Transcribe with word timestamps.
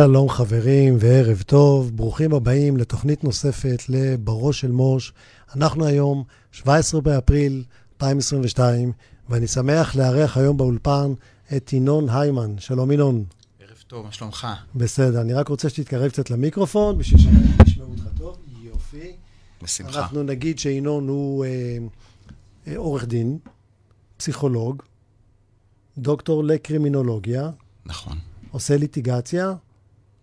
שלום 0.00 0.28
חברים 0.28 0.96
וערב 1.00 1.42
טוב, 1.42 1.96
ברוכים 1.96 2.34
הבאים 2.34 2.76
לתוכנית 2.76 3.24
נוספת 3.24 3.82
לבראש 3.88 4.60
של 4.60 4.70
מוש. 4.70 5.12
אנחנו 5.56 5.86
היום 5.86 6.24
17 6.52 7.00
באפריל 7.00 7.64
2022, 7.92 8.92
ואני 9.28 9.46
שמח 9.46 9.96
לארח 9.96 10.36
היום 10.36 10.56
באולפן 10.56 11.12
את 11.56 11.72
ינון 11.72 12.08
היימן. 12.08 12.58
שלום 12.58 12.92
ינון. 12.92 13.24
ערב 13.60 13.82
טוב, 13.86 14.06
מה 14.06 14.12
שלומך? 14.12 14.46
בסדר, 14.74 15.20
אני 15.20 15.34
רק 15.34 15.48
רוצה 15.48 15.68
שתתקרב 15.68 16.10
קצת 16.10 16.30
למיקרופון, 16.30 16.98
בשביל 16.98 17.20
שישמעו 17.20 17.90
אותך 17.90 18.18
טוב. 18.18 18.36
יופי. 18.62 19.12
בשמחה. 19.62 20.00
אנחנו 20.00 20.22
נגיד 20.22 20.58
שינון 20.58 21.08
הוא 21.08 21.44
אה, 21.44 21.50
אה, 22.66 22.76
עורך 22.76 23.04
דין, 23.04 23.38
פסיכולוג, 24.16 24.82
דוקטור 25.98 26.44
לקרימינולוגיה, 26.44 27.50
נכון, 27.86 28.18
עושה 28.50 28.76
ליטיגציה 28.76 29.54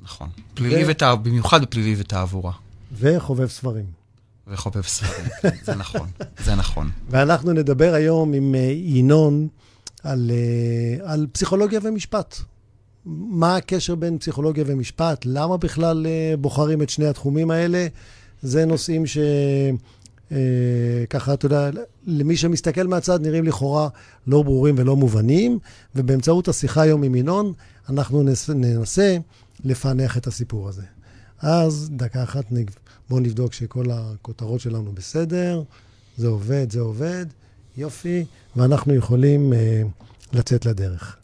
נכון. 0.05 0.29
פלילי 0.53 0.83
ותעבורה, 0.87 1.23
במיוחד 1.23 1.61
בפלילי 1.61 1.95
ותעבורה. 1.97 2.51
וחובב 2.99 3.47
ספרים. 3.47 3.85
וחובב 4.47 4.81
ספרים, 4.81 5.25
כן, 5.41 5.49
זה 5.63 5.75
נכון, 5.75 6.09
זה 6.43 6.55
נכון. 6.55 6.89
ואנחנו 7.09 7.53
נדבר 7.53 7.93
היום 7.93 8.33
עם 8.33 8.55
אה, 8.55 8.59
ינון 8.75 9.47
על, 10.03 10.31
אה, 10.31 11.13
על 11.13 11.27
פסיכולוגיה 11.31 11.79
ומשפט. 11.83 12.35
מה 13.05 13.55
הקשר 13.55 13.95
בין 13.95 14.17
פסיכולוגיה 14.17 14.63
ומשפט? 14.67 15.25
למה 15.25 15.57
בכלל 15.57 16.07
אה, 16.07 16.37
בוחרים 16.37 16.81
את 16.81 16.89
שני 16.89 17.07
התחומים 17.07 17.51
האלה? 17.51 17.87
זה 18.41 18.65
נושאים 18.65 19.05
ש... 19.05 19.17
ככה, 21.09 21.33
אתה 21.33 21.45
יודע, 21.45 21.69
למי 22.05 22.37
שמסתכל 22.37 22.87
מהצד 22.87 23.21
נראים 23.21 23.43
לכאורה 23.43 23.87
לא 24.27 24.43
ברורים 24.43 24.75
ולא 24.77 24.95
מובנים, 24.95 25.59
ובאמצעות 25.95 26.47
השיחה 26.47 26.81
היום 26.81 27.03
עם 27.03 27.15
ינון, 27.15 27.53
אנחנו 27.89 28.23
ננסה 28.49 29.17
לפענח 29.65 30.17
את 30.17 30.27
הסיפור 30.27 30.69
הזה. 30.69 30.83
אז 31.41 31.89
דקה 31.93 32.23
אחת, 32.23 32.45
בואו 33.09 33.19
נבדוק 33.19 33.53
שכל 33.53 33.85
הכותרות 33.91 34.59
שלנו 34.59 34.91
בסדר, 34.91 35.63
זה 36.17 36.27
עובד, 36.27 36.71
זה 36.71 36.79
עובד, 36.79 37.25
יופי, 37.77 38.25
ואנחנו 38.55 38.93
יכולים 38.93 39.53
uh, 39.53 40.35
לצאת 40.37 40.65
לדרך. 40.65 41.17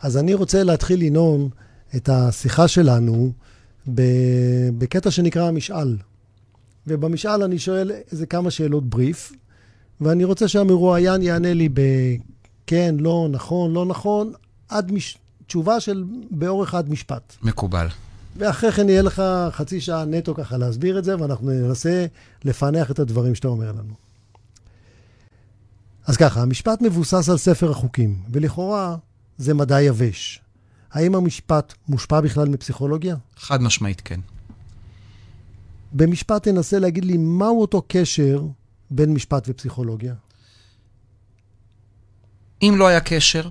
אז 0.00 0.16
אני 0.16 0.34
רוצה 0.34 0.62
להתחיל 0.62 1.04
לנאום 1.04 1.48
את 1.96 2.08
השיחה 2.08 2.68
שלנו 2.68 3.32
בקטע 4.78 5.10
שנקרא 5.10 5.48
המשאל. 5.48 5.96
ובמשאל 6.86 7.42
אני 7.42 7.58
שואל 7.58 7.92
איזה 8.12 8.26
כמה 8.26 8.50
שאלות 8.50 8.88
בריף, 8.88 9.32
ואני 10.00 10.24
רוצה 10.24 10.48
שהמרואיין 10.48 11.22
יענה 11.22 11.54
לי 11.54 11.68
בכן, 11.68 12.94
לא, 12.98 13.28
נכון, 13.30 13.72
לא 13.72 13.86
נכון, 13.86 14.32
עד 14.68 14.92
מש... 14.92 15.18
תשובה 15.48 15.80
של 15.80 16.04
באורך 16.30 16.74
עד 16.74 16.90
משפט. 16.90 17.36
מקובל. 17.42 17.88
ואחרי 18.36 18.72
כן 18.72 18.88
יהיה 18.88 19.02
לך 19.02 19.22
חצי 19.50 19.80
שעה 19.80 20.04
נטו 20.04 20.34
ככה 20.34 20.56
להסביר 20.56 20.98
את 20.98 21.04
זה, 21.04 21.20
ואנחנו 21.20 21.50
ננסה 21.50 22.06
לפענח 22.44 22.90
את 22.90 22.98
הדברים 22.98 23.34
שאתה 23.34 23.48
אומר 23.48 23.72
לנו. 23.72 23.94
אז 26.06 26.16
ככה, 26.16 26.42
המשפט 26.42 26.82
מבוסס 26.82 27.28
על 27.28 27.36
ספר 27.36 27.70
החוקים, 27.70 28.22
ולכאורה 28.32 28.96
זה 29.38 29.54
מדע 29.54 29.82
יבש. 29.82 30.40
האם 30.92 31.14
המשפט 31.14 31.74
מושפע 31.88 32.20
בכלל 32.20 32.48
מפסיכולוגיה? 32.48 33.16
חד 33.36 33.62
משמעית 33.62 34.00
כן. 34.00 34.20
במשפט 35.92 36.42
תנסה 36.42 36.78
להגיד 36.78 37.04
לי 37.04 37.16
מהו 37.16 37.60
אותו 37.60 37.82
קשר 37.88 38.42
בין 38.90 39.14
משפט 39.14 39.44
ופסיכולוגיה. 39.48 40.14
אם 42.62 42.74
לא 42.78 42.86
היה 42.86 43.00
קשר, 43.00 43.48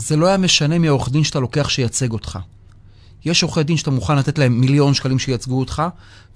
זה 0.00 0.16
לא 0.16 0.26
היה 0.26 0.36
משנה 0.36 0.78
מי 0.78 0.88
העורך 0.88 1.10
דין 1.10 1.24
שאתה 1.24 1.40
לוקח 1.40 1.68
שייצג 1.68 2.12
אותך. 2.12 2.38
יש 3.24 3.42
עורכי 3.42 3.62
דין 3.62 3.76
שאתה 3.76 3.90
מוכן 3.90 4.16
לתת 4.16 4.38
להם 4.38 4.60
מיליון 4.60 4.94
שקלים 4.94 5.18
שייצגו 5.18 5.58
אותך, 5.58 5.82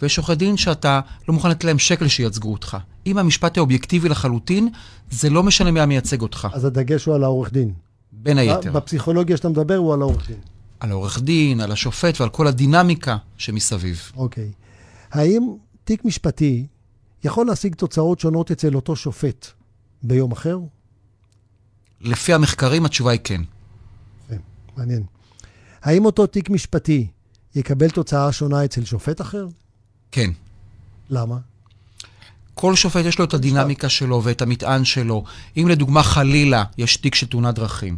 ויש 0.03 0.19
עורכי 0.19 0.35
דין 0.35 0.57
שאתה 0.57 1.01
לא 1.29 1.35
מוכן 1.35 1.51
לתת 1.51 1.65
להם 1.65 1.79
שקל 1.79 2.09
שייצגו 2.09 2.53
אותך. 2.53 2.77
אם 3.07 3.19
המשפט 3.19 3.57
האובייקטיבי 3.59 4.09
לחלוטין, 4.09 4.69
זה 5.11 5.31
לא 5.31 5.43
משנה 5.43 5.71
מי 5.71 5.81
המייצג 5.81 6.21
אותך. 6.21 6.49
אז 6.53 6.65
הדגש 6.65 7.05
הוא 7.05 7.15
על 7.15 7.25
העורך 7.25 7.53
דין. 7.53 7.73
בין 8.13 8.39
היתר. 8.39 8.73
בפסיכולוגיה 8.73 9.37
שאתה 9.37 9.49
מדבר 9.49 9.77
הוא 9.77 9.95
על 9.95 10.03
העורך 10.03 10.29
דין. 10.29 10.39
על 10.81 10.91
העורך 10.91 11.23
דין, 11.23 11.61
על 11.61 11.73
השופט 11.73 12.21
ועל 12.21 12.31
כל 12.31 12.47
הדינמיקה 12.47 13.17
שמסביב. 13.39 14.13
אוקיי. 14.17 14.51
האם 15.11 15.43
תיק 15.85 16.05
משפטי 16.05 16.67
יכול 17.25 17.47
להשיג 17.47 17.75
תוצאות 17.75 18.21
שונות 18.21 18.51
אצל 18.51 18.75
אותו 18.75 18.97
שופט 18.97 19.47
ביום 20.03 20.33
אחר? 20.33 20.59
לפי 22.01 22.35
המחקרים 22.35 22.85
התשובה 22.85 23.11
היא 23.11 23.21
כן. 23.25 23.41
מעניין. 24.77 25.03
האם 25.83 26.05
אותו 26.05 26.27
תיק 26.27 26.51
משפטי 26.51 27.07
יקבל 27.55 27.91
תוצאה 27.91 28.33
שונה 28.33 28.65
אצל 28.65 28.85
שופט 28.85 29.21
אחר? 29.21 29.47
כן. 30.13 30.31
למה? 31.11 31.37
כל 32.55 32.75
שופט 32.75 33.05
יש 33.05 33.19
לו 33.19 33.25
את 33.25 33.35
הדינמיקה 33.35 33.89
שלו 33.89 34.25
ואת 34.25 34.43
המטען 34.43 34.85
שלו. 34.85 35.25
אם 35.57 35.69
לדוגמה 35.69 36.03
חלילה 36.03 36.65
יש 36.79 36.97
תיק 36.97 37.15
של 37.15 37.27
תאונת 37.27 37.55
דרכים, 37.55 37.97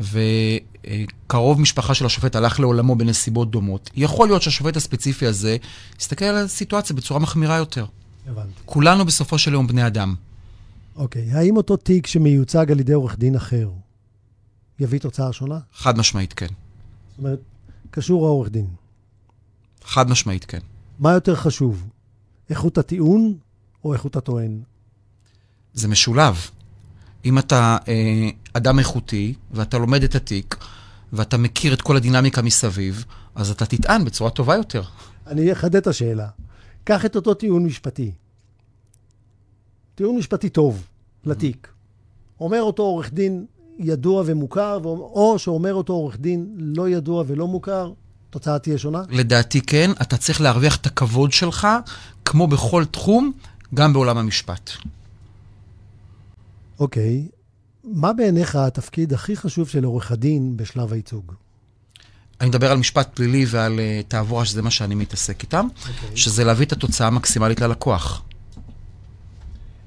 וקרוב 0.00 1.60
משפחה 1.60 1.94
של 1.94 2.06
השופט 2.06 2.36
הלך 2.36 2.60
לעולמו 2.60 2.96
בנסיבות 2.96 3.50
דומות, 3.50 3.90
יכול 3.94 4.28
להיות 4.28 4.42
שהשופט 4.42 4.76
הספציפי 4.76 5.26
הזה 5.26 5.56
יסתכל 6.00 6.24
על 6.24 6.36
הסיטואציה 6.36 6.96
בצורה 6.96 7.20
מחמירה 7.20 7.56
יותר. 7.56 7.86
הבנתי. 8.28 8.48
כולנו 8.64 9.04
בסופו 9.04 9.38
של 9.38 9.52
יום 9.52 9.66
בני 9.66 9.86
אדם. 9.86 10.14
אוקיי. 10.96 11.32
האם 11.32 11.56
אותו 11.56 11.76
תיק 11.76 12.06
שמיוצג 12.06 12.72
על 12.72 12.80
ידי 12.80 12.92
עורך 12.92 13.18
דין 13.18 13.36
אחר 13.36 13.70
יביא 14.78 15.00
תוצאה 15.00 15.32
שונה? 15.32 15.58
חד 15.74 15.98
משמעית 15.98 16.32
כן. 16.32 16.46
זאת 16.46 17.18
אומרת, 17.18 17.40
קשור 17.90 18.26
העורך 18.26 18.48
דין. 18.50 18.66
חד 19.84 20.10
משמעית 20.10 20.44
כן. 20.44 20.58
מה 20.98 21.12
יותר 21.12 21.34
חשוב, 21.34 21.88
איכות 22.50 22.78
הטיעון 22.78 23.34
או 23.84 23.92
איכות 23.92 24.16
הטוען? 24.16 24.62
זה 25.74 25.88
משולב. 25.88 26.36
אם 27.24 27.38
אתה 27.38 27.76
אה, 27.88 28.28
אדם 28.52 28.78
איכותי, 28.78 29.34
ואתה 29.50 29.78
לומד 29.78 30.02
את 30.02 30.14
התיק, 30.14 30.56
ואתה 31.12 31.36
מכיר 31.36 31.74
את 31.74 31.82
כל 31.82 31.96
הדינמיקה 31.96 32.42
מסביב, 32.42 33.04
אז 33.34 33.50
אתה 33.50 33.66
תטען 33.66 34.04
בצורה 34.04 34.30
טובה 34.30 34.56
יותר. 34.56 34.82
אני 35.26 35.52
אחדד 35.52 35.76
את 35.76 35.86
השאלה. 35.86 36.28
קח 36.84 37.04
את 37.04 37.16
אותו 37.16 37.34
טיעון 37.34 37.66
משפטי. 37.66 38.12
טיעון 39.94 40.16
משפטי 40.16 40.48
טוב 40.48 40.86
לתיק. 41.24 41.68
אומר 42.40 42.62
אותו 42.62 42.82
עורך 42.82 43.12
דין 43.12 43.46
ידוע 43.82 44.22
ומוכר, 44.26 44.80
או 44.84 45.34
שאומר 45.38 45.74
אותו 45.74 45.92
עורך 45.92 46.16
דין 46.16 46.46
לא 46.56 46.88
ידוע 46.88 47.24
ולא 47.26 47.46
מוכר, 47.48 47.92
התוצאה 48.28 48.58
תהיה 48.58 48.78
שונה? 48.78 49.02
לדעתי 49.10 49.60
כן. 49.60 49.90
אתה 50.02 50.16
צריך 50.16 50.40
להרוויח 50.40 50.76
את 50.76 50.86
הכבוד 50.86 51.32
שלך, 51.32 51.68
כמו 52.24 52.46
בכל 52.46 52.84
תחום, 52.84 53.32
גם 53.74 53.92
בעולם 53.92 54.18
המשפט. 54.18 54.70
אוקיי. 56.80 57.28
מה 57.84 58.12
בעיניך 58.12 58.56
התפקיד 58.56 59.12
הכי 59.12 59.36
חשוב 59.36 59.68
של 59.68 59.84
עורך 59.84 60.12
הדין 60.12 60.56
בשלב 60.56 60.92
הייצוג? 60.92 61.32
אני 62.40 62.48
מדבר 62.48 62.72
על 62.72 62.78
משפט 62.78 63.08
פלילי 63.14 63.46
ועל 63.48 63.78
uh, 63.78 64.08
תעבורה, 64.08 64.44
שזה 64.44 64.62
מה 64.62 64.70
שאני 64.70 64.94
מתעסק 64.94 65.42
איתם, 65.42 65.66
okay. 65.74 65.88
אוקיי. 65.88 66.16
שזה 66.16 66.44
להביא 66.44 66.66
את 66.66 66.72
התוצאה 66.72 67.06
המקסימלית 67.06 67.60
ללקוח. 67.60 68.22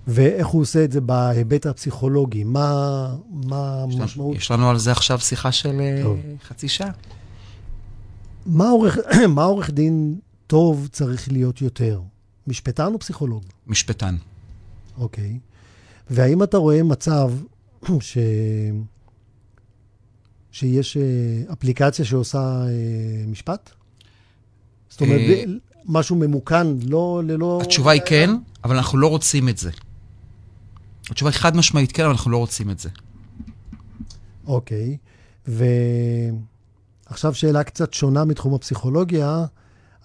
ואיך 0.08 0.48
הוא 0.48 0.62
עושה 0.62 0.84
את 0.84 0.92
זה 0.92 1.02
בהיבט 1.02 1.66
הפסיכולוגי? 1.66 2.44
מה, 2.44 3.16
המשמעות? 3.32 4.38
יש 4.38 4.52
לנו 4.52 4.70
על 4.70 4.78
זה 4.78 4.92
עכשיו 4.92 5.20
שיחה 5.20 5.52
של 5.52 5.82
אה, 5.82 6.00
טוב. 6.04 6.20
חצי 6.48 6.68
שעה. 6.68 6.92
מה 8.46 8.70
עורך, 8.70 8.98
מה 9.36 9.44
עורך 9.44 9.70
דין 9.70 10.20
טוב 10.48 10.88
צריך 10.92 11.32
להיות 11.32 11.62
יותר? 11.62 12.02
משפטן 12.48 12.94
או 12.94 13.00
פסיכולוג? 13.00 13.44
משפטן. 13.68 14.16
אוקיי. 14.98 15.40
והאם 16.10 16.44
אתה 16.44 16.58
רואה 16.58 16.84
מצב 16.84 17.32
ש... 18.00 18.18
שיש 20.52 20.98
אה, 20.98 21.04
אפליקציה 21.54 22.06
שעושה 22.06 22.40
אה, 22.40 23.28
משפט? 23.28 23.70
זאת 24.90 25.02
אומרת, 25.02 25.22
משהו 25.86 26.16
ממוכן, 26.16 26.68
לא 26.84 27.22
ללא... 27.26 27.60
התשובה 27.64 27.92
היא 27.92 28.02
כן, 28.06 28.30
אבל 28.64 28.76
אנחנו 28.76 28.98
לא 28.98 29.08
רוצים 29.08 29.50
את 29.50 29.58
זה. 29.58 29.72
התשובה 31.12 31.32
היא 31.32 31.38
חד 31.40 31.56
משמעית 31.56 31.92
כן, 31.92 32.04
אבל 32.04 32.12
אנחנו 32.12 32.32
לא 32.32 32.38
רוצים 32.38 32.70
את 32.70 32.80
זה. 32.80 32.90
אוקיי, 34.48 34.98
ועכשיו 35.48 37.34
שאלה 37.34 37.64
קצת 37.64 37.94
שונה 37.94 38.26
מתחום 38.26 38.54
הפסיכולוגיה, 38.54 39.46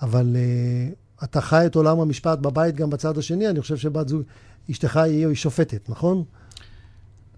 אבל 0.03 0.37
uh, 0.37 1.25
אתה 1.25 1.41
חי 1.41 1.67
את 1.67 1.75
עולם 1.75 2.01
המשפט 2.01 2.39
בבית 2.39 2.77
גם 2.77 2.91
בצד 2.91 3.19
השני, 3.19 3.49
אני 3.49 3.61
חושב 3.61 3.77
שבת 3.77 4.09
זוג, 4.09 4.23
אשתך 4.71 4.97
היא, 4.97 5.27
היא 5.27 5.37
שופטת, 5.37 5.89
נכון? 5.89 6.25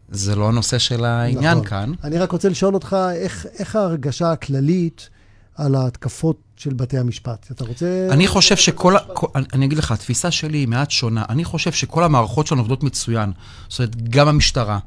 זה 0.08 0.36
לא 0.36 0.48
הנושא 0.48 0.78
של 0.78 1.04
העניין 1.04 1.52
נכון. 1.52 1.64
כאן. 1.64 1.92
אני 2.04 2.18
רק 2.18 2.32
רוצה 2.32 2.48
לשאול 2.48 2.74
אותך, 2.74 2.96
איך, 3.14 3.46
איך 3.58 3.76
ההרגשה 3.76 4.32
הכללית 4.32 5.10
על 5.54 5.74
ההתקפות 5.74 6.36
של 6.56 6.74
בתי 6.74 6.98
המשפט. 6.98 7.46
אתה 7.50 7.64
רוצה... 7.64 8.08
אני 8.10 8.26
חושב 8.26 8.56
שכל... 8.56 8.94
כל, 9.12 9.26
אני 9.52 9.66
אגיד 9.66 9.78
לך, 9.78 9.92
התפיסה 9.92 10.30
שלי 10.30 10.58
היא 10.58 10.68
מעט 10.68 10.90
שונה. 10.90 11.24
אני 11.28 11.44
חושב 11.44 11.72
שכל 11.72 12.04
המערכות 12.04 12.46
שלנו 12.46 12.60
עובדות 12.60 12.82
מצוין. 12.82 13.32
זאת 13.68 13.78
אומרת, 13.78 14.08
גם 14.10 14.28
המשטרה, 14.28 14.78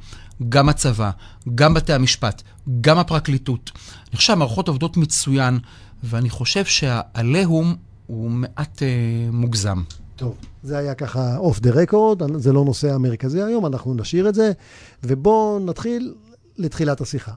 גם 0.49 0.69
הצבא, 0.69 1.11
גם 1.55 1.73
בתי 1.73 1.93
המשפט, 1.93 2.41
גם 2.81 2.97
הפרקליטות. 2.97 3.71
אני 4.09 4.15
חושב 4.17 4.27
שהמערכות 4.27 4.67
עובדות 4.67 4.97
מצוין, 4.97 5.59
ואני 6.03 6.29
חושב 6.29 6.65
שהעליהום 6.65 7.75
הוא 8.07 8.31
מעט 8.31 8.83
אה, 8.83 8.87
מוגזם. 9.31 9.83
טוב, 10.15 10.35
זה 10.63 10.77
היה 10.77 10.93
ככה 10.93 11.37
אוף 11.37 11.59
דה 11.59 11.71
רקורד, 11.71 12.37
זה 12.37 12.53
לא 12.53 12.65
נושא 12.65 12.93
המרכזי 12.93 13.41
היום, 13.41 13.65
אנחנו 13.65 13.93
נשאיר 13.93 14.29
את 14.29 14.35
זה, 14.35 14.51
ובואו 15.03 15.59
נתחיל 15.59 16.13
לתחילת 16.57 17.01
השיחה. 17.01 17.31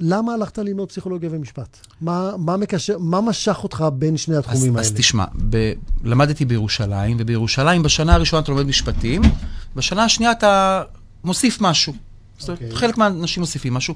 למה 0.00 0.34
הלכת 0.34 0.58
ללמוד 0.58 0.88
פסיכולוגיה 0.88 1.28
ומשפט? 1.32 1.86
מה, 2.00 2.30
מה, 2.38 2.56
מקשר, 2.56 2.98
מה 2.98 3.20
משך 3.20 3.60
אותך 3.62 3.84
בין 3.92 4.16
שני 4.16 4.36
התחומים 4.36 4.60
אז, 4.60 4.68
האלה? 4.68 4.80
אז 4.80 4.92
תשמע, 4.92 5.24
ב, 5.50 5.72
למדתי 6.04 6.44
בירושלים, 6.44 7.16
ובירושלים 7.20 7.82
בשנה 7.82 8.14
הראשונה 8.14 8.42
אתה 8.42 8.52
לומד 8.52 8.66
משפטים, 8.66 9.22
בשנה 9.76 10.04
השנייה 10.04 10.32
אתה 10.32 10.82
מוסיף 11.24 11.60
משהו. 11.60 11.92
זאת 12.38 12.48
אומרת, 12.48 12.62
אוקיי. 12.62 12.76
חלק 12.76 12.98
מהאנשים 12.98 13.40
מוסיפים 13.40 13.74
משהו. 13.74 13.94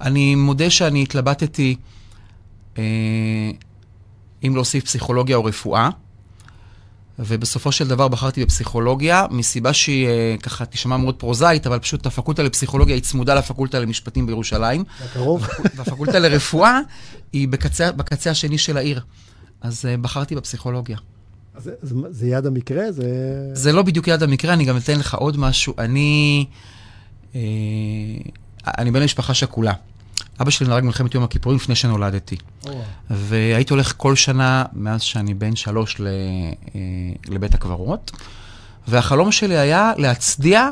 אני 0.00 0.34
מודה 0.34 0.70
שאני 0.70 1.02
התלבטתי 1.02 1.76
אה, 2.78 2.82
אם 4.46 4.54
להוסיף 4.54 4.84
פסיכולוגיה 4.84 5.36
או 5.36 5.44
רפואה, 5.44 5.88
ובסופו 7.18 7.72
של 7.72 7.88
דבר 7.88 8.08
בחרתי 8.08 8.44
בפסיכולוגיה, 8.44 9.26
מסיבה 9.30 9.72
שהיא 9.72 10.06
אה, 10.06 10.36
ככה 10.42 10.64
תשמע 10.66 10.96
מאוד 10.96 11.14
פרוזאית, 11.14 11.66
אבל 11.66 11.78
פשוט 11.78 12.06
הפקולטה 12.06 12.42
לפסיכולוגיה 12.42 12.94
היא 12.94 13.02
צמודה 13.02 13.34
לפקולטה 13.34 13.78
למשפטים 13.78 14.26
בירושלים. 14.26 14.84
הקרוב? 15.04 15.46
והפקולטה 15.76 16.18
לרפואה 16.18 16.80
היא 17.32 17.48
בקצה, 17.48 17.92
בקצה 17.92 18.30
השני 18.30 18.58
של 18.58 18.76
העיר. 18.76 19.00
אז 19.60 19.84
uh, 19.84 20.00
בחרתי 20.00 20.34
בפסיכולוגיה. 20.34 20.96
זה, 21.58 21.72
זה, 21.82 21.94
זה 22.10 22.26
יד 22.26 22.46
המקרה? 22.46 22.92
זה... 22.92 23.04
זה 23.52 23.72
לא 23.72 23.82
בדיוק 23.82 24.08
יד 24.08 24.22
המקרה, 24.22 24.54
אני 24.54 24.64
גם 24.64 24.76
אתן 24.76 24.98
לך 24.98 25.14
עוד 25.14 25.36
משהו. 25.36 25.74
אני... 25.78 26.46
אה, 27.34 27.40
אני 28.66 28.90
בן 28.90 29.00
למשפחה 29.00 29.34
שכולה. 29.34 29.72
אבא 30.40 30.50
שלי 30.50 30.68
נהרג 30.68 30.82
במלחמת 30.82 31.14
יום 31.14 31.24
הכיפורים 31.24 31.58
לפני 31.58 31.74
שנולדתי. 31.74 32.36
והייתי 33.10 33.72
הולך 33.72 33.94
כל 33.96 34.16
שנה, 34.16 34.64
מאז 34.72 35.02
שאני 35.02 35.34
בן 35.34 35.56
שלוש, 35.56 36.00
ל, 36.00 36.06
אה, 36.06 36.80
לבית 37.28 37.54
הקברות, 37.54 38.10
והחלום 38.88 39.32
שלי 39.32 39.58
היה 39.58 39.92
להצדיע 39.96 40.68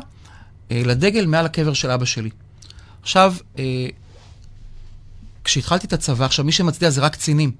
אה, 0.71 0.81
לדגל 0.85 1.25
מעל 1.25 1.45
הקבר 1.45 1.73
של 1.73 1.91
אבא 1.91 2.05
שלי. 2.05 2.29
עכשיו, 3.01 3.35
אה, 3.59 3.87
כשהתחלתי 5.43 5.87
את 5.87 5.93
הצבא, 5.93 6.25
עכשיו 6.25 6.45
מי 6.45 6.51
שמצדיע 6.51 6.89
זה 6.89 7.01
רק 7.01 7.13
קצינים. 7.13 7.51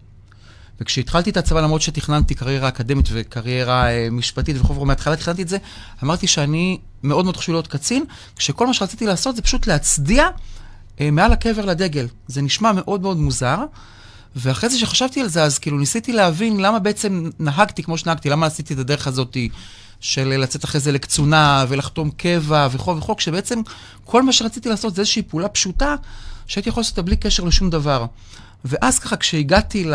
וכשהתחלתי 0.82 1.30
את 1.30 1.38
הצבא, 1.38 1.62
למרות 1.62 1.82
שתכננתי 1.82 2.36
קריירה 2.36 2.68
אקדמית 2.68 3.06
וקריירה 3.12 3.88
משפטית 4.12 4.56
וכו', 4.60 4.86
מההתחלה 4.86 5.16
תכננתי 5.16 5.42
את 5.42 5.48
זה, 5.48 5.58
אמרתי 6.04 6.28
שאני 6.28 6.80
מאוד 7.04 7.26
מאוד 7.26 7.38
חשוב 7.38 7.56
להיות 7.56 7.68
קצין, 7.68 8.06
כשכל 8.36 8.68
מה 8.68 8.74
שרציתי 8.74 9.06
לעשות 9.06 9.36
זה 9.36 9.42
פשוט 9.42 9.68
להצדיע 9.68 10.28
מעל 11.02 11.32
הקבר 11.32 11.66
לדגל. 11.66 12.08
זה 12.28 12.42
נשמע 12.42 12.72
מאוד 12.72 13.02
מאוד 13.02 13.18
מוזר, 13.18 13.58
ואחרי 14.36 14.70
זה 14.70 14.80
שחשבתי 14.80 15.22
על 15.22 15.28
זה, 15.28 15.44
אז 15.44 15.60
כאילו 15.60 15.78
ניסיתי 15.78 16.14
להבין 16.14 16.60
למה 16.60 16.80
בעצם 16.80 17.30
נהגתי 17.40 17.84
כמו 17.84 17.98
שנהגתי, 17.98 18.30
למה 18.30 18.46
עשיתי 18.46 18.74
את 18.74 18.80
הדרך 18.80 19.08
הזאת 19.08 19.38
של 20.00 20.28
לצאת 20.28 20.66
אחרי 20.66 20.82
זה 20.82 20.92
לקצונה 20.92 21.66
ולחתום 21.68 22.12
קבע 22.12 22.68
וכו' 22.72 22.98
וכו', 22.98 23.16
כשבעצם 23.16 23.62
כל 24.06 24.24
מה 24.24 24.34
שרציתי 24.34 24.70
לעשות 24.70 24.96
זה 24.96 25.02
איזושהי 25.02 25.22
פעולה 25.22 25.48
פשוטה, 25.48 25.96
שהייתי 26.48 26.70
יכול 26.70 26.82
לעשות 26.82 26.92
אותה 26.92 27.02
בלי 27.02 27.16
קשר 27.16 27.44
לשום 27.44 27.70
דבר. 27.70 28.06
ואז 28.66 29.00
ככה, 29.00 29.16
כשהגעתי 29.16 29.84
ל, 29.84 29.94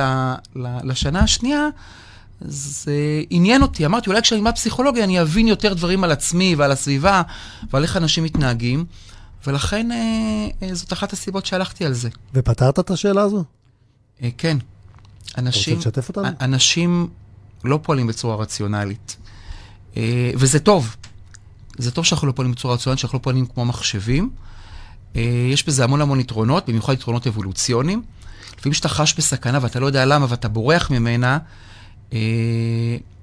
ל, 0.56 0.66
לשנה 0.82 1.20
השנייה, 1.20 1.68
זה 2.40 3.22
עניין 3.30 3.62
אותי. 3.62 3.86
אמרתי, 3.86 4.10
אולי 4.10 4.22
כשאני 4.22 4.40
אלמד 4.40 4.54
פסיכולוגיה 4.54 5.04
אני 5.04 5.20
אבין 5.20 5.48
יותר 5.48 5.74
דברים 5.74 6.04
על 6.04 6.12
עצמי 6.12 6.54
ועל 6.54 6.72
הסביבה 6.72 7.22
ועל 7.72 7.82
איך 7.82 7.96
אנשים 7.96 8.24
מתנהגים, 8.24 8.84
ולכן 9.48 9.92
אה, 9.92 9.96
אה, 10.62 10.74
זאת 10.74 10.92
אחת 10.92 11.12
הסיבות 11.12 11.46
שהלכתי 11.46 11.84
על 11.84 11.92
זה. 11.92 12.08
ופתרת 12.34 12.78
את 12.78 12.90
השאלה 12.90 13.22
הזו? 13.22 13.44
אה, 14.22 14.28
כן. 14.38 14.58
אנשים, 15.38 15.76
רוצה 15.76 15.88
לשתף 15.88 16.08
אותנו? 16.08 16.28
אנשים 16.40 17.08
לא 17.64 17.80
פועלים 17.82 18.06
בצורה 18.06 18.36
רציונלית. 18.36 19.16
אה, 19.96 20.30
וזה 20.34 20.58
טוב. 20.58 20.96
זה 21.78 21.90
טוב 21.90 22.04
שאנחנו 22.04 22.26
לא 22.26 22.32
פועלים 22.32 22.52
בצורה 22.52 22.74
רציונלית, 22.74 22.98
שאנחנו 22.98 23.18
לא 23.18 23.22
פועלים 23.22 23.46
כמו 23.46 23.64
מחשבים. 23.64 24.30
אה, 25.16 25.48
יש 25.52 25.66
בזה 25.66 25.84
המון 25.84 26.00
המון 26.00 26.20
יתרונות, 26.20 26.68
במיוחד 26.68 26.92
יתרונות 26.92 27.26
אבולוציוניים. 27.26 28.02
לפעמים 28.58 28.72
כשאתה 28.72 28.88
חש 28.88 29.14
בסכנה 29.14 29.58
ואתה 29.62 29.80
לא 29.80 29.86
יודע 29.86 30.04
למה 30.04 30.26
ואתה 30.28 30.48
בורח 30.48 30.90
ממנה, 30.90 31.38
אה, 32.12 32.18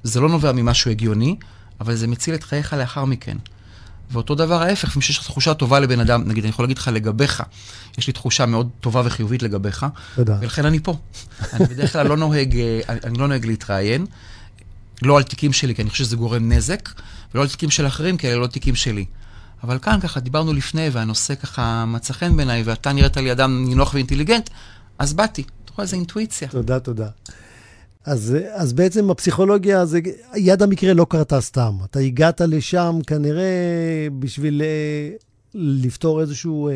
זה 0.04 0.19
לא 0.19 0.30
נובע 0.30 0.51
ממשהו 0.51 0.92
הגיוני, 0.92 1.36
אבל 1.81 1.95
זה 1.95 2.07
מציל 2.07 2.36
את 2.36 2.44
חייך 2.44 2.74
לאחר 2.74 3.06
מכן. 3.06 3.38
ואותו 4.12 4.36
דבר 4.36 4.62
ההפך, 4.62 4.88
לפעמים 4.88 5.02
שיש 5.02 5.18
לך 5.18 5.24
תחושה 5.24 5.54
טובה 5.54 5.80
לבן 5.80 6.00
אדם, 6.00 6.24
נגיד, 6.28 6.44
אני 6.44 6.50
יכול 6.50 6.66
להגיד 6.66 6.78
לך 6.78 6.90
לגביך, 6.94 7.44
יש 7.98 8.07
לי 8.07 8.13
תחושה 8.13 8.46
מאוד 8.46 8.69
טובה 8.80 9.02
וחיובית 9.06 9.44
לגביך, 9.44 9.86
תודה. 10.16 10.38
ולכן 10.42 10.66
אני 10.66 10.80
פה. 10.80 10.98
אני 11.54 11.66
בדרך 11.66 11.94
כלל 11.94 12.07
לא 12.07 12.18
נוהג, 12.18 12.57
אה, 12.57 12.80
אני, 12.90 13.00
אני 13.04 13.18
לא 13.18 13.28
נוהג 13.28 13.46
להתראיין, 13.46 14.06
לא 15.02 15.18
על 15.18 15.24
תיקים 15.24 15.54
שלי, 15.54 15.75
כי 15.75 15.81
אני 15.81 15.90
חושב 15.90 16.04
שזה 16.04 16.16
גורם 16.16 16.52
נזק, 16.52 16.90
ולא 17.34 17.42
על 17.42 17.50
תיקים 17.50 17.69
של 17.69 17.88
אחרים, 17.88 18.18
כי 18.18 18.28
אלה 18.28 18.36
לא 18.36 18.48
תיקים 18.48 18.75
שלי. 18.75 19.06
אבל 19.63 19.80
כאן 19.80 20.00
ככה 20.02 20.19
דיברנו 20.19 20.54
לפני, 20.54 20.90
והנושא 20.92 21.36
ככה 21.36 21.86
מצא 21.86 22.13
חן 22.13 22.38
בעיניי, 22.38 22.63
ואתה 22.63 22.92
נראית 22.92 23.18
לי 23.18 23.31
אדם 23.31 23.66
נינוח 23.68 23.94
ואינטליגנט, 23.94 24.50
אז 25.00 25.13
באתי. 25.13 25.44
אתה 25.66 25.72
רואה 25.75 25.84
איזה 25.84 25.96
אינטואיציה. 25.96 26.48
תודה, 26.48 26.80
תודה. 26.80 27.08
אז, 28.06 28.38
אז 28.54 28.74
בעצם 28.74 29.10
הפסיכולוגיה, 29.10 29.86
זה, 29.86 30.00
יד 30.36 30.62
המקרה 30.62 30.94
לא 30.94 31.06
קרתה 31.10 31.42
סתם. 31.42 31.78
אתה 31.86 32.00
הגעת 32.00 32.42
לשם 32.42 33.00
כנראה 33.07 33.44
בשביל 34.19 34.62
אה, 34.62 35.16
לפתור 35.54 36.22
איזשהו... 36.22 36.69
אה, 36.69 36.74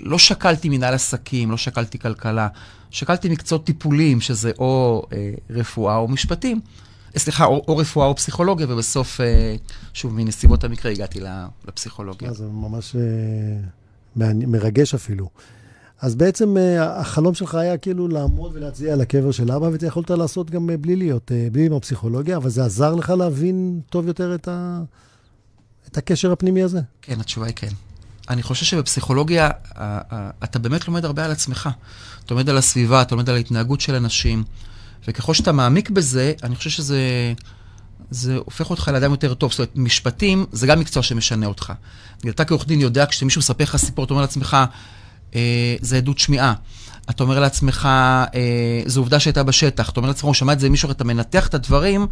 לא 0.00 0.18
שקלתי 0.18 0.68
מנהל 0.68 0.94
עסקים, 0.94 1.50
לא 1.50 1.56
שקלתי 1.56 1.98
כלכלה, 1.98 2.48
שקלתי 2.90 3.28
מקצועות 3.28 3.64
טיפוליים, 3.64 4.20
שזה 4.20 4.52
או 4.58 5.06
אה, 5.12 5.30
רפואה 5.50 5.96
או 5.96 6.08
משפטים. 6.08 6.60
אה, 7.14 7.20
סליחה, 7.20 7.44
או, 7.44 7.64
או 7.68 7.76
רפואה 7.76 8.06
או 8.06 8.16
פסיכולוגיה, 8.16 8.66
ובסוף, 8.68 9.20
אה, 9.20 9.56
שוב, 9.94 10.14
מנסיבות 10.14 10.64
המקרה 10.64 10.92
הגעתי 10.92 11.20
לפסיכולוגיה. 11.68 12.32
זה 12.32 12.46
ממש 12.46 12.96
אה, 12.96 14.32
מרגש 14.34 14.94
אפילו. 14.94 15.28
אז 16.00 16.14
בעצם 16.14 16.56
אה, 16.56 17.00
החלום 17.00 17.34
שלך 17.34 17.54
היה 17.54 17.76
כאילו 17.76 18.08
לעמוד 18.08 18.52
ולהצדיע 18.54 18.92
על 18.92 19.00
הקבר 19.00 19.30
של 19.30 19.52
אבא, 19.52 19.66
ואת 19.66 19.80
זה 19.80 19.86
יכולת 19.86 20.10
לעשות 20.10 20.50
גם 20.50 20.70
אה, 20.70 20.76
בלי 20.76 20.96
להיות, 20.96 21.32
אה, 21.32 21.48
בלי 21.52 21.66
עם 21.66 21.72
הפסיכולוגיה, 21.72 22.36
אבל 22.36 22.50
זה 22.50 22.64
עזר 22.64 22.94
לך 22.94 23.10
להבין 23.10 23.80
טוב 23.90 24.06
יותר 24.06 24.34
את, 24.34 24.48
ה... 24.48 24.80
את 25.88 25.96
הקשר 25.96 26.32
הפנימי 26.32 26.62
הזה. 26.62 26.80
כן, 27.02 27.20
התשובה 27.20 27.46
היא 27.46 27.54
כן. 27.56 27.72
אני 28.28 28.42
חושב 28.42 28.64
שבפסיכולוגיה 28.64 29.50
אתה 30.44 30.58
באמת 30.58 30.88
לומד 30.88 31.04
הרבה 31.04 31.24
על 31.24 31.30
עצמך. 31.30 31.68
אתה 32.24 32.34
לומד 32.34 32.48
על 32.48 32.58
הסביבה, 32.58 33.02
אתה 33.02 33.14
לומד 33.14 33.28
על 33.28 33.36
ההתנהגות 33.36 33.80
של 33.80 33.94
אנשים, 33.94 34.44
וככל 35.08 35.34
שאתה 35.34 35.52
מעמיק 35.52 35.90
בזה, 35.90 36.32
אני 36.42 36.56
חושב 36.56 36.70
שזה 36.70 37.00
זה 38.10 38.36
הופך 38.36 38.70
אותך 38.70 38.88
לאדם 38.88 39.10
יותר 39.10 39.34
טוב. 39.34 39.50
זאת 39.50 39.58
אומרת, 39.58 39.70
משפטים 39.76 40.46
זה 40.52 40.66
גם 40.66 40.80
מקצוע 40.80 41.02
שמשנה 41.02 41.46
אותך. 41.46 41.72
אתה 42.28 42.44
כעורך 42.44 42.66
דין 42.66 42.80
יודע, 42.80 43.06
כשמישהו 43.06 43.38
מספר 43.38 43.64
לך 43.64 43.76
סיפור, 43.76 44.04
אתה 44.04 44.14
אומר 44.14 44.20
לעצמך, 44.20 44.56
זה 45.80 45.96
עדות 45.96 46.18
שמיעה. 46.18 46.54
אתה 47.10 47.22
אומר 47.22 47.40
לעצמך, 47.40 47.88
אה, 48.34 48.82
זו 48.86 49.00
עובדה 49.00 49.20
שהייתה 49.20 49.42
בשטח. 49.42 49.90
אתה 49.90 50.00
אומר 50.00 50.08
לעצמך, 50.08 50.24
הוא 50.24 50.34
שמע 50.34 50.52
את 50.52 50.60
זה 50.60 50.68
ממישהו, 50.68 50.90
אתה 50.90 51.04
מנתח 51.04 51.46
את 51.46 51.54
הדברים 51.54 52.06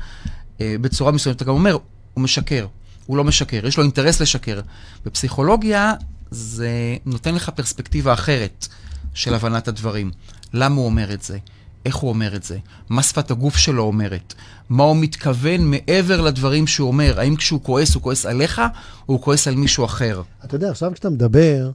אה, 0.61 0.76
בצורה 0.80 1.12
מסוימת. 1.12 1.37
אתה 1.37 1.44
גם 1.44 1.54
אומר, 1.54 1.76
הוא 2.14 2.25
משקר. 2.25 2.66
הוא 3.06 3.16
לא 3.16 3.25
משקר, 3.25 3.66
יש 3.66 3.76
לו 3.76 3.83
אינטרס 3.83 4.21
לשקר. 4.21 4.61
בפסיכולוגיה 5.04 5.92
זה 6.30 6.97
נותן 7.06 7.35
לך 7.35 7.49
פרספקטיבה 7.49 8.12
אחרת 8.12 8.68
של 9.14 9.35
הבנת 9.35 9.68
הדברים. 9.68 10.11
למה 10.52 10.75
הוא 10.75 10.87
אומר 10.87 11.12
את 11.12 11.23
זה? 11.23 11.38
איך 11.87 11.97
הוא 11.97 12.11
אומר 12.11 12.37
את 12.37 12.42
זה? 12.42 12.59
מה 12.88 13.02
שפת 13.02 13.30
הגוף 13.30 13.56
שלו 13.56 13.83
אומרת? 13.83 14.35
מה 14.68 14.85
הוא 14.85 14.97
מתכוון 14.97 15.71
מעבר 15.71 16.21
לדברים 16.21 16.66
שהוא 16.66 16.88
אומר? 16.88 17.21
האם 17.21 17.37
כשהוא 17.37 17.61
כועס, 17.62 17.94
הוא 17.94 18.02
כועס 18.02 18.26
עליך, 18.26 18.59
או 18.59 19.14
הוא 19.14 19.23
כועס 19.23 19.49
על 19.49 19.54
מישהו 19.54 19.85
אחר? 19.85 20.23
אתה 20.44 20.54
יודע, 20.54 20.71
עכשיו 20.71 20.92
כשאתה 20.92 21.11
מדבר, 21.11 21.71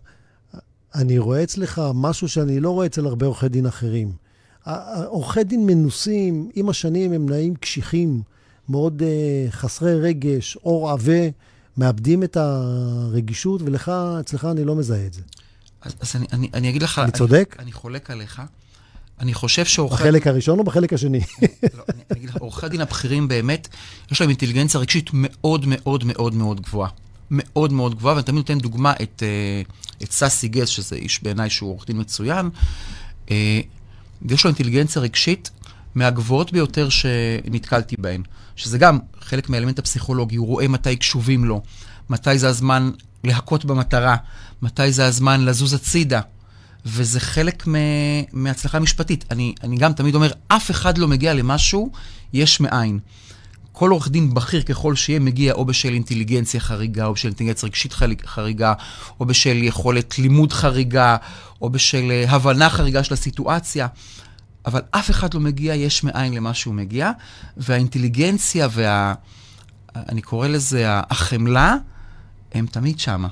אני 0.96 1.18
רואה 1.18 1.44
אצלך 1.44 1.82
משהו 1.94 2.30
שאני 2.30 2.60
לא 2.60 2.70
רואה 2.70 2.86
אצל 2.86 3.06
הרבה 3.06 3.26
עורכי 3.26 3.50
דין 3.50 3.66
אחרים. 3.66 4.12
עורכי 5.06 5.44
דין 5.44 5.66
מנוסים, 5.66 6.50
עם 6.56 6.70
השנים 6.70 7.14
הם 7.14 7.30
נעים 7.30 7.56
קשיחים, 7.56 8.22
מאוד 8.70 9.02
uh, 9.02 9.52
חסרי 9.52 9.96
רגש, 9.96 10.56
עור 10.56 10.90
עבה, 10.92 11.30
מאבדים 11.78 12.24
את 12.24 12.38
הרגישות, 12.38 13.62
ולך, 13.62 13.92
אצלך 14.20 14.46
אני 14.46 14.64
לא 14.64 14.76
מזהה 14.76 15.06
את 15.06 15.14
זה. 15.14 15.22
אז, 15.82 15.96
אז 16.00 16.16
אני, 16.16 16.26
אני, 16.34 16.50
אני 16.54 16.70
אגיד 16.70 16.84
לך... 16.84 17.00
אני 17.00 17.12
צודק? 17.12 17.56
אני, 17.58 17.64
אני 17.64 17.72
חולק 17.72 18.12
עליך. 18.12 18.42
אני 19.20 19.34
חושב 19.34 19.66
שעורכי... 19.66 20.04
בחלק 20.04 20.28
הראשון 20.28 20.60
או 20.60 20.64
בחלק 20.64 20.94
השני? 20.94 21.20
לא, 21.78 21.84
אני, 21.90 22.02
אני 22.12 22.20
אגיד 22.20 22.30
לך, 22.30 22.36
עורכי 22.36 22.66
הדין 22.66 22.82
הבכירים 22.82 23.28
באמת, 23.28 23.68
יש 24.12 24.22
להם 24.22 24.30
אינטליגנציה 24.30 24.80
רגשית 24.80 25.10
מאוד 25.14 25.66
מאוד 25.68 26.04
מאוד 26.04 26.34
מאוד 26.34 26.62
גבוהה. 26.62 26.90
מאוד 27.32 27.74
מאוד 27.74 27.96
גבוהה, 27.96 28.16
ואני 28.16 28.24
תמיד 28.24 28.38
נותן 28.38 28.60
דוגמה 28.60 28.94
את, 29.02 29.24
אה, 29.26 29.62
את 30.04 30.12
ססי 30.12 30.48
גז, 30.48 30.68
שזה 30.70 30.96
איש 30.96 31.24
בעיניי 31.24 31.50
שהוא 31.50 31.72
עורך 31.72 31.86
דין 31.88 32.00
מצוין. 32.00 32.50
אה, 33.32 33.62
ויש 34.22 34.44
לו 34.44 34.48
אינטליגנציה 34.48 35.02
רגשית 35.02 35.50
מהגבוהות 35.96 36.52
ביותר 36.52 36.90
שנתקלתי 36.90 37.96
בהן, 38.00 38.24
שזה 38.56 38.78
גם 38.78 39.00
חלק 39.22 39.50
מהאלמנט 39.50 39.80
הפסיכולוגי, 39.80 40.36
הוא 40.36 40.48
רואה 40.48 40.68
מתי 40.68 40.96
קשובים 40.96 41.46
לו, 41.46 41.62
מתי 42.10 42.40
זה 42.40 42.50
הזמן 42.50 42.92
להכות 43.24 43.66
במטרה, 43.66 44.16
מתי 44.62 44.92
זה 44.92 45.06
הזמן 45.06 45.46
לזוז 45.46 45.74
הצידה. 45.74 46.22
וזה 46.86 47.20
חלק 47.20 47.68
מהצלחה 48.34 48.80
משפטית. 48.80 49.26
אני, 49.32 49.54
אני 49.64 49.78
גם 49.78 49.94
תמיד 49.94 50.16
אומר, 50.16 50.32
אף 50.48 50.72
אחד 50.72 50.98
לא 50.98 51.08
מגיע 51.08 51.34
למשהו 51.34 51.92
יש 52.34 52.60
מאין. 52.60 53.00
כל 53.80 53.92
עורך 53.92 54.10
דין 54.10 54.34
בכיר 54.34 54.62
ככל 54.62 54.96
שיהיה 54.96 55.20
מגיע 55.20 55.54
או 55.54 55.66
בשל 55.66 55.94
אינטליגנציה 55.94 56.60
חריגה, 56.60 57.06
או 57.06 57.14
בשל 57.14 57.28
אינטליגנציה 57.28 57.68
רגשית 57.68 57.94
חריגה, 58.26 58.74
או 59.20 59.26
בשל 59.26 59.64
יכולת 59.64 60.20
לימוד 60.20 60.54
חריגה, 60.54 61.18
או 61.62 61.70
בשל 61.70 62.12
אה, 62.12 62.32
הבנה 62.32 62.70
חריגה 62.70 63.04
של 63.04 63.14
הסיטואציה. 63.14 63.88
אבל 64.66 64.82
אף 64.92 65.10
אחד 65.10 65.34
לא 65.34 65.40
מגיע 65.40 65.76
יש 65.76 66.04
מאין 66.04 66.34
למה 66.34 66.54
שהוא 66.54 66.74
מגיע, 66.74 67.12
והאינטליגנציה 67.58 68.68
וה... 68.72 69.14
אני 69.96 70.22
קורא 70.22 70.48
לזה 70.48 70.84
החמלה, 70.88 71.76
הם 72.54 72.66
תמיד 72.66 73.00
שמה. 73.00 73.28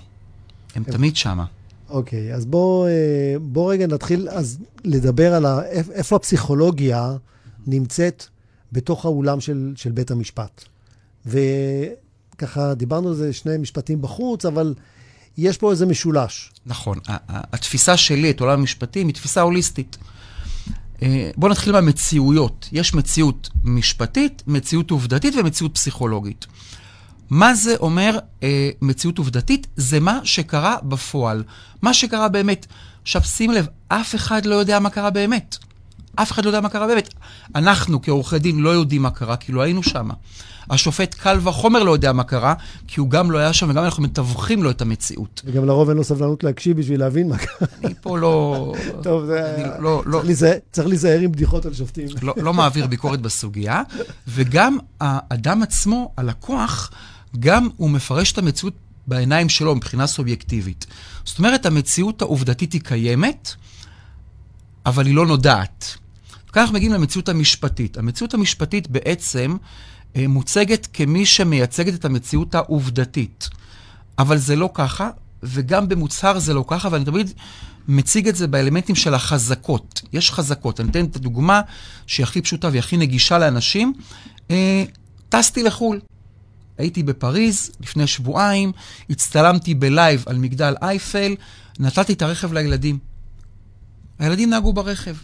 הם 0.76 0.84
תמיד 0.84 1.16
שמה. 1.16 1.46
אוקיי, 1.90 2.34
אז 2.34 2.46
בוא, 2.46 2.88
אה, 2.88 3.36
בוא 3.42 3.72
רגע 3.72 3.88
נתחיל 3.88 4.30
אז 4.30 4.58
לדבר 4.84 5.34
על 5.34 5.46
ה, 5.46 5.62
איפה 5.92 6.16
הפסיכולוגיה 6.16 7.16
נמצאת 7.66 8.26
בתוך 8.72 9.06
האולם 9.06 9.40
של, 9.40 9.74
של 9.76 9.92
בית 9.92 10.12
המשפט. 10.12 10.64
וככה, 11.26 12.74
דיברנו 12.74 13.08
על 13.08 13.16
זה 13.16 13.34
שני 13.34 13.58
משפטים 13.58 14.02
בחוץ, 14.02 14.46
אבל 14.46 14.74
יש 15.38 15.58
פה 15.58 15.72
איזה 15.72 15.86
משולש. 15.86 16.52
נכון. 16.66 17.00
התפיסה 17.28 17.98
שלי 17.98 18.32
את 18.32 18.40
עולם 18.40 18.60
המשפטים 18.60 19.08
היא 19.08 19.16
תפיסה 19.16 19.42
הוליסטית. 19.42 19.98
אה, 21.02 21.32
בואו 21.38 21.52
נתחיל 21.52 21.74
מהמציאויות. 21.74 22.70
יש 22.72 22.94
מציאות 22.94 23.50
משפטית, 23.64 24.44
מציאות 24.48 24.92
עובדתית 24.92 25.34
ומציאות 25.36 25.74
פסיכולוגית. 25.74 26.46
מה 27.30 27.56
זה 27.56 27.76
אומר 27.80 28.20
אה, 28.44 28.70
מציאות 28.82 29.18
עובדתית? 29.18 29.68
זה 29.76 30.00
מה 30.00 30.20
שקרה 30.24 30.78
בפועל. 30.84 31.44
מה 31.82 31.94
שקרה 31.94 32.30
באמת. 32.30 32.66
עכשיו, 33.02 33.24
שים 33.24 33.52
לב, 33.52 33.68
אף 33.88 34.16
אחד 34.16 34.46
לא 34.46 34.56
יודע 34.56 34.80
מה 34.80 34.90
קרה 34.90 35.10
באמת. 35.10 35.58
אף 36.22 36.32
אחד 36.32 36.46
לא 36.46 36.50
יודע 36.50 36.62
מה 36.62 36.70
קרה 36.70 36.88
באמת. 36.88 37.14
אנחנו 37.56 38.02
כעורכי 38.02 38.40
דין 38.40 38.60
לא 38.60 38.70
יודעים 38.70 39.02
מה 39.02 39.10
קרה, 39.10 39.38
כי 39.38 39.52
לא 39.52 39.62
היינו 39.62 39.84
שם. 39.84 40.10
השופט 40.70 41.14
קל 41.14 41.40
וחומר 41.44 41.84
לא 41.84 41.92
יודע 41.92 42.14
מה 42.14 42.24
קרה, 42.24 42.54
כי 42.88 43.00
הוא 43.00 43.10
גם 43.10 43.32
לא 43.32 43.38
היה 43.38 43.54
שם, 43.54 43.70
וגם 43.70 43.84
אנחנו 43.84 44.04
מתווכים 44.04 44.64
לו 44.64 44.70
את 44.70 44.82
המציאות. 44.82 45.42
וגם 45.46 45.66
לרוב 45.66 45.90
אין 45.90 45.98
לו 45.98 46.04
סבלנות 46.04 46.44
להקשיב 46.44 46.78
בשביל 46.78 47.00
להבין 47.00 47.30
מה 47.30 47.38
קרה. 47.38 47.68
אני 47.84 47.94
פה 48.02 48.18
לא... 48.18 48.74
טוב, 49.04 49.26
זה... 49.26 49.64
לא, 49.80 50.04
לא... 50.06 50.18
צריך, 50.18 50.26
להיזהר, 50.26 50.58
צריך 50.72 50.88
להיזהר 50.88 51.20
עם 51.20 51.32
בדיחות 51.32 51.66
על 51.66 51.74
שופטים. 51.74 52.08
לא, 52.22 52.34
לא 52.38 52.54
מעביר 52.54 52.88
ביקורת 52.88 53.22
בסוגיה, 53.22 53.82
וגם 54.28 54.78
האדם 55.00 55.64
עצמו, 55.64 56.12
הלקוח, 56.18 56.92
גם 57.40 57.70
הוא 57.78 57.90
מפרש 57.90 58.32
את 58.32 58.38
המציאות 58.38 58.74
בעיניים 59.08 59.50
שלו 59.50 59.76
מבחינה 59.76 60.08
סובייקטיבית. 60.08 60.86
זאת 61.24 61.38
אומרת, 61.38 61.66
המציאות 61.66 62.22
העובדתית 62.22 62.74
היא 62.74 62.82
קיימת, 62.82 63.50
אבל 64.86 65.06
היא 65.06 65.16
לא 65.16 65.26
נודעת. 65.26 65.98
אנחנו 66.56 66.74
מגיעים 66.76 66.94
למציאות 66.94 67.30
המשפטית. 67.30 67.98
המציאות 67.98 68.34
המשפטית 68.34 68.88
בעצם 68.88 69.58
אה, 70.16 70.28
מוצגת 70.28 70.88
כמי 70.94 71.26
שמייצגת 71.26 71.94
את 71.94 72.06
המציאות 72.06 72.56
העובדתית. 72.56 73.50
אבל 74.20 74.38
זה 74.38 74.56
לא 74.56 74.70
ככה, 74.74 75.10
וגם 75.44 75.88
במוצהר 75.88 76.40
זה 76.40 76.54
לא 76.54 76.66
ככה, 76.68 76.90
ואני 76.92 77.06
תמיד 77.06 77.34
מציג 77.88 78.28
את 78.28 78.36
זה 78.36 78.48
באלמנטים 78.48 78.96
של 78.96 79.14
החזקות. 79.14 80.02
יש 80.14 80.32
חזקות. 80.32 80.80
אני 80.80 80.90
אתן 80.90 81.06
את 81.06 81.16
הדוגמה 81.16 81.62
שהיא 82.08 82.24
הכי 82.24 82.42
פשוטה 82.42 82.68
והיא 82.68 82.80
הכי 82.80 82.98
נגישה 82.98 83.38
לאנשים. 83.38 83.94
אה, 84.52 84.84
טסתי 85.30 85.64
לחו"ל. 85.64 86.00
הייתי 86.78 87.04
בפריז 87.04 87.72
לפני 87.80 88.08
שבועיים, 88.08 88.72
הצטלמתי 89.10 89.74
בלייב 89.74 90.24
על 90.26 90.38
מגדל 90.38 90.76
אייפל, 90.82 91.36
נתתי 91.80 92.14
את 92.14 92.22
הרכב 92.22 92.54
לילדים. 92.54 93.00
הילדים 94.20 94.50
נהגו 94.50 94.74
ברכב. 94.74 95.16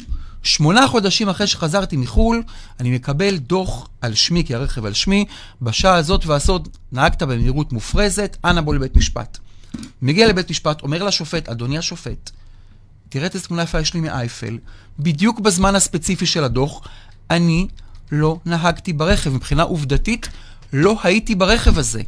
שמונה 0.44 0.88
חודשים 0.88 1.30
אחרי 1.30 1.48
שחזרתי 1.48 1.98
מחו"ל, 1.98 2.44
אני 2.80 2.92
מקבל 2.92 3.38
דוח 3.38 3.90
על 4.02 4.14
שמי, 4.14 4.44
כי 4.44 4.56
הרכב 4.56 4.86
על 4.86 4.94
שמי, 4.94 5.26
בשעה 5.62 5.96
הזאת 5.96 6.26
והסוד 6.26 6.68
נהגת 6.92 7.24
במהירות 7.24 7.74
מופרזת, 7.74 8.38
אנא 8.46 8.62
בוא 8.62 8.76
לבית 8.76 8.96
משפט. 8.96 9.38
מגיע 10.02 10.28
לבית 10.28 10.50
משפט, 10.50 10.82
אומר 10.82 11.04
לשופט, 11.04 11.50
אדוני 11.50 11.78
השופט, 11.78 12.32
תראה 13.10 13.26
את 13.26 13.36
התמונה 13.36 13.64
יפה 13.64 13.80
יש 13.80 13.94
לי 13.94 14.00
מאייפל, 14.00 14.58
בדיוק 15.00 15.40
בזמן 15.40 15.76
הספציפי 15.76 16.26
של 16.26 16.44
הדוח, 16.44 16.82
אני 17.30 17.68
לא 18.12 18.40
נהגתי 18.46 18.94
ברכב. 18.94 19.30
מבחינה 19.30 19.64
עובדתית, 19.64 20.30
לא 20.74 21.00
הייתי 21.04 21.36
ברכב 21.36 21.78
הזה. 21.78 22.02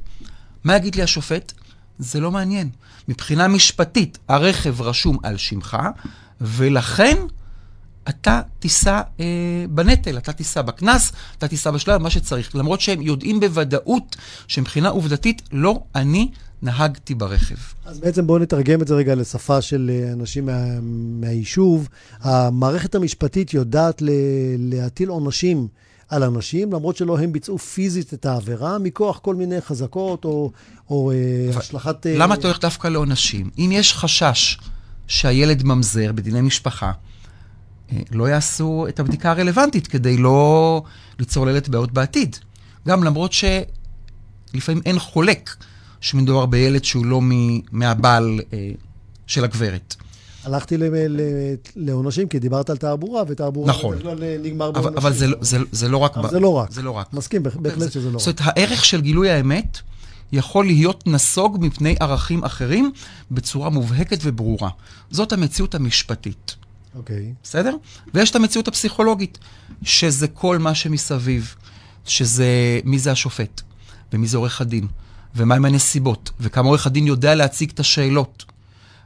מה 0.63 0.75
יגיד 0.75 0.95
לי 0.95 1.03
השופט? 1.03 1.53
זה 1.99 2.19
לא 2.19 2.31
מעניין. 2.31 2.69
מבחינה 3.07 3.47
משפטית, 3.47 4.17
הרכב 4.27 4.81
רשום 4.81 5.17
על 5.23 5.37
שמך, 5.37 5.77
ולכן 6.41 7.17
אתה 8.09 8.41
תישא 8.59 9.01
אה, 9.19 9.25
בנטל, 9.69 10.17
אתה 10.17 10.33
תישא 10.33 10.61
בקנס, 10.61 11.11
אתה 11.37 11.47
תישא 11.47 11.71
בשלב, 11.71 12.01
מה 12.01 12.09
שצריך. 12.09 12.55
למרות 12.55 12.81
שהם 12.81 13.01
יודעים 13.01 13.39
בוודאות 13.39 14.15
שמבחינה 14.47 14.89
עובדתית, 14.89 15.41
לא 15.51 15.83
אני 15.95 16.29
נהגתי 16.61 17.15
ברכב. 17.15 17.55
אז 17.85 17.99
בעצם 17.99 18.27
בואו 18.27 18.39
נתרגם 18.39 18.81
את 18.81 18.87
זה 18.87 18.95
רגע 18.95 19.15
לשפה 19.15 19.61
של 19.61 19.91
אה, 19.93 20.13
אנשים 20.13 20.45
מה, 20.45 20.79
מהיישוב. 21.19 21.89
המערכת 22.19 22.95
המשפטית 22.95 23.53
יודעת 23.53 24.01
ל, 24.01 24.09
להטיל 24.57 25.09
עונשים. 25.09 25.67
על 26.09 26.23
אנשים, 26.23 26.73
למרות 26.73 26.97
שלא 26.97 27.19
הם 27.19 27.31
ביצעו 27.31 27.57
פיזית 27.57 28.13
את 28.13 28.25
העבירה, 28.25 28.77
מכוח 28.77 29.19
כל 29.19 29.35
מיני 29.35 29.61
חזקות 29.61 30.25
או, 30.25 30.51
או 30.89 31.11
אה, 31.11 31.59
השלכת... 31.59 32.05
למה 32.05 32.35
אתה 32.35 32.47
הולך 32.47 32.61
דווקא 32.61 32.87
לעונשים? 32.87 33.49
אם 33.57 33.69
יש 33.73 33.93
חשש 33.93 34.57
שהילד 35.07 35.63
ממזר 35.63 36.11
בדיני 36.11 36.41
משפחה, 36.41 36.85
אה, 36.85 36.91
לא 38.11 38.29
יעשו 38.29 38.85
את 38.89 38.99
הבדיקה 38.99 39.31
הרלוונטית 39.31 39.87
כדי 39.87 40.17
לא 40.17 40.83
ליצור 41.19 41.45
לילד 41.45 41.69
בעיות 41.69 41.91
בעתיד. 41.91 42.35
גם 42.87 43.03
למרות 43.03 43.31
שלפעמים 43.33 44.81
אין 44.85 44.99
חולק 44.99 45.55
שמדובר 46.01 46.45
בילד 46.45 46.83
שהוא 46.83 47.05
לא 47.05 47.21
מהבעל 47.71 48.39
אה, 48.53 48.71
של 49.27 49.43
הגברת. 49.43 49.95
הלכתי 50.43 50.77
לעונשים, 51.75 52.27
כי 52.27 52.39
דיברת 52.39 52.69
על 52.69 52.77
תעבורה, 52.77 53.23
ותעבורה 53.27 53.69
נכון. 53.69 53.97
נגמר 54.43 54.71
בעונשים. 54.71 54.97
אבל, 54.97 55.13
זה, 55.13 55.27
לא- 55.27 55.37
זה, 55.41 55.57
זה 55.71 55.89
לא 55.89 55.97
רק... 55.97 56.17
אבל 56.17 56.29
זה 56.29 56.39
לא 56.39 56.53
רק. 56.53 56.71
זה 56.71 56.81
לא 56.81 56.91
רק. 56.91 57.13
מסכים, 57.13 57.43
בהחלט 57.43 57.91
שזה 57.91 58.11
לא 58.11 58.15
רק. 58.15 58.23
זאת 58.23 58.39
אומרת, 58.39 58.55
הערך 58.57 58.85
של 58.85 59.01
גילוי 59.01 59.29
האמת 59.29 59.77
יכול 60.31 60.65
להיות 60.65 61.07
נסוג 61.07 61.57
מפני 61.61 61.95
ערכים 61.99 62.43
אחרים 62.43 62.91
בצורה 63.31 63.69
מובהקת 63.69 64.19
וברורה. 64.23 64.69
זאת 65.11 65.33
המציאות 65.33 65.75
המשפטית. 65.75 66.55
אוקיי. 66.95 67.15
Okay. 67.15 67.43
בסדר? 67.43 67.75
ויש 68.13 68.31
את 68.31 68.35
המציאות 68.35 68.67
הפסיכולוגית, 68.67 69.37
שזה 69.83 70.27
כל 70.27 70.57
מה 70.57 70.75
שמסביב, 70.75 71.55
שזה 72.05 72.79
מי 72.83 72.99
זה 72.99 73.11
השופט, 73.11 73.61
ומי 74.13 74.27
זה 74.27 74.37
עורך 74.37 74.61
הדין, 74.61 74.87
ומהם 75.35 75.65
הנסיבות, 75.65 76.31
וכמה 76.39 76.67
עורך 76.67 76.87
הדין 76.87 77.07
יודע 77.07 77.35
להציג 77.35 77.71
את 77.73 77.79
השאלות. 77.79 78.45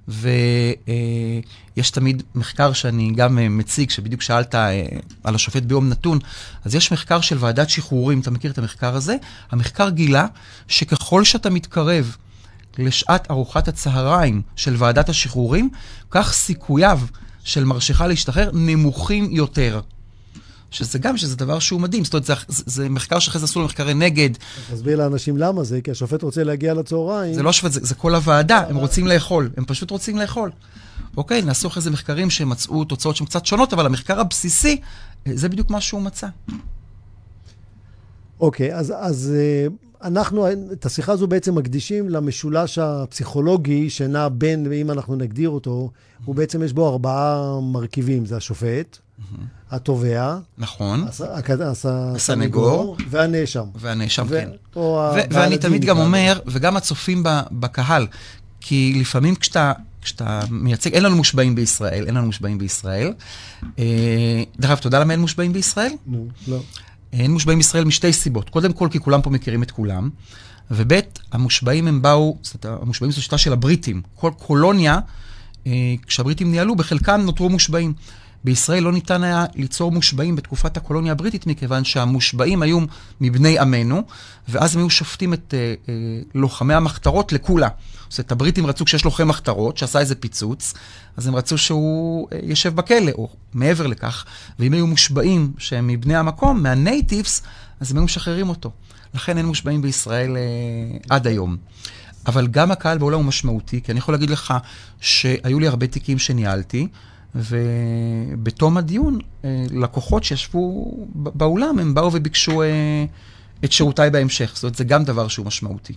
ויש 0.08 1.92
תמיד 1.92 2.24
מחקר 2.36 2.74
שאני 2.74 3.12
גם 3.16 3.40
אה, 3.40 3.50
מציג, 3.50 3.90
שבדיוק 3.90 4.22
שאלת 4.22 4.56
אה, 4.56 4.84
על 5.24 5.36
השופט 5.36 5.64
ביום 5.64 5.90
נתון, 5.90 6.20
אז 6.66 6.76
יש 6.76 6.92
מחקר 6.92 7.22
של 7.22 7.38
ועדת 7.40 7.70
שחרורים, 7.70 8.20
אתה 8.20 8.32
מכיר 8.32 8.52
את 8.52 8.58
המחקר 8.58 8.96
הזה? 8.96 9.16
המחקר 9.52 9.90
גילה 9.90 10.28
שככל 10.68 11.24
שאתה 11.24 11.50
מתקרב 11.50 12.16
לשעת 12.78 13.32
ארוחת 13.32 13.68
הצהריים 13.68 14.42
של 14.56 14.76
ועדת 14.78 15.10
השחרורים, 15.10 15.70
כך 16.12 16.34
סיכוייו 16.34 17.00
של 17.44 17.64
מרשך 17.64 18.02
להשתחרר 18.02 18.50
נמוכים 18.54 19.32
יותר. 19.32 19.82
שזה 20.72 21.00
גם, 21.00 21.18
שזה 21.18 21.36
דבר 21.36 21.60
שהוא 21.60 21.82
מדהים. 21.82 22.06
זאת 22.06 22.14
אומרת, 22.14 22.26
זה, 22.26 22.34
זה, 22.48 22.90
מחקר 22.90 23.20
שאחרי 23.20 23.40
זה 23.40 23.46
עשו 23.46 23.60
לו 23.60 23.66
מחקרי 23.66 23.94
נגד. 23.94 24.30
תסביר 24.72 24.98
לאנשים 24.98 25.38
למה 25.38 25.64
זה, 25.64 25.82
כי 25.82 25.92
השופט 25.92 26.24
רוצה 26.24 26.44
להגיע 26.44 26.74
לצהריים. 26.74 27.34
זה 27.34 27.44
לא 27.44 27.50
השופט, 27.50 27.72
זה, 27.72 27.80
זה 27.84 27.96
כל 27.96 28.16
הוועדה, 28.16 28.64
הם 28.70 28.76
רוצים 28.76 29.08
לאכול. 29.08 29.50
הם 29.58 29.66
פשוט 29.66 29.92
רוצים 29.92 30.18
לאכול. 30.18 30.52
אוקיי, 31.18 31.42
נעשו 31.42 31.68
אחרי 31.68 31.84
זה 31.84 31.92
מחקרים 31.92 32.30
שמצאו 32.30 32.86
תוצאות 32.86 33.16
שהן 33.16 33.28
קצת 33.28 33.46
שונות, 33.46 33.74
אבל 33.74 33.86
המחקר 33.86 34.20
הבסיסי, 34.20 34.82
זה 35.26 35.50
בדיוק 35.50 35.70
מה 35.70 35.82
שהוא 35.82 36.02
מצא. 36.02 36.28
אוקיי, 38.40 38.76
אז, 38.76 38.94
אז 39.00 39.34
אה, 39.36 39.68
אנחנו 40.04 40.52
את 40.72 40.86
השיחה 40.86 41.12
הזו 41.12 41.28
בעצם 41.28 41.56
מקדישים 41.56 42.10
למשולש 42.10 42.78
הפסיכולוגי 42.78 43.90
שנע 43.90 44.28
בין, 44.32 44.74
אם 44.74 44.92
אנחנו 44.92 45.16
נגדיר 45.16 45.50
אותו, 45.50 45.92
הוא 46.26 46.36
בעצם 46.36 46.64
יש 46.64 46.74
בו 46.74 46.90
ארבעה 46.90 47.60
מרכיבים. 47.62 48.26
זה 48.26 48.38
השופט, 48.38 48.98
התובע, 49.72 50.38
נכון, 50.58 51.06
הסנגור 52.16 52.98
והנאשם. 53.10 53.66
והנאשם, 53.76 54.28
כן. 54.28 54.50
ואני 55.32 55.58
תמיד 55.58 55.86
גם 55.86 55.98
אומר, 55.98 56.40
וגם 56.46 56.78
הצופים 56.78 57.24
בקהל, 57.52 58.08
כי 58.62 58.96
לפעמים 59.00 59.36
כשאתה 59.36 59.74
כשאתה 60.02 60.42
מייצג, 60.50 60.94
אין 60.94 61.04
לנו 61.04 61.16
מושבעים 61.16 61.56
בישראל, 61.56 62.06
אין 62.08 62.16
לנו 62.16 62.26
מושבעים 62.26 62.58
בישראל. 62.58 63.14
אה, 63.80 64.44
דרך 64.60 64.72
אגב, 64.72 64.80
יודע 64.86 65.00
למה 65.00 65.14
אין 65.14 65.22
מושבעים 65.22 65.54
בישראל? 65.54 65.92
לא. 66.48 66.60
אין 67.14 67.32
מושבעים 67.32 67.60
בישראל 67.60 67.84
משתי 67.84 68.14
סיבות. 68.14 68.50
קודם 68.50 68.74
כל, 68.74 68.88
כי 68.92 69.00
כולם 69.00 69.22
פה 69.22 69.30
מכירים 69.30 69.64
את 69.64 69.72
כולם, 69.72 70.10
וב', 70.72 71.00
המושבעים 71.32 71.88
הם 71.88 72.02
באו, 72.02 72.38
זאת 72.42 72.66
אומרת, 72.66 72.82
המושבעים 72.82 73.12
זו 73.12 73.22
שיטה 73.22 73.38
של 73.38 73.54
הבריטים. 73.54 74.02
כל 74.16 74.32
קולוניה, 74.38 75.00
אה, 75.68 75.96
כשהבריטים 76.08 76.52
ניהלו, 76.52 76.76
בחלקם 76.76 77.22
נותרו 77.26 77.50
מושבעים. 77.50 77.94
בישראל 78.44 78.84
לא 78.84 78.92
ניתן 78.92 79.24
היה 79.24 79.46
ליצור 79.56 79.92
מושבעים 79.92 80.36
בתקופת 80.36 80.78
הקולוניה 80.78 81.12
הבריטית, 81.12 81.48
מכיוון 81.48 81.84
שהמושבעים 81.84 82.62
היו 82.62 82.80
מבני 83.22 83.60
עמנו, 83.60 84.04
ואז 84.50 84.76
הם 84.76 84.82
היו 84.82 84.90
שופטים 84.90 85.34
את 85.34 85.54
אה, 85.54 85.74
אה, 85.90 85.94
לוחמי 86.36 86.74
המחתרות 86.74 87.32
לקולה. 87.34 87.68
זאת 88.10 88.20
אומרת, 88.20 88.32
הבריטים 88.32 88.66
רצו 88.66 88.86
כשיש 88.86 89.06
לוחם 89.06 89.28
מחתרות, 89.28 89.78
שעשה 89.78 90.00
איזה 90.00 90.16
פיצוץ, 90.16 90.74
אז 91.18 91.28
הם 91.28 91.36
רצו 91.36 91.58
שהוא 91.58 92.28
אה, 92.34 92.40
יושב 92.44 92.76
בכלא, 92.76 93.12
או 93.12 93.30
מעבר 93.54 93.88
לכך, 93.88 94.26
ואם 94.60 94.74
היו 94.74 94.88
מושבעים 94.88 95.54
שהם 95.58 95.88
מבני 95.88 96.16
המקום, 96.16 96.64
מהנייטיבס, 96.64 97.42
אז 97.80 97.92
הם 97.92 97.98
היו 97.98 98.04
משחררים 98.06 98.50
אותו. 98.50 98.72
לכן 99.14 99.38
אין 99.38 99.46
מושבעים 99.46 99.82
בישראל 99.82 100.38
אה, 100.38 100.98
עד 101.10 101.28
היום. 101.28 101.58
אבל 102.28 102.48
גם 102.48 102.72
הקהל 102.72 102.98
בעולם 102.98 103.18
הוא 103.18 103.26
משמעותי, 103.26 103.82
כי 103.82 103.92
אני 103.92 104.00
יכול 104.00 104.14
להגיד 104.14 104.30
לך 104.30 104.54
שהיו 105.02 105.60
לי 105.60 105.68
הרבה 105.68 105.88
תיקים 105.88 106.20
שניהלתי, 106.20 106.88
ובתום 107.36 108.78
הדיון, 108.78 109.20
אה, 109.46 109.66
לקוחות 109.72 110.24
שישבו 110.24 110.94
באולם, 111.16 111.80
הם 111.80 111.94
באו 111.94 112.14
וביקשו 112.14 112.62
אה, 112.62 113.06
את 113.64 113.72
שירותיי 113.72 114.10
בהמשך. 114.10 114.52
זאת 114.56 114.64
אומרת, 114.64 114.76
זה 114.76 114.84
גם 114.84 115.04
דבר 115.04 115.28
שהוא 115.28 115.46
משמעותי. 115.46 115.94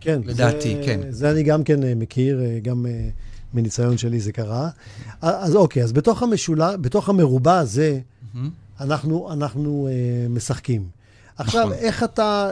כן. 0.00 0.20
לדעתי, 0.24 0.76
זה, 0.76 0.82
כן. 0.86 1.00
זה 1.10 1.30
אני 1.30 1.42
גם 1.42 1.64
כן 1.64 1.84
אה, 1.84 1.94
מכיר, 1.94 2.40
גם 2.62 2.86
מניסיון 3.54 3.98
שלי 3.98 4.20
זה 4.20 4.32
קרה. 4.32 4.68
אז 5.20 5.56
אוקיי, 5.56 5.82
אז 5.84 5.92
בתוך, 5.92 6.22
המשולה, 6.22 6.76
בתוך 6.76 7.08
המרובע 7.08 7.58
הזה, 7.58 8.00
אנחנו, 8.80 9.32
אנחנו 9.32 9.88
אה, 9.90 10.28
משחקים. 10.28 10.88
עכשיו, 11.36 11.66
נכון. 11.66 11.72
איך 11.78 12.04
אתה... 12.04 12.50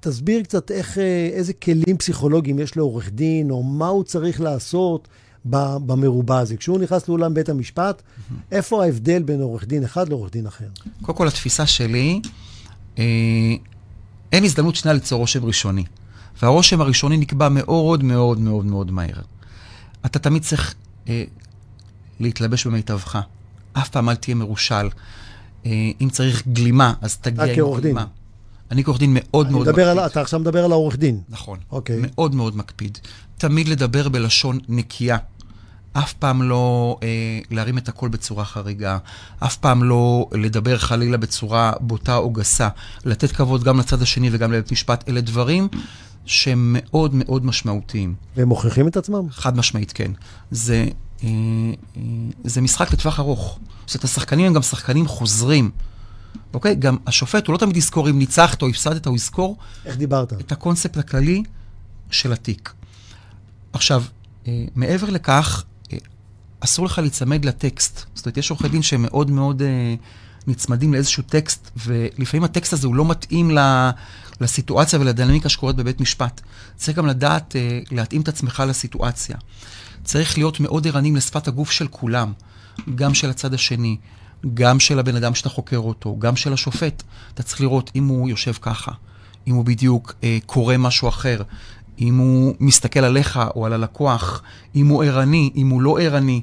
תסביר 0.00 0.42
קצת 0.42 0.70
איך, 0.70 0.98
איזה 1.32 1.52
כלים 1.52 1.96
פסיכולוגיים 1.98 2.58
יש 2.58 2.76
לעורך 2.76 3.10
דין, 3.10 3.50
או 3.50 3.62
מה 3.62 3.86
הוא 3.86 4.04
צריך 4.04 4.40
לעשות 4.40 5.08
במרובע 5.86 6.38
הזה. 6.38 6.56
כשהוא 6.56 6.78
נכנס 6.78 7.08
לאולם 7.08 7.34
בית 7.34 7.48
המשפט, 7.48 8.02
איפה 8.52 8.84
ההבדל 8.84 9.22
בין 9.22 9.40
עורך 9.40 9.66
דין 9.66 9.84
אחד 9.84 10.08
לעורך 10.08 10.32
דין 10.32 10.46
אחר? 10.46 10.66
קודם 11.02 11.18
כל, 11.18 11.28
התפיסה 11.28 11.66
שלי, 11.66 12.20
אה, 12.98 13.04
אין 14.32 14.44
הזדמנות 14.44 14.76
שנייה 14.76 14.94
ליצור 14.94 15.18
רושם 15.18 15.44
ראשוני. 15.44 15.84
והרושם 16.42 16.80
הראשוני 16.80 17.16
נקבע 17.16 17.48
מאוד 17.48 18.02
מאוד 18.02 18.40
מאוד 18.40 18.66
מאוד 18.66 18.90
מהר. 18.90 19.22
אתה 20.06 20.18
תמיד 20.18 20.42
צריך 20.42 20.74
אה, 21.08 21.24
להתלבש 22.20 22.66
במיטבך. 22.66 23.18
אף 23.72 23.88
פעם 23.88 24.08
אל 24.08 24.14
תהיה 24.14 24.34
מרושל. 24.34 24.88
אה, 25.66 25.90
אם 26.00 26.08
צריך 26.10 26.46
גלימה, 26.48 26.94
אז 27.00 27.16
תגיע 27.16 27.44
עם 27.44 27.54
כעורך 27.56 27.80
דין. 27.80 27.92
גלימה. 27.92 28.06
אני 28.70 28.84
כעורך 28.84 28.98
דין 28.98 29.10
מאוד 29.14 29.50
מאוד 29.50 29.68
מקפיד. 29.68 29.84
על, 29.84 29.98
אתה 29.98 30.20
עכשיו 30.20 30.40
מדבר 30.40 30.64
על 30.64 30.72
העורך 30.72 30.96
דין. 30.96 31.20
נכון. 31.28 31.58
אוקיי. 31.70 31.96
מאוד 32.00 32.34
מאוד 32.34 32.56
מקפיד. 32.56 32.98
תמיד 33.38 33.68
לדבר 33.68 34.08
בלשון 34.08 34.58
נקייה. 34.68 35.16
אף 35.98 36.12
פעם 36.12 36.42
לא 36.42 36.96
אה, 37.02 37.08
להרים 37.50 37.78
את 37.78 37.88
הקול 37.88 38.08
בצורה 38.08 38.44
חריגה, 38.44 38.98
אף 39.38 39.56
פעם 39.56 39.84
לא 39.84 40.28
לדבר 40.32 40.78
חלילה 40.78 41.16
בצורה 41.16 41.72
בוטה 41.80 42.16
או 42.16 42.30
גסה, 42.30 42.68
לתת 43.04 43.32
כבוד 43.32 43.64
גם 43.64 43.78
לצד 43.78 44.02
השני 44.02 44.28
וגם 44.32 44.52
לבית 44.52 44.72
משפט, 44.72 45.08
אלה 45.08 45.20
דברים 45.20 45.68
שהם 46.26 46.76
מאוד 46.78 47.14
מאוד 47.14 47.44
משמעותיים. 47.46 48.14
והם 48.36 48.48
מוכיחים 48.48 48.88
את 48.88 48.96
עצמם? 48.96 49.30
חד 49.30 49.56
משמעית 49.56 49.92
כן. 49.92 50.12
זה, 50.50 50.86
אה, 51.22 51.28
אה, 51.96 52.02
זה 52.44 52.60
משחק 52.60 52.92
לטווח 52.92 53.20
ארוך. 53.20 53.58
זאת 53.86 53.94
אומרת, 53.94 54.04
השחקנים 54.04 54.46
הם 54.46 54.52
גם 54.52 54.62
שחקנים 54.62 55.06
חוזרים. 55.08 55.70
אוקיי? 56.54 56.74
גם 56.74 56.96
השופט, 57.06 57.46
הוא 57.46 57.52
לא 57.52 57.58
תמיד 57.58 57.76
יזכור 57.76 58.10
אם 58.10 58.18
ניצחת 58.18 58.62
או 58.62 58.68
הפסדת, 58.68 59.06
הוא 59.06 59.16
יזכור 59.16 59.56
איך 59.84 59.96
דיברת? 59.96 60.32
את 60.32 60.52
הקונספט 60.52 60.96
הכללי 60.96 61.42
של 62.10 62.32
התיק. 62.32 62.72
עכשיו, 63.72 64.02
אה, 64.46 64.64
מעבר 64.74 65.10
לכך, 65.10 65.64
אסור 66.66 66.86
לך 66.86 66.98
להיצמד 66.98 67.44
לטקסט. 67.44 68.06
זאת 68.14 68.26
אומרת, 68.26 68.36
יש 68.36 68.50
עורכי 68.50 68.68
דין 68.68 68.82
שהם 68.82 69.02
מאוד 69.02 69.30
מאוד 69.30 69.62
אה, 69.62 69.94
נצמדים 70.46 70.92
לאיזשהו 70.92 71.22
טקסט, 71.22 71.70
ולפעמים 71.86 72.44
הטקסט 72.44 72.72
הזה 72.72 72.86
הוא 72.86 72.94
לא 72.94 73.04
מתאים 73.04 73.50
ל, 73.50 73.90
לסיטואציה 74.40 75.00
ולדינמיקה 75.00 75.48
שקורית 75.48 75.76
בבית 75.76 76.00
משפט. 76.00 76.40
צריך 76.76 76.98
גם 76.98 77.06
לדעת 77.06 77.56
אה, 77.56 77.80
להתאים 77.90 78.20
את 78.20 78.28
עצמך 78.28 78.62
לסיטואציה. 78.68 79.36
צריך 80.04 80.38
להיות 80.38 80.60
מאוד 80.60 80.86
ערניים 80.86 81.16
לשפת 81.16 81.48
הגוף 81.48 81.70
של 81.70 81.88
כולם, 81.88 82.32
גם 82.94 83.14
של 83.14 83.30
הצד 83.30 83.54
השני, 83.54 83.96
גם 84.54 84.80
של 84.80 84.98
הבן 84.98 85.16
אדם 85.16 85.34
שאתה 85.34 85.48
חוקר 85.48 85.78
אותו, 85.78 86.16
גם 86.18 86.36
של 86.36 86.52
השופט. 86.52 87.02
אתה 87.34 87.42
צריך 87.42 87.60
לראות 87.60 87.90
אם 87.94 88.06
הוא 88.06 88.28
יושב 88.28 88.52
ככה, 88.60 88.92
אם 89.46 89.54
הוא 89.54 89.64
בדיוק 89.64 90.14
אה, 90.24 90.38
קורא 90.46 90.76
משהו 90.76 91.08
אחר, 91.08 91.42
אם 91.98 92.18
הוא 92.18 92.54
מסתכל 92.60 93.00
עליך 93.00 93.40
או 93.56 93.66
על 93.66 93.72
הלקוח, 93.72 94.42
אם 94.74 94.86
הוא 94.86 95.04
ערני, 95.04 95.50
אם 95.56 95.68
הוא 95.68 95.82
לא 95.82 95.98
ערני. 96.00 96.42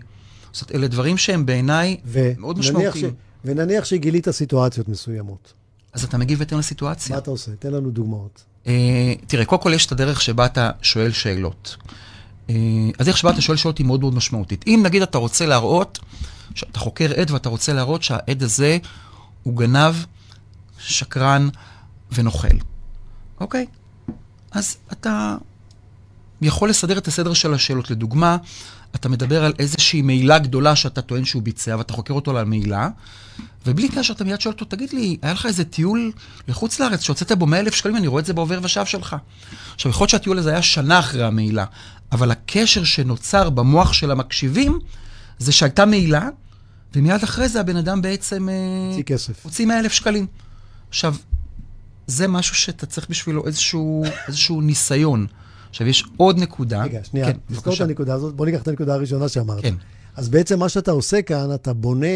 זאת 0.54 0.62
אומרת, 0.62 0.76
אלה 0.76 0.88
דברים 0.88 1.18
שהם 1.18 1.46
בעיניי 1.46 1.98
מאוד 2.38 2.58
ונניח 2.58 2.76
משמעותיים. 2.76 3.10
ש... 3.10 3.46
ונניח 3.46 3.86
שגילית 3.86 4.30
סיטואציות 4.30 4.89
מסוימות. 4.89 5.54
אז 5.94 6.04
אתה 6.04 6.18
מגיב 6.18 6.39
בהתאם 6.39 6.60
לסיטואציה. 6.60 7.16
מה 7.16 7.22
אתה 7.22 7.32
עושה? 7.32 7.52
תן 7.60 7.74
לנו 7.74 7.92
דוגמאות. 7.92 8.44
אה, 8.68 9.13
תראה, 9.28 9.46
קודם 9.46 9.62
כל 9.62 9.74
יש 9.74 9.86
את 9.86 9.92
הדרך 9.92 10.22
שבה 10.22 10.46
אתה 10.46 10.70
שואל 10.82 11.12
שאלות. 11.12 11.78
אה, 12.50 12.56
הדרך 13.00 13.18
שבה 13.18 13.32
אתה 13.32 13.42
שואל 13.42 13.58
שאלות 13.58 13.78
היא 13.78 13.86
מאוד 13.86 14.00
מאוד 14.00 14.16
משמעותית. 14.16 14.66
אם 14.68 14.82
נגיד 14.84 15.02
אתה 15.02 15.18
רוצה 15.18 15.46
להראות, 15.46 16.00
שאתה 16.56 16.80
חוקר 16.80 17.12
עד 17.22 17.32
ואתה 17.32 17.50
רוצה 17.50 17.74
להראות 17.74 18.04
שהעד 18.04 18.44
הזה 18.44 18.78
הוא 19.44 19.58
גנב, 19.58 19.96
שקרן 20.80 21.50
ונוכל, 22.12 22.48
אוקיי? 23.39 23.66
אז 24.52 24.78
אתה 24.92 25.36
יכול 26.42 26.70
לסדר 26.70 26.98
את 26.98 27.08
הסדר 27.08 27.34
של 27.34 27.54
השאלות. 27.54 27.92
לדוגמה, 27.92 28.38
אתה 28.95 29.10
מדבר 29.10 29.45
על 29.45 29.53
איזושהי 29.60 30.01
מעילה 30.01 30.39
גדולה 30.39 30.75
שאתה 30.75 31.01
טוען 31.01 31.25
שהוא 31.25 31.41
ביצע, 31.41 31.75
ואתה 31.77 31.93
חוקר 31.93 32.13
אותו 32.13 32.32
על 32.32 32.38
המעילה, 32.38 32.89
ובלי 33.65 33.89
קשר 33.89 34.13
אתה 34.13 34.23
מיד 34.23 34.41
שואל 34.41 34.53
אותו, 34.53 34.65
תגיד 34.65 34.93
לי, 34.93 35.17
היה 35.21 35.34
לך 35.34 35.45
איזה 35.45 35.65
טיול 35.65 36.12
לחוץ 36.47 36.79
לארץ 36.79 37.01
שהוצאת 37.01 37.32
בו 37.32 37.45
100 37.45 37.60
אלף 37.60 37.75
שקלים, 37.75 37.95
אני 37.95 38.08
רואה 38.08 38.21
את 38.21 38.25
זה 38.25 38.34
בעובר 38.34 38.60
ושב 38.63 38.86
שלך. 38.86 39.15
עכשיו, 39.75 39.89
יכול 39.89 40.03
להיות 40.03 40.10
שהטיול 40.10 40.38
הזה 40.38 40.49
היה 40.49 40.62
שנה 40.62 40.99
אחרי 40.99 41.23
המעילה, 41.23 41.65
אבל 42.12 42.32
הקשר 42.32 42.84
שנוצר 42.84 43.49
במוח 43.49 43.93
של 43.93 44.12
המקשיבים, 44.12 44.79
זה 45.39 45.51
שהייתה 45.51 45.86
מעילה, 45.86 46.29
ומיד 46.95 47.23
אחרי 47.23 47.49
זה 47.49 47.60
הבן 47.60 47.75
אדם 47.75 48.01
בעצם... 48.01 48.49
אה, 48.49 48.56
הוציא 48.89 49.03
כסף. 49.03 49.43
הוציא 49.43 49.65
100 49.65 49.79
אלף 49.79 49.91
שקלים. 49.91 50.27
עכשיו, 50.89 51.15
זה 52.08 52.27
משהו 52.27 52.56
שאתה 52.56 52.86
צריך 52.86 53.10
בשבילו 53.10 53.47
איזשהו, 53.47 54.03
איזשהו 54.27 54.62
ניסיון. 54.62 55.27
עכשיו, 55.73 55.88
יש 55.88 56.05
עוד 56.17 56.39
נקודה. 56.39 56.83
רגע, 56.83 56.99
שנייה, 57.03 57.25
כן, 57.25 57.38
תזכור 57.47 57.73
את. 57.73 57.81
הנקודה 57.81 58.13
הזאת. 58.13 58.36
בוא 58.36 58.45
ניקח 58.45 58.62
את 58.62 58.67
הנקודה 58.67 58.93
הראשונה 58.93 59.29
שאמרת. 59.29 59.62
כן. 59.62 59.75
אז 60.15 60.29
בעצם 60.29 60.59
מה 60.59 60.69
שאתה 60.69 60.91
עושה 60.91 61.21
כאן, 61.21 61.53
אתה 61.53 61.73
בונה 61.73 62.07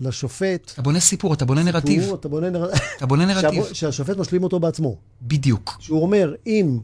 לשופט... 0.00 0.70
אתה 0.74 0.82
בונה 0.82 1.00
סיפור, 1.00 1.34
אתה 1.34 1.44
בונה 1.44 1.62
נרטיב. 1.62 2.02
סיפור, 2.02 2.16
אתה 2.16 2.28
בונה 2.28 2.50
נר... 2.50 2.70
אתה 2.96 3.06
בונה 3.06 3.26
נרטיב. 3.34 3.64
שהשופט 3.72 4.16
משלים 4.16 4.42
אותו 4.42 4.60
בעצמו. 4.60 4.96
בדיוק. 5.22 5.76
שהוא 5.80 6.02
אומר, 6.02 6.34
אם, 6.46 6.78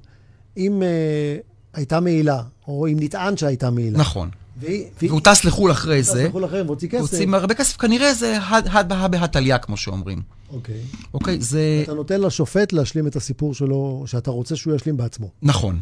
אם 0.56 0.82
אה, 0.82 1.36
הייתה 1.74 2.00
מעילה, 2.00 2.42
או 2.68 2.86
אם 2.86 2.96
נטען 3.00 3.36
שהייתה 3.36 3.70
מעילה, 3.70 3.98
נכון. 3.98 4.30
והיא... 4.56 4.84
והוא 5.02 5.20
טס 5.20 5.44
לחו"ל 5.44 5.70
אחרי 5.70 6.02
זה, 6.02 6.24
הלכו 6.24 6.40
לכם 6.40 6.62
והוציא 6.66 6.88
כסף, 6.88 7.00
הוציא 7.00 7.26
הרבה 7.32 7.54
כסף, 7.54 7.76
כנראה 7.76 8.14
זה 8.14 8.38
הד 8.42 8.88
בהא 8.88 9.08
בהתליה, 9.08 9.58
כמו 9.58 9.76
שאומרים. 9.76 10.22
אוקיי. 10.52 10.80
אוקיי, 11.14 11.40
זה... 11.40 11.80
אתה 11.84 11.94
נותן 11.94 12.20
לשופט 12.20 12.72
להשלים 12.72 13.06
את 13.06 13.16
הסיפור 13.16 13.54
שלו, 13.54 14.04
שאתה 14.06 14.30
רוצה 14.30 14.56
שהוא 14.56 14.74
ישלים 14.74 14.96
בעצמו. 14.96 15.30
נכון. 15.42 15.80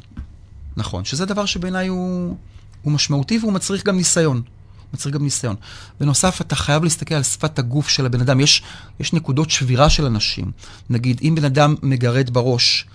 נכון. 0.77 1.05
שזה 1.05 1.27
דבר 1.27 1.47
שבעיניי 1.47 1.89
הוא, 1.89 2.37
משמעותי 2.85 3.39
והוא 3.39 3.53
מצריך 3.53 3.85
גם 3.85 3.97
ניסיון. 3.97 4.43
מצריך 4.95 5.15
גם 5.15 5.25
ניסיון. 5.25 5.57
בנוסף, 6.01 6.41
אתה 6.41 6.55
חייב 6.55 6.85
להסתכל 6.85 7.15
על 7.15 7.23
שפת 7.23 7.59
הגוף 7.59 7.89
של 7.89 8.07
הבן 8.07 8.21
אדם. 8.21 8.41
יש, 8.41 8.63
יש 9.01 9.13
נקודות 9.13 9.51
שבירה 9.51 9.91
של 9.91 10.07
אנשים. 10.07 10.51
נגיד, 10.91 11.21
אם 11.23 11.35
בן 11.35 11.45
אדם 11.45 11.75
מגרד 11.83 12.31
בראש, 12.31 12.87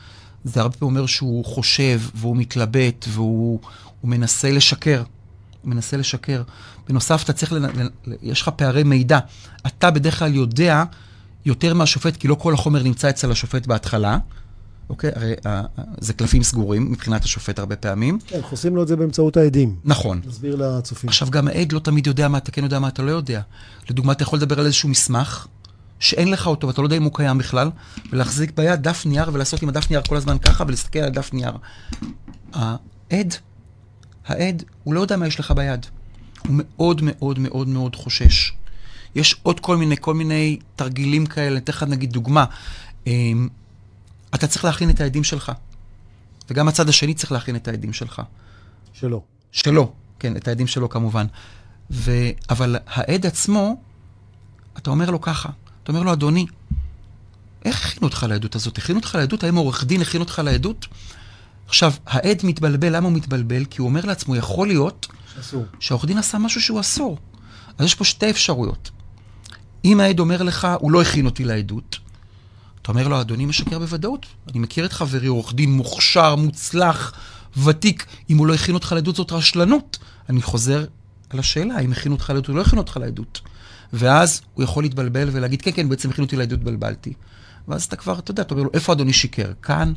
זה 0.43 0.61
הרבה 0.61 0.77
פעמים 0.77 0.95
אומר 0.95 1.05
שהוא 1.05 1.45
חושב 1.45 2.01
והוא 2.15 2.37
מתלבט 2.37 3.05
והוא 3.09 3.59
הוא 4.01 4.09
מנסה 4.09 4.51
לשקר. 4.51 5.03
מנסה 5.63 5.98
לשקר. 5.98 6.43
בנוסף, 6.88 7.24
אתה 7.24 7.34
צריך, 7.34 7.52
לנ... 7.54 7.88
יש 8.22 8.41
לך 8.41 8.50
פערי 8.56 8.84
מידע. 8.84 9.19
אתה 9.67 9.91
בדרך 9.91 10.19
כלל 10.19 10.36
יודע 10.36 10.84
יותר 11.45 11.74
מהשופט, 11.74 12.17
כי 12.17 12.28
לא 12.28 12.36
כל 12.36 12.54
החומר 12.54 12.84
נמצא 12.84 13.10
אצל 13.10 13.32
השופט 13.32 13.67
בהתחלה. 13.67 14.17
אוקיי? 14.89 15.12
הרי 15.15 15.34
אה, 15.45 15.52
אה, 15.80 15.84
זה 15.98 16.13
קלפים 16.13 16.43
סגורים 16.43 16.91
מבחינת 16.91 17.24
השופט 17.24 17.60
הרבה 17.60 17.76
פעמים. 17.76 18.19
כן, 18.28 18.41
חוסים 18.41 18.76
לו 18.76 18.84
את 18.84 18.88
זה 18.88 18.95
באמצעות 18.95 19.38
העדים. 19.38 19.76
נכון. 19.86 20.22
נסביר 20.28 20.56
לצופים. 20.56 21.10
עכשיו, 21.10 21.30
גם 21.30 21.48
העד 21.48 21.72
לא 21.72 21.80
תמיד 21.80 22.08
יודע 22.08 22.28
מה 22.28 22.38
אתה 22.38 22.52
כן 22.52 22.63
יודע, 22.63 22.80
מה 22.80 22.88
אתה 22.88 23.02
לא 23.02 23.12
יודע. 23.12 23.41
לדוגמה, 23.89 24.12
אתה 24.12 24.24
יכול 24.24 24.39
לדבר 24.39 24.60
על 24.60 24.65
איזשהו 24.65 24.89
מסמך, 24.89 25.48
שאין 26.00 26.32
לך 26.32 26.48
אותו 26.48 26.67
ואתה 26.67 26.82
לא 26.82 26.86
יודע 26.86 26.98
אם 26.98 27.04
הוא 27.04 27.12
קיים 27.13 27.38
בכלל, 27.38 27.69
ולהחזיק 28.12 28.52
ביד 28.58 28.84
דף 28.84 29.06
נייר 29.06 29.30
ולעשות 29.34 29.62
עם 29.62 29.69
הדף 29.69 29.89
נייר 29.89 30.02
כל 30.08 30.17
הזמן 30.17 30.38
ככה 30.38 30.63
ולהסתכל 30.67 31.00
על 31.00 31.06
הדף 31.06 31.34
נייר. 31.34 31.54
העד, 32.54 33.36
העד, 34.29 34.63
הוא 34.83 34.93
לא 34.93 34.99
יודע 34.99 35.17
מה 35.17 35.27
יש 35.27 35.39
לך 35.39 35.51
ביד. 35.51 35.85
הוא 36.47 36.55
מאוד 36.57 37.01
מאוד 37.03 37.39
מאוד 37.39 37.67
מאוד 37.67 37.95
חושש. 37.95 38.51
יש 39.15 39.35
עוד 39.43 39.59
כל 39.59 39.77
מיני, 39.77 39.95
כל 40.01 40.13
מיני 40.13 40.59
תרגילים 40.75 41.25
כאלה, 41.25 41.57
אתן 41.57 41.73
לך 41.73 41.83
נגיד 41.83 42.11
דוגמה. 42.11 42.45
אמ, 43.07 43.47
אתה 44.35 44.47
צריך 44.47 44.65
להכין 44.65 44.89
את 44.89 45.01
העדים 45.01 45.23
שלך, 45.23 45.51
וגם 46.49 46.67
הצד 46.67 46.89
השני 46.89 47.13
צריך 47.13 47.31
להכין 47.31 47.55
את 47.55 47.67
העדים 47.67 47.93
שלך. 47.93 48.21
שלו. 48.93 49.23
שלו, 49.51 49.93
כן, 50.19 50.37
את 50.37 50.47
העדים 50.47 50.67
שלו 50.67 50.89
כמובן. 50.89 51.25
ו... 51.91 52.11
אבל 52.49 52.75
העד 52.87 53.25
עצמו, 53.25 53.81
אתה 54.77 54.89
אומר 54.89 55.09
לו 55.09 55.21
ככה, 55.21 55.49
אתה 55.83 55.91
אומר 55.91 56.03
לו, 56.03 56.13
אדוני, 56.13 56.45
איך 57.65 57.85
הכינו 57.85 58.07
אותך 58.07 58.25
לעדות 58.29 58.55
הזאת? 58.55 58.77
הכינו 58.77 58.99
אותך 58.99 59.15
לעדות? 59.15 59.43
האם 59.43 59.55
עורך 59.55 59.83
דין 59.83 60.01
הכין 60.01 60.21
אותך 60.21 60.41
לעדות? 60.45 60.87
עכשיו, 61.69 61.93
העד 62.05 62.41
מתבלבל, 62.43 62.95
למה 62.95 63.08
הוא 63.08 63.15
מתבלבל? 63.15 63.65
כי 63.65 63.82
הוא 63.82 63.88
אומר 63.88 64.05
לעצמו, 64.05 64.36
יכול 64.36 64.67
להיות. 64.67 65.08
שהעורך 65.79 66.05
דין 66.05 66.17
עשה 66.17 66.38
משהו 66.38 66.62
שהוא 66.62 66.79
אסור. 66.79 67.17
אז 67.77 67.86
יש 67.86 67.95
פה 67.95 68.03
שתי 68.03 68.29
אפשרויות. 68.29 68.91
אם 69.86 69.99
העד 69.99 70.19
אומר 70.19 70.43
לך, 70.43 70.67
הוא 70.79 70.91
לא 70.91 71.01
הכין 71.01 71.25
אותי 71.25 71.43
לעדות, 71.43 71.99
אתה 72.82 72.91
אומר 72.91 73.08
לו, 73.08 73.21
אדוני 73.21 73.45
משקר 73.45 73.79
בוודאות. 73.79 74.25
אני 74.51 74.60
מכיר 74.60 74.86
את 74.86 74.93
חברי, 74.93 75.27
עורך 75.27 75.53
דין 75.53 75.71
מוכשר, 75.71 76.36
מוצלח, 76.36 77.13
ותיק. 77.63 78.05
אם 78.29 78.38
הוא 78.38 78.47
לא 78.47 78.53
הכין 78.53 78.75
אותך 78.75 78.91
לעדות, 78.91 79.15
זאת 79.15 79.32
רשלנות. 79.32 79.97
אני 80.29 80.41
חוזר 80.41 80.86
על 81.29 81.39
השאלה, 81.39 81.75
האם 81.75 81.91
הכינו 81.91 82.15
אותך 82.15 82.29
לעדות 82.29 82.49
או 82.49 82.53
לא 82.53 82.62
הכינו 82.62 82.82
אותך 82.82 82.97
לעדות. 82.97 83.41
ואז 83.93 84.41
הוא 84.53 84.63
יכול 84.63 84.84
להתבלבל 84.84 85.29
ולהגיד, 85.32 85.62
כן, 85.62 85.71
כן, 85.71 85.89
בעצם 85.89 86.10
הכינו 86.10 86.25
אותי 86.25 86.36
לעדות, 86.36 86.60
בלבלתי. 86.60 87.13
ואז 87.67 87.84
אתה 87.84 87.95
כבר, 87.95 88.19
אתה 88.19 88.32
יודע, 88.32 88.41
אתה 88.43 88.53
אומר 88.53 88.63
לו, 88.63 88.69
איפה 88.73 88.93
אדוני 88.93 89.13
שיקר? 89.13 89.51
כאן 89.62 89.93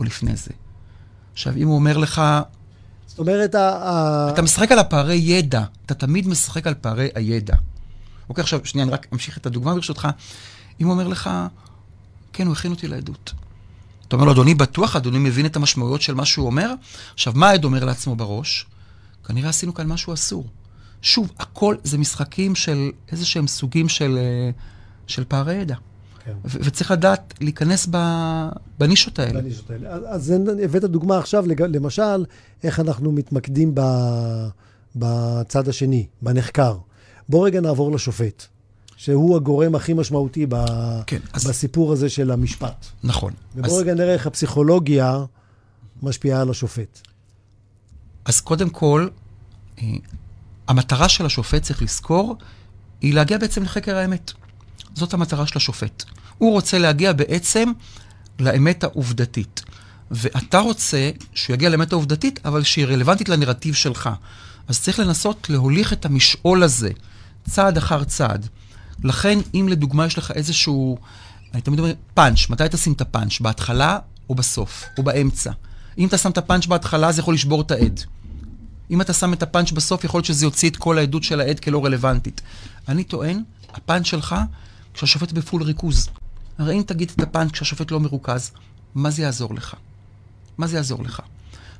או 0.00 0.04
לפני 0.04 0.36
זה? 0.36 0.50
עכשיו, 1.34 1.56
אם 1.56 1.66
הוא 1.68 1.74
אומר 1.74 1.96
לך, 1.96 2.22
זאת 3.06 3.18
אומרת, 3.18 3.54
ה- 3.54 4.28
אתה 4.32 4.42
משחק 4.42 4.72
על 4.72 4.78
הפערי 4.78 5.14
ידע, 5.16 5.64
אתה 5.86 5.94
תמיד 5.94 6.28
משחק 6.28 6.66
על 6.66 6.74
פערי 6.80 7.08
הידע. 7.14 7.54
אוקיי, 8.28 8.42
עכשיו, 8.42 8.60
שנייה, 8.64 8.84
אני 8.84 8.92
רק 8.92 9.06
אמשיך 9.12 9.38
את 9.38 9.46
הדוגמה 9.46 9.74
ברשותך. 9.74 10.08
אם 10.80 10.86
הוא 10.86 10.92
אומר 10.92 11.08
לך, 11.08 11.30
כן, 12.32 12.46
הוא 12.46 12.52
הכין 12.52 12.70
אותי 12.70 12.88
לעדות. 12.88 13.32
אתה 14.08 14.16
אומר 14.16 14.26
לו, 14.26 14.32
אדוני 14.32 14.54
בטוח, 14.54 14.96
אדוני 14.96 15.18
מבין 15.18 15.46
את 15.46 15.56
המשמעויות 15.56 16.02
של 16.02 16.14
מה 16.14 16.24
שהוא 16.24 16.46
אומר? 16.46 16.70
עכשיו, 17.14 17.32
מה 17.36 17.48
העד 17.48 17.64
אומר 17.64 17.84
לעצמו 17.84 18.16
בראש? 18.16 18.66
כנראה 19.26 19.48
עשינו 19.48 19.74
כאן 19.74 19.86
משהו 19.86 20.14
אסור. 20.14 20.46
שוב, 21.02 21.30
הכל 21.38 21.76
זה 21.84 21.98
משחקים 21.98 22.54
של 22.54 22.90
איזה 23.12 23.26
שהם 23.26 23.46
סוגים 23.46 23.88
של, 23.88 24.18
אה, 24.18 24.50
של 25.06 25.24
פערי 25.28 25.54
ידע. 25.54 25.76
כן. 26.24 26.32
וצריך 26.44 26.90
לדעת 26.90 27.34
להיכנס 27.40 27.88
ב- 27.90 28.48
בנישות 28.78 29.18
האלה. 29.18 29.40
בנישות 29.40 29.70
האלה. 29.70 29.90
אז- 29.90 30.02
אז 30.06 30.34
הבאת 30.62 30.84
דוגמה 30.84 31.18
עכשיו, 31.18 31.46
לג- 31.46 31.62
למשל, 31.62 32.24
איך 32.64 32.80
אנחנו 32.80 33.12
מתמקדים 33.12 33.70
ב- 33.74 34.48
בצד 34.96 35.68
השני, 35.68 36.06
בנחקר. 36.22 36.76
בוא 37.28 37.46
רגע 37.46 37.60
נעבור 37.60 37.92
לשופט, 37.92 38.44
שהוא 38.96 39.36
הגורם 39.36 39.74
הכי 39.74 39.92
משמעותי 39.94 40.46
ב- 40.48 41.02
כן, 41.06 41.18
אז 41.32 41.46
בסיפור 41.46 41.92
הזה 41.92 42.08
של 42.08 42.30
המשפט. 42.30 42.86
נכון. 43.04 43.32
ובוא 43.56 43.66
אז- 43.76 43.78
רגע 43.82 43.94
נראה 43.94 44.12
איך 44.12 44.26
הפסיכולוגיה 44.26 45.24
משפיעה 46.02 46.40
על 46.40 46.50
השופט. 46.50 47.00
אז 48.24 48.40
קודם 48.40 48.70
כל, 48.70 49.08
אה, 49.78 49.84
המטרה 50.68 51.08
של 51.08 51.26
השופט, 51.26 51.62
צריך 51.62 51.82
לזכור, 51.82 52.36
היא 53.00 53.14
להגיע 53.14 53.38
בעצם 53.38 53.62
לחקר 53.62 53.96
האמת. 53.96 54.32
זאת 54.94 55.14
המטרה 55.14 55.46
של 55.46 55.58
השופט. 55.58 56.04
הוא 56.38 56.52
רוצה 56.52 56.78
להגיע 56.78 57.12
בעצם 57.12 57.72
לאמת 58.38 58.84
העובדתית. 58.84 59.62
ואתה 60.10 60.58
רוצה 60.58 61.10
שהוא 61.34 61.54
יגיע 61.54 61.68
לאמת 61.68 61.92
העובדתית, 61.92 62.40
אבל 62.44 62.62
שהיא 62.62 62.86
רלוונטית 62.86 63.28
לנרטיב 63.28 63.74
שלך. 63.74 64.10
אז 64.68 64.80
צריך 64.80 64.98
לנסות 64.98 65.50
להוליך 65.50 65.92
את 65.92 66.04
המשעול 66.04 66.62
הזה, 66.62 66.90
צעד 67.50 67.76
אחר 67.76 68.04
צעד. 68.04 68.48
לכן, 69.04 69.38
אם 69.54 69.68
לדוגמה 69.70 70.06
יש 70.06 70.18
לך 70.18 70.30
איזשהו, 70.30 70.98
אני 71.54 71.62
תמיד 71.62 71.78
אומר, 71.78 71.92
פאנץ', 72.14 72.50
מתי 72.50 72.64
תשים 72.70 72.92
את 72.92 73.00
הפאנץ'? 73.00 73.40
בהתחלה 73.40 73.98
או 74.28 74.34
בסוף? 74.34 74.84
או 74.98 75.02
באמצע? 75.02 75.50
אם 75.98 76.08
אתה 76.08 76.18
שם 76.18 76.30
את 76.30 76.38
הפאנץ' 76.38 76.66
בהתחלה, 76.66 77.12
זה 77.12 77.20
יכול 77.20 77.34
לשבור 77.34 77.60
את 77.60 77.70
העד. 77.70 78.00
אם 78.90 79.00
אתה 79.00 79.12
שם 79.12 79.32
את 79.32 79.42
הפאנץ' 79.42 79.70
בסוף, 79.70 80.04
יכול 80.04 80.18
להיות 80.18 80.26
שזה 80.26 80.46
יוציא 80.46 80.70
את 80.70 80.76
כל 80.76 80.98
העדות 80.98 81.24
של 81.24 81.40
העד 81.40 81.60
כלא 81.60 81.84
רלוונטית. 81.84 82.40
אני 82.88 83.04
טוען, 83.04 83.42
הפאנץ' 83.74 84.06
שלך, 84.06 84.36
כשהשופט 84.94 85.32
בפול 85.32 85.62
ריכוז. 85.62 86.08
הרי 86.58 86.74
אם 86.74 86.82
תגיד 86.86 87.12
את 87.16 87.22
הפאנץ' 87.22 87.50
כשהשופט 87.50 87.90
לא 87.90 88.00
מרוכז, 88.00 88.50
מה 88.94 89.10
זה 89.10 89.22
יעזור 89.22 89.54
לך? 89.54 89.74
מה 90.58 90.66
זה 90.66 90.76
יעזור 90.76 91.02
לך? 91.02 91.20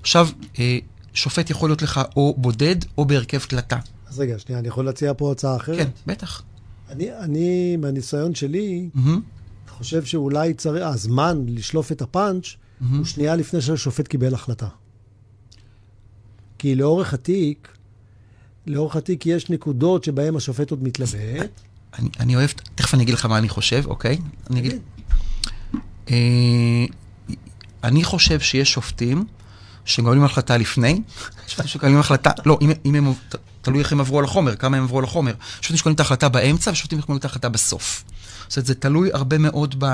עכשיו, 0.01 0.29
אה, 0.59 0.79
שופט 1.13 1.51
יכול 1.51 1.69
להיות 1.69 1.83
לך 1.83 2.01
או 2.17 2.35
בודד 2.39 2.77
או 2.99 3.05
בהרכב 3.05 3.39
קלטה. 3.39 3.79
אז 4.09 4.21
רגע, 4.21 4.39
שנייה, 4.39 4.59
אני 4.59 4.69
יכול 4.69 4.85
להציע 4.85 5.13
פה 5.17 5.33
הצעה 5.33 5.57
אחרת? 5.57 5.77
כן, 5.77 5.89
בטח. 6.07 6.43
אני, 6.91 7.19
אני, 7.19 7.77
מהניסיון 7.77 8.35
שלי, 8.35 8.89
מהמם. 8.95 9.21
חושב 9.69 10.05
שאולי 10.05 10.55
צריך, 10.55 10.83
הזמן 10.87 11.45
לשלוף 11.49 11.93
את 11.93 12.03
הפאנץ' 12.03 12.47
הוא 12.91 13.05
שנייה 13.05 13.37
לפני 13.37 13.61
שהשופט 13.61 14.09
קיבל 14.09 14.35
החלטה. 14.35 14.69
כי 16.59 16.75
לאורך 16.75 17.15
התיק, 17.15 17.69
לאורך 18.67 18.97
התיק 18.97 19.27
יש 19.27 19.51
נקודות 19.51 20.05
שבהן 20.05 20.37
השופט 20.37 20.71
עוד 20.71 20.83
מתלבט. 20.83 21.61
אני, 21.99 22.09
אני 22.21 22.37
אוהב, 22.37 22.51
תכף 22.75 22.95
אני 22.95 23.03
אגיד 23.03 23.15
לך 23.15 23.27
מה 23.27 23.39
אני 23.39 23.49
חושב, 23.49 23.83
אוקיי? 23.87 24.19
אני 24.51 24.61
אגיד... 24.61 24.73
אה, 26.11 26.85
אני 27.85 28.05
חושב 28.05 28.41
שיש 28.41 28.73
שופטים 28.73 29.25
שמקבלים 29.85 30.25
החלטה 30.25 30.57
לפני, 30.57 31.01
שופטים 31.47 31.67
שמקבלים 31.67 31.99
החלטה, 31.99 32.31
לא, 32.47 32.59
אם, 32.63 32.71
אם 32.85 32.95
הם, 32.95 33.13
תלוי 33.63 33.81
איך 33.81 33.93
הם 33.93 34.01
עברו 34.01 34.19
על 34.19 34.25
החומר, 34.25 34.57
כמה 34.57 34.77
הם 34.77 34.83
עברו 34.83 34.99
על 34.99 35.05
החומר. 35.05 35.35
שופטים 35.61 35.77
שמקבלים 35.77 35.95
את 35.95 36.01
ההחלטה 36.01 36.29
באמצע 36.29 36.71
ושופטים 36.71 36.99
שמקבלים 36.99 37.19
את 37.19 37.25
ההחלטה 37.25 37.49
בסוף. 37.49 38.05
זאת 38.49 38.57
אומרת, 38.57 38.67
זה 38.67 38.75
תלוי 38.75 39.11
הרבה 39.13 39.39
מאוד 39.39 39.75
ב, 39.79 39.87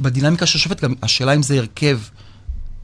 בדינמיקה 0.00 0.46
של 0.46 0.58
השופט, 0.58 0.84
גם 0.84 0.94
השאלה 1.02 1.34
אם 1.34 1.42
זה 1.42 1.58
הרכב 1.58 2.00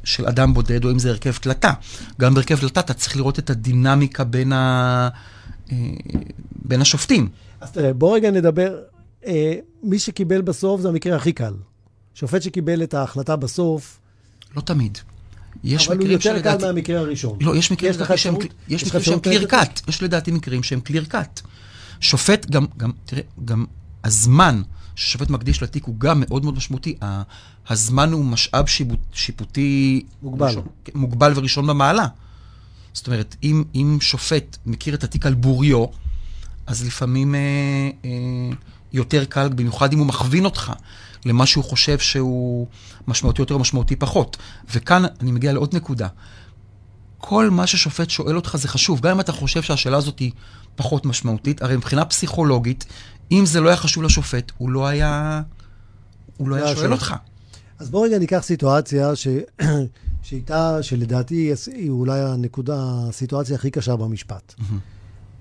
של 0.04 0.26
אדם 0.26 0.54
בודד 0.54 0.84
או 0.84 0.90
אם 0.90 0.98
זה 0.98 1.10
הרכב 1.10 1.36
קלטה. 1.36 1.72
גם 2.20 2.34
בהרכב 2.34 2.60
קלטה 2.60 2.80
אתה 2.80 2.94
צריך 2.94 3.16
לראות 3.16 3.38
את 3.38 3.50
הדינמיקה 3.50 4.24
בין, 4.24 4.52
ה, 4.52 5.08
בין 6.64 6.80
השופטים. 6.80 7.28
אז 7.60 7.70
תראה, 7.70 7.92
בוא 7.92 8.16
רגע 8.16 8.30
נדבר, 8.30 8.76
אה, 9.26 9.54
מי 9.82 9.98
שקיבל 9.98 10.40
בסוף 10.40 10.80
זה 10.80 10.88
המקרה 10.88 11.16
הכי 11.16 11.32
קל. 11.32 11.54
שופט 12.14 12.42
שקיבל 12.42 12.82
את 12.82 12.94
ההחלטה 12.94 13.36
בסוף, 13.36 13.98
לא 14.56 14.60
תמיד. 14.60 14.98
יש 15.64 15.88
אבל 15.88 15.98
הוא 15.98 16.06
יותר 16.08 16.30
קל 16.32 16.36
שלדעתי... 16.36 16.64
מהמקרה 16.64 17.00
הראשון. 17.00 17.38
לא, 17.40 17.56
יש 17.56 17.72
מקרים 17.72 17.90
יש 17.90 17.96
לדעתי 17.96 18.18
שהם, 18.18 18.34
יש 18.68 18.82
יש 18.82 18.88
מקרים 18.88 19.02
שהם 19.02 19.18
קליר 19.18 19.46
קאט. 19.46 19.80
יש 19.88 20.02
לדעתי 20.02 20.30
מקרים 20.30 20.62
שהם 20.62 20.80
קליר 20.80 21.04
קאט. 21.04 21.40
שופט 22.00 22.50
גם, 22.50 22.66
גם, 22.76 22.90
תראה, 23.04 23.22
גם 23.44 23.64
הזמן 24.04 24.62
ששופט 24.96 25.30
מקדיש 25.30 25.62
לתיק 25.62 25.84
הוא 25.84 25.94
גם 25.98 26.20
מאוד 26.20 26.44
מאוד 26.44 26.56
משמעותי. 26.56 26.96
הזמן 27.68 28.12
הוא 28.12 28.24
משאב 28.24 28.66
שיפוט, 28.66 28.98
שיפוטי... 29.12 30.02
מוגבל. 30.22 30.46
ראשון, 30.46 30.64
מוגבל 30.94 31.32
וראשון 31.36 31.66
במעלה. 31.66 32.06
זאת 32.96 33.06
אומרת, 33.06 33.36
אם, 33.42 33.64
אם 33.74 33.98
שופט 34.00 34.56
מכיר 34.66 34.94
את 34.94 35.04
התיק 35.04 35.26
על 35.26 35.34
בוריו, 35.34 35.84
אז 36.66 36.86
לפעמים 36.86 37.34
אה, 37.34 37.40
אה, 38.04 38.10
יותר 38.92 39.24
קל, 39.24 39.48
במיוחד 39.48 39.92
אם 39.92 39.98
הוא 39.98 40.06
מכווין 40.06 40.44
אותך 40.44 40.72
למה 41.24 41.46
שהוא 41.46 41.64
חושב 41.64 41.98
שהוא 41.98 42.66
משמעותי 43.06 43.42
יותר 43.42 43.54
או 43.54 43.58
משמעותי 43.58 43.96
פחות. 43.96 44.36
וכאן 44.74 45.02
אני 45.20 45.32
מגיע 45.32 45.52
לעוד 45.52 45.76
נקודה. 45.76 46.08
כל 47.18 47.50
מה 47.50 47.66
ששופט 47.66 48.10
שואל 48.10 48.36
אותך 48.36 48.56
זה 48.56 48.68
חשוב, 48.68 49.00
גם 49.00 49.10
אם 49.10 49.20
אתה 49.20 49.32
חושב 49.32 49.62
שהשאלה 49.62 49.96
הזאת 49.96 50.18
היא 50.18 50.32
פחות 50.76 51.06
משמעותית, 51.06 51.62
הרי 51.62 51.76
מבחינה 51.76 52.04
פסיכולוגית, 52.04 52.84
אם 53.32 53.46
זה 53.46 53.60
לא 53.60 53.68
היה 53.68 53.76
חשוב 53.76 54.02
לשופט, 54.02 54.52
הוא 54.58 54.70
לא 54.70 54.86
היה, 54.86 55.42
הוא 56.36 56.48
לא 56.48 56.56
לא 56.56 56.64
היה 56.64 56.74
שואל 56.74 56.84
שואל. 56.84 56.92
אותך. 56.92 57.14
אז 57.78 57.90
בוא 57.90 58.06
רגע 58.06 58.18
ניקח 58.18 58.40
סיטואציה 58.42 59.16
ש... 59.16 59.28
שאיתה, 60.28 60.82
שלדעתי 60.82 61.52
היא 61.74 61.90
אולי 61.90 62.20
הנקודה, 62.20 62.74
הסיטואציה 62.78 63.54
הכי 63.54 63.70
קשה 63.70 63.96
במשפט. 63.96 64.54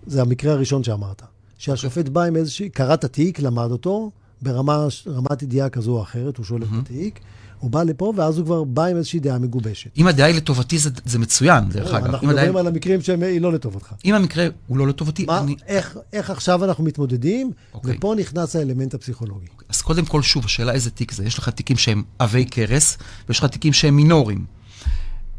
זה 0.08 0.22
המקרה 0.22 0.54
הראשון 0.54 0.84
שאמרת. 0.84 1.22
שהשופט 1.58 2.10
בא 2.10 2.24
עם 2.24 2.36
איזושהי, 2.36 2.70
קרא 2.70 2.94
את 2.94 3.04
התיק, 3.04 3.40
למד 3.40 3.72
אותו, 3.72 4.12
ברמת 4.42 5.42
ידיעה 5.42 5.70
כזו 5.70 5.92
או 5.92 6.02
אחרת, 6.02 6.38
הוא 6.38 6.46
שולף 6.46 6.68
את 6.68 6.80
התיק, 6.80 7.20
הוא 7.60 7.72
בא 7.72 7.84
לפה, 7.84 8.14
ואז 8.16 8.38
הוא 8.38 8.46
כבר 8.46 8.64
בא 8.64 8.86
עם 8.86 8.98
איזושהי 8.98 9.20
דעה 9.20 9.40
מגובשת. 9.40 9.90
אם 9.98 10.08
הדעה 10.08 10.28
היא 10.28 10.36
לטובתי, 10.36 10.78
זה, 10.78 10.90
זה 11.06 11.20
מצוין, 11.20 11.70
דרך 11.70 11.94
אגב. 11.94 12.06
אנחנו 12.06 12.28
אם, 12.28 12.30
הדעה, 12.30 12.44
מדברים 12.44 12.58
על 12.58 12.68
המקרים 12.68 13.02
שהיא 13.02 13.42
לא 13.42 13.54
לטובתך. 13.54 13.94
אם 14.06 14.14
המקרה 14.14 14.48
הוא 14.68 14.78
לא 14.78 14.88
לטובתי, 14.88 15.26
מה, 15.26 15.40
אני... 15.40 15.56
איך, 15.68 15.98
איך 16.14 16.30
עכשיו 16.30 16.66
אנחנו 16.66 16.84
מתמודדים, 16.84 17.52
אוקיי. 17.74 17.98
ופה 17.98 18.16
נכנס 18.18 18.56
האלמנט 18.56 18.94
הפסיכולוגי. 18.94 19.48
אז 19.70 19.82
קודם 19.82 20.06
כל, 20.06 20.22
שוב, 20.22 20.46
השאלה 20.46 20.74
איזה 20.74 20.90
תיק 20.90 21.12
זה. 21.12 21.26
יש 21.26 21.38
לך 21.38 21.50
תיקים 21.50 21.78
שהם 21.78 22.04
עבי 22.20 22.46
כרס, 22.52 22.98
ויש 23.28 23.40
לך 23.40 23.46
תיקים 23.46 23.74
שהם 23.74 23.96
מינוריים. 23.96 24.55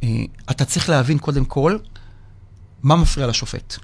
אה, 0.03 0.09
אתה 0.51 0.65
צריך 0.65 0.89
להבין 0.89 1.19
קודם 1.19 1.45
כל 1.45 1.79
מה 2.83 2.97
מפריע 2.97 3.27
לשופט. 3.27 3.77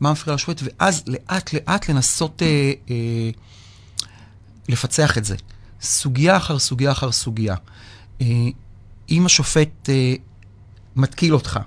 מה 0.00 0.12
מפריע 0.12 0.34
לשופט, 0.34 0.62
ואז 0.62 1.02
לאט-לאט 1.06 1.88
לנסות 1.88 2.42
אה, 2.42 2.72
אה, 2.90 3.30
לפצח 4.68 5.18
את 5.18 5.24
זה. 5.24 5.36
סוגיה 5.80 6.36
אחר 6.36 6.58
סוגיה 6.58 6.92
אחר 6.92 7.12
סוגיה. 7.12 7.54
אה, 8.20 8.26
אם 9.10 9.26
השופט 9.26 9.88
אה, 9.88 10.14
מתקיל 10.96 11.34
אותך 11.34 11.58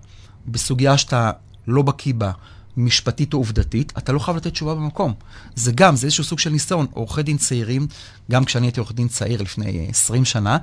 בסוגיה 0.47 0.97
שאתה 0.97 1.31
לא 1.67 1.81
בקיא 1.81 2.13
בה, 2.13 2.31
משפטית 2.77 3.33
או 3.33 3.37
עובדתית, 3.37 3.93
אתה 3.97 4.11
לא 4.11 4.19
חייב 4.19 4.37
לתת 4.37 4.51
תשובה 4.51 4.75
במקום. 4.75 5.13
זה 5.55 5.71
גם, 5.71 5.95
זה 5.95 6.05
איזשהו 6.05 6.23
סוג 6.23 6.39
של 6.39 6.49
ניסיון. 6.49 6.85
עורכי 6.91 7.23
דין 7.23 7.37
צעירים, 7.37 7.87
גם 8.31 8.45
כשאני 8.45 8.65
הייתי 8.65 8.79
עורך 8.79 8.91
דין 8.91 9.07
צעיר 9.07 9.41
לפני 9.41 9.87
20 9.89 10.25
שנה, 10.25 10.57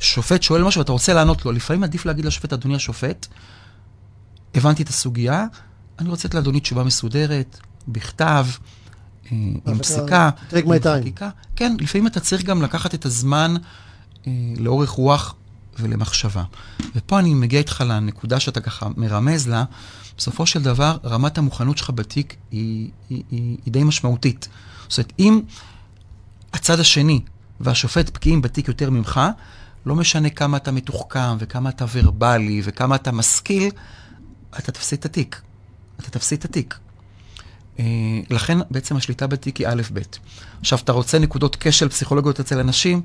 שופט 0.00 0.42
שואל 0.42 0.62
משהו 0.62 0.78
ואתה 0.78 0.92
רוצה 0.92 1.14
לענות 1.14 1.44
לו, 1.44 1.52
לפעמים 1.52 1.84
עדיף 1.84 2.06
להגיד 2.06 2.24
לשופט, 2.24 2.52
אדוני 2.52 2.74
השופט, 2.74 3.26
הבנתי 4.54 4.82
את 4.82 4.88
הסוגיה, 4.88 5.46
אני 5.98 6.08
רוצה 6.08 6.28
לתת 6.28 6.34
לאדוני 6.34 6.60
תשובה 6.60 6.84
מסודרת, 6.84 7.58
בכתב, 7.88 8.46
אה, 9.32 9.36
עם 9.66 9.78
פסיקה, 9.78 10.30
עם 10.52 10.66
חקיקה. 11.00 11.30
כן, 11.56 11.76
לפעמים 11.80 12.06
אתה 12.06 12.20
צריך 12.20 12.42
גם 12.44 12.62
לקחת 12.62 12.94
את 12.94 13.04
הזמן 13.04 13.54
אה, 14.26 14.32
לאורך 14.56 14.90
רוח 14.90 15.34
ולמחשבה. 15.78 16.44
ופה 16.96 17.18
אני 17.18 17.34
מגיע 17.34 17.58
איתך 17.58 17.84
לנקודה 17.86 18.40
שאתה 18.40 18.60
ככה 18.60 18.88
מרמז 18.96 19.48
לה, 19.48 19.64
בסופו 20.18 20.46
של 20.46 20.62
דבר, 20.62 20.96
רמת 21.04 21.38
המוכנות 21.38 21.78
שלך 21.78 21.90
בתיק 21.94 22.36
היא, 22.50 22.90
היא, 23.10 23.22
היא, 23.30 23.56
היא 23.64 23.72
די 23.72 23.84
משמעותית. 23.84 24.48
זאת 24.88 24.98
אומרת, 24.98 25.12
אם 25.18 25.40
הצד 26.52 26.80
השני 26.80 27.20
והשופט 27.60 28.10
בקיאים 28.14 28.42
בתיק 28.42 28.68
יותר 28.68 28.90
ממך, 28.90 29.20
לא 29.86 29.94
משנה 29.94 30.30
כמה 30.30 30.56
אתה 30.56 30.70
מתוחכם 30.70 31.36
וכמה 31.38 31.68
אתה 31.68 31.84
ורבלי 31.92 32.60
וכמה 32.64 32.94
אתה 32.94 33.12
משכיל, 33.12 33.70
אתה 34.58 34.72
תפסיד 34.72 34.98
את 34.98 35.04
התיק. 35.04 35.40
אתה 36.00 36.10
תפסיד 36.10 36.38
את 36.38 36.44
התיק. 36.44 36.78
Uh, 37.76 37.80
לכן 38.30 38.58
בעצם 38.70 38.96
השליטה 38.96 39.26
בתיק 39.26 39.56
היא 39.56 39.68
א'-ב'. 39.68 39.98
עכשיו, 40.60 40.78
אתה 40.84 40.92
רוצה 40.92 41.18
נקודות 41.18 41.56
כשל 41.60 41.88
פסיכולוגיות 41.88 42.40
אצל 42.40 42.58
אנשים, 42.58 43.02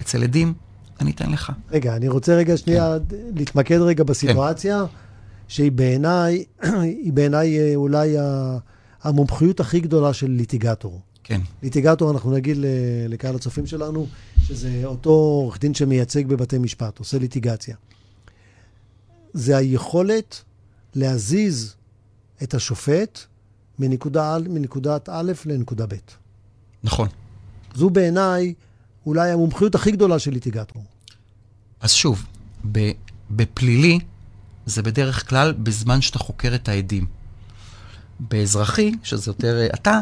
אצל 0.00 0.22
עדים, 0.22 0.54
אני 1.02 1.10
אתן 1.10 1.30
לך. 1.30 1.52
רגע, 1.70 1.96
אני 1.96 2.08
רוצה 2.08 2.34
רגע 2.34 2.56
שנייה 2.56 2.96
כן. 3.08 3.16
להתמקד 3.34 3.78
רגע 3.78 4.04
בסיטואציה, 4.04 4.78
כן. 4.78 4.96
שהיא 5.48 5.72
בעיניי, 5.72 6.44
היא 7.04 7.12
בעיניי 7.12 7.58
אה, 7.58 7.74
אולי 7.74 8.16
המומחיות 9.02 9.60
הכי 9.60 9.80
גדולה 9.80 10.12
של 10.12 10.30
ליטיגטור. 10.30 11.00
כן. 11.24 11.40
ליטיגטור, 11.62 12.10
אנחנו 12.10 12.30
נגיד 12.30 12.56
לקהל 13.08 13.34
הצופים 13.36 13.66
שלנו, 13.66 14.06
שזה 14.42 14.80
אותו 14.84 15.10
עורך 15.10 15.58
דין 15.60 15.74
שמייצג 15.74 16.26
בבתי 16.26 16.58
משפט, 16.58 16.98
עושה 16.98 17.18
ליטיגציה. 17.18 17.76
זה 19.32 19.56
היכולת 19.56 20.42
להזיז 20.94 21.74
את 22.42 22.54
השופט 22.54 23.18
מנקודה, 23.78 24.36
מנקודת 24.48 25.08
א' 25.08 25.32
לנקודה 25.46 25.86
ב'. 25.86 25.94
נכון. 26.84 27.08
זו 27.74 27.90
בעיניי 27.90 28.54
אולי 29.06 29.30
המומחיות 29.30 29.74
הכי 29.74 29.90
גדולה 29.90 30.18
של 30.18 30.30
ליטיגטור. 30.30 30.82
אז 31.82 31.92
שוב, 31.92 32.26
בפלילי 33.30 33.98
זה 34.66 34.82
בדרך 34.82 35.28
כלל 35.28 35.52
בזמן 35.52 36.00
שאתה 36.00 36.18
חוקר 36.18 36.54
את 36.54 36.68
העדים. 36.68 37.06
באזרחי, 38.20 38.92
שזה 39.02 39.30
יותר 39.30 39.60
אה, 39.60 39.66
אתה, 39.74 40.00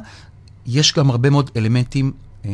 יש 0.67 0.93
גם 0.93 1.11
הרבה 1.11 1.31
מאוד 1.31 1.51
אלמנטים 1.57 2.13
אה, 2.45 2.51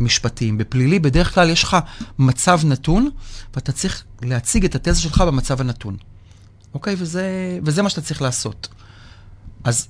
משפטיים. 0.00 0.58
בפלילי, 0.58 0.98
בדרך 0.98 1.34
כלל 1.34 1.50
יש 1.50 1.62
לך 1.62 1.76
מצב 2.18 2.60
נתון, 2.64 3.10
ואתה 3.54 3.72
צריך 3.72 4.04
להציג 4.22 4.64
את 4.64 4.74
התזה 4.74 5.00
שלך 5.00 5.20
במצב 5.20 5.60
הנתון. 5.60 5.96
אוקיי? 6.74 6.94
וזה, 6.98 7.58
וזה 7.64 7.82
מה 7.82 7.90
שאתה 7.90 8.02
צריך 8.02 8.22
לעשות. 8.22 8.68
אז 9.64 9.88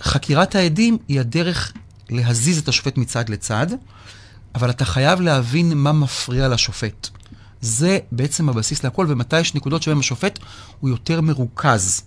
חקירת 0.00 0.54
העדים 0.54 0.98
היא 1.08 1.20
הדרך 1.20 1.72
להזיז 2.10 2.58
את 2.58 2.68
השופט 2.68 2.96
מצד 2.96 3.28
לצד, 3.28 3.66
אבל 4.54 4.70
אתה 4.70 4.84
חייב 4.84 5.20
להבין 5.20 5.78
מה 5.78 5.92
מפריע 5.92 6.48
לשופט. 6.48 7.08
זה 7.64 7.98
בעצם 8.12 8.48
הבסיס 8.48 8.84
להכל, 8.84 9.06
ומתי 9.08 9.40
יש 9.40 9.54
נקודות 9.54 9.82
שבהן 9.82 9.98
השופט 9.98 10.38
הוא 10.80 10.90
יותר 10.90 11.20
מרוכז, 11.20 12.02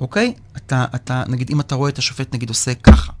אוקיי? 0.00 0.34
אתה, 0.56 0.86
אתה, 0.94 1.22
נגיד, 1.28 1.50
אם 1.50 1.60
אתה 1.60 1.74
רואה 1.74 1.90
את 1.90 1.98
השופט, 1.98 2.34
נגיד, 2.34 2.48
עושה 2.48 2.74
ככה, 2.74 3.12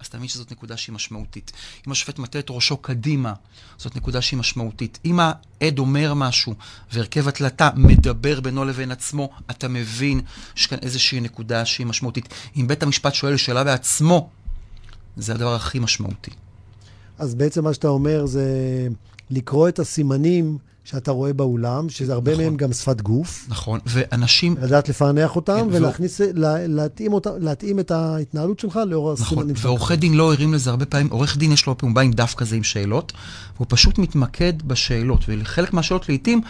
אז 0.00 0.08
תאמין 0.08 0.28
שזאת 0.28 0.52
נקודה 0.52 0.76
שהיא 0.76 0.94
משמעותית. 0.94 1.52
אם 1.86 1.92
השופט 1.92 2.18
מטה 2.18 2.38
את 2.38 2.46
ראשו 2.50 2.76
קדימה, 2.76 3.32
זאת 3.78 3.96
נקודה 3.96 4.22
שהיא 4.22 4.38
משמעותית. 4.38 4.98
אם 5.04 5.20
העד 5.20 5.78
אומר 5.78 6.14
משהו 6.14 6.54
והרכב 6.92 7.28
התלתה 7.28 7.70
מדבר 7.76 8.40
בינו 8.40 8.64
לבין 8.64 8.90
עצמו, 8.90 9.30
אתה 9.50 9.68
מבין 9.68 10.20
שיש 10.54 10.66
כאן 10.66 10.78
איזושהי 10.82 11.20
נקודה 11.20 11.64
שהיא 11.64 11.86
משמעותית. 11.86 12.28
אם 12.56 12.66
בית 12.66 12.82
המשפט 12.82 13.14
שואל 13.14 13.36
שאלה 13.36 13.64
בעצמו, 13.64 14.30
זה 15.16 15.32
הדבר 15.34 15.54
הכי 15.54 15.78
משמעותי. 15.78 16.30
אז 17.18 17.34
בעצם 17.34 17.64
מה 17.64 17.74
שאתה 17.74 17.88
אומר 17.88 18.26
זה 18.26 18.88
לקרוא 19.30 19.68
את 19.68 19.78
הסימנים 19.78 20.58
שאתה 20.90 21.10
רואה 21.10 21.32
באולם, 21.32 21.88
שזה 21.88 22.12
הרבה 22.12 22.32
נכון. 22.32 22.44
מהם 22.44 22.56
גם 22.56 22.72
שפת 22.72 23.00
גוף. 23.00 23.46
נכון, 23.48 23.80
ואנשים... 23.86 24.56
לדעת 24.62 24.88
לפענח 24.88 25.36
אותם 25.36 25.68
כן, 25.70 25.76
ולהכניס, 25.76 26.20
ו... 26.20 26.24
לה, 26.34 26.66
להתאים, 26.66 27.12
אותם, 27.12 27.30
להתאים 27.40 27.80
את 27.80 27.90
ההתנהלות 27.90 28.58
שלך 28.58 28.80
לאור 28.86 29.12
נכון, 29.12 29.26
הסימנים 29.26 29.56
שלך. 29.56 29.64
נכון, 29.64 29.76
ועורכי 29.76 29.96
דין 29.96 30.14
לא 30.14 30.32
ערים 30.32 30.54
לזה 30.54 30.70
הרבה 30.70 30.86
פעמים. 30.86 31.08
עורך 31.10 31.36
דין 31.36 31.52
יש 31.52 31.66
לו 31.66 31.78
פעמים 31.78 31.94
בא 31.94 32.00
עם 32.00 32.12
דף 32.12 32.34
כזה 32.34 32.56
עם 32.56 32.62
שאלות, 32.62 33.12
והוא 33.56 33.66
פשוט 33.68 33.98
מתמקד 33.98 34.62
בשאלות, 34.62 35.20
וחלק 35.28 35.72
מהשאלות 35.72 36.08
לעיתים, 36.08 36.40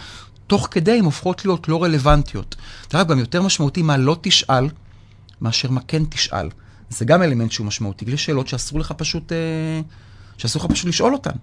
תוך 0.47 0.69
כדי, 0.71 0.99
הן 0.99 1.05
הופכות 1.05 1.45
להיות 1.45 1.69
לא 1.69 1.83
רלוונטיות. 1.83 2.57
דרך 2.91 3.01
אגב, 3.01 3.11
גם 3.11 3.19
יותר 3.19 3.43
משמעותי 3.43 3.83
מה 3.83 3.97
לא 3.97 4.17
תשאל, 4.21 4.69
מאשר 5.41 5.71
מה 5.71 5.81
כן 5.89 6.03
תשאל. 6.09 6.49
זה 6.91 7.05
גם 7.05 7.23
אלמנט 7.23 7.53
שהוא 7.53 7.67
משמעותי. 7.67 8.05
יש 8.09 8.25
שאלות 8.25 8.49
שאסור 8.49 8.81
לך 8.81 8.93
פשוט, 8.97 9.33
אה, 9.33 9.81
שאסור 10.37 10.65
לך 10.65 10.71
פשוט 10.71 10.87
לשאול 10.87 11.13
אותן. 11.13 11.37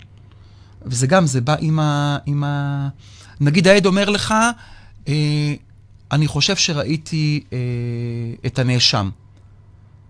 וזה 0.86 1.08
גם, 1.08 1.28
זה 1.28 1.42
בא 1.42 1.56
עם 1.60 1.80
ה... 1.80 2.18
עם 2.26 2.44
ה... 2.44 2.88
נגיד 3.40 3.68
העד 3.68 3.86
אומר 3.86 4.10
לך, 4.10 4.34
אה, 5.08 5.54
אני 6.12 6.28
חושב 6.28 6.56
שראיתי 6.56 7.44
אה, 7.54 7.58
את 8.46 8.60
הנאשם. 8.60 9.10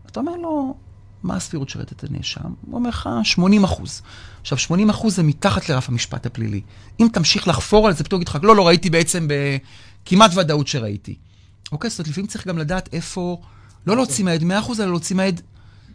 אתה 0.06 0.20
אומר 0.20 0.36
לו, 0.36 0.76
מה 1.24 1.36
הסבירות 1.36 1.70
שראית 1.70 1.92
את 1.92 2.04
הנאשם? 2.04 2.54
הוא 2.66 2.76
אומר 2.76 2.90
לך, 2.90 3.10
80 3.24 3.64
אחוז. 3.64 4.02
עכשיו, 4.42 4.58
80 4.58 4.90
אחוז 4.90 5.16
זה 5.16 5.24
מתחת 5.24 5.70
לרף 5.70 5.90
המשפט 5.90 6.26
הפלילי. 6.26 6.62
אם 7.00 7.08
תמשיך 7.14 7.48
לחפור 7.48 7.88
על 7.88 7.94
זה, 7.94 8.04
פתאום 8.04 8.22
יגיד 8.22 8.30
לך, 8.30 8.38
לא, 8.44 8.56
לא, 8.56 8.68
ראיתי 8.68 8.90
בעצם 8.90 9.28
בכמעט 9.28 10.32
ודאות 10.36 10.68
שראיתי. 10.68 11.16
אוקיי? 11.72 11.90
זאת 11.90 12.00
אומרת, 12.00 12.10
לפעמים 12.10 12.28
צריך 12.28 12.48
גם 12.48 12.58
לדעת 12.58 12.90
איפה, 12.94 13.42
לא 13.88 13.96
להוציא 13.96 14.26
מהעד 14.26 14.44
100 14.44 14.60
אחוז, 14.60 14.82
אלא 14.82 14.90
להוציא 14.90 15.16
מהעד 15.16 15.42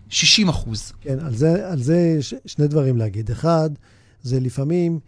60 0.09 0.49
אחוז. 0.49 0.93
כן, 1.01 1.19
על 1.21 1.35
זה, 1.35 1.71
על 1.71 1.83
זה 1.83 2.17
ש, 2.21 2.35
שני 2.47 2.69
דברים 2.69 2.97
להגיד. 2.97 3.31
אחד, 3.31 3.71
זה 4.23 4.41
לפעמים, 4.41 4.99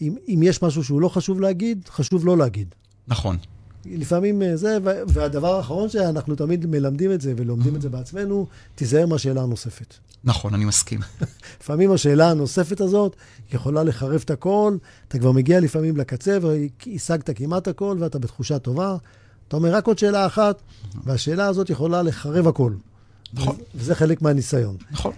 אם, 0.00 0.16
אם 0.28 0.40
יש 0.42 0.62
משהו 0.62 0.84
שהוא 0.84 1.00
לא 1.00 1.08
חשוב 1.08 1.40
להגיד, 1.40 1.88
חשוב 1.88 2.26
לא 2.26 2.38
להגיד. 2.38 2.74
נכון. 3.08 3.36
לפעמים 3.86 4.42
אה, 4.42 4.56
זה, 4.56 4.78
והדבר 4.84 5.54
האחרון 5.56 5.88
שאנחנו 5.88 6.34
תמיד 6.34 6.66
מלמדים 6.66 7.12
את 7.12 7.20
זה 7.20 7.34
ולומדים 7.36 7.76
את 7.76 7.82
זה 7.82 7.88
בעצמנו, 7.88 8.46
תיזהר 8.74 9.06
מהשאלה 9.06 9.42
הנוספת. 9.42 9.94
נכון, 10.24 10.54
אני 10.54 10.64
מסכים. 10.64 11.00
לפעמים 11.60 11.92
השאלה 11.92 12.30
הנוספת 12.30 12.80
הזאת 12.80 13.16
יכולה 13.52 13.84
לחרב 13.84 14.20
את 14.24 14.30
הכל, 14.30 14.76
אתה 15.08 15.18
כבר 15.18 15.32
מגיע 15.32 15.60
לפעמים 15.60 15.96
לקצה 15.96 16.38
והשגת 16.42 17.30
כמעט 17.36 17.68
הכל 17.68 17.96
ואתה 18.00 18.18
בתחושה 18.18 18.58
טובה. 18.58 18.96
אתה 19.48 19.56
אומר 19.56 19.74
רק 19.74 19.86
עוד 19.86 19.98
שאלה 19.98 20.26
אחת, 20.26 20.62
והשאלה 21.04 21.46
הזאת 21.46 21.70
יכולה 21.70 22.02
לחרב 22.02 22.48
הכל. 22.48 22.72
נכון. 23.34 23.56
וזה 23.74 23.94
חלק 23.94 24.22
מהניסיון. 24.22 24.76
נכון. 24.90 25.12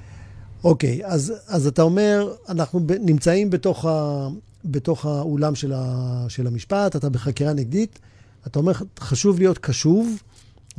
אוקיי, 0.65 1.01
אז, 1.05 1.33
אז 1.47 1.67
אתה 1.67 1.83
אומר, 1.83 2.33
אנחנו 2.49 2.81
ב, 2.87 2.93
נמצאים 2.93 3.51
בתוך, 3.51 3.85
ה, 3.85 4.29
בתוך 4.65 5.07
האולם 5.07 5.55
של, 5.55 5.73
ה, 5.77 6.25
של 6.29 6.47
המשפט, 6.47 6.97
אתה 6.97 7.09
בחקירה 7.09 7.53
נגדית, 7.53 7.99
אתה 8.47 8.59
אומר, 8.59 8.73
חשוב 9.01 9.39
להיות 9.39 9.59
קשוב 9.59 10.23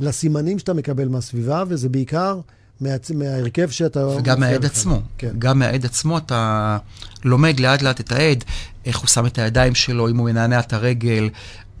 לסימנים 0.00 0.58
שאתה 0.58 0.74
מקבל 0.74 1.08
מהסביבה, 1.08 1.64
וזה 1.68 1.88
בעיקר 1.88 2.40
מה, 2.80 2.90
מההרכב 3.14 3.70
שאתה... 3.70 4.06
וגם 4.08 4.40
מהעד 4.40 4.64
עצמו. 4.64 5.00
כן. 5.18 5.32
גם 5.38 5.58
מהעד 5.58 5.84
עצמו 5.84 6.18
אתה 6.18 6.78
לומד 7.24 7.60
לאט 7.60 7.82
לאט 7.82 8.00
את 8.00 8.12
העד, 8.12 8.44
איך 8.84 8.98
הוא 8.98 9.08
שם 9.08 9.26
את 9.26 9.38
הידיים 9.38 9.74
שלו, 9.74 10.08
אם 10.08 10.16
הוא 10.16 10.26
מנענע 10.26 10.60
את 10.60 10.72
הרגל. 10.72 11.28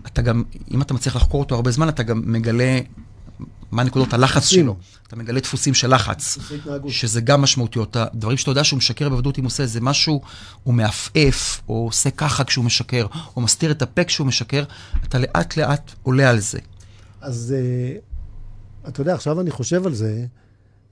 אתה 0.06 0.22
גם, 0.22 0.42
אם 0.70 0.82
אתה 0.82 0.94
מצליח 0.94 1.16
לחקור 1.16 1.40
אותו 1.40 1.54
הרבה 1.54 1.70
זמן, 1.70 1.88
אתה 1.88 2.02
גם 2.02 2.22
מגלה 2.26 2.78
מה 3.70 3.84
נקודות 3.84 4.12
הלחץ 4.12 4.44
שלו. 4.44 4.76
אתה 5.06 5.16
מגלה 5.16 5.40
דפוסים 5.40 5.74
של 5.74 5.94
לחץ, 5.94 6.38
שזה 6.88 7.20
גם 7.20 7.42
משמעותיות. 7.42 7.96
הדברים 7.96 8.36
שאתה 8.36 8.50
יודע 8.50 8.64
שהוא 8.64 8.76
משקר 8.76 9.08
בוודאות 9.08 9.38
אם 9.38 9.44
הוא 9.44 9.48
עושה 9.48 9.62
איזה 9.62 9.80
משהו, 9.80 10.20
הוא 10.62 10.74
מעפעף, 10.74 11.60
או 11.68 11.74
עושה 11.74 12.10
ככה 12.10 12.44
כשהוא 12.44 12.64
משקר, 12.64 13.06
או 13.36 13.40
מסתיר 13.40 13.70
את 13.70 13.82
הפה 13.82 14.04
כשהוא 14.04 14.26
משקר, 14.26 14.64
אתה 15.04 15.18
לאט 15.18 15.56
לאט 15.56 15.92
עולה 16.02 16.30
על 16.30 16.38
זה. 16.38 16.58
אז 17.20 17.54
uh, 17.54 18.88
אתה 18.88 19.00
יודע, 19.00 19.14
עכשיו 19.14 19.40
אני 19.40 19.50
חושב 19.50 19.86
על 19.86 19.94
זה, 19.94 20.26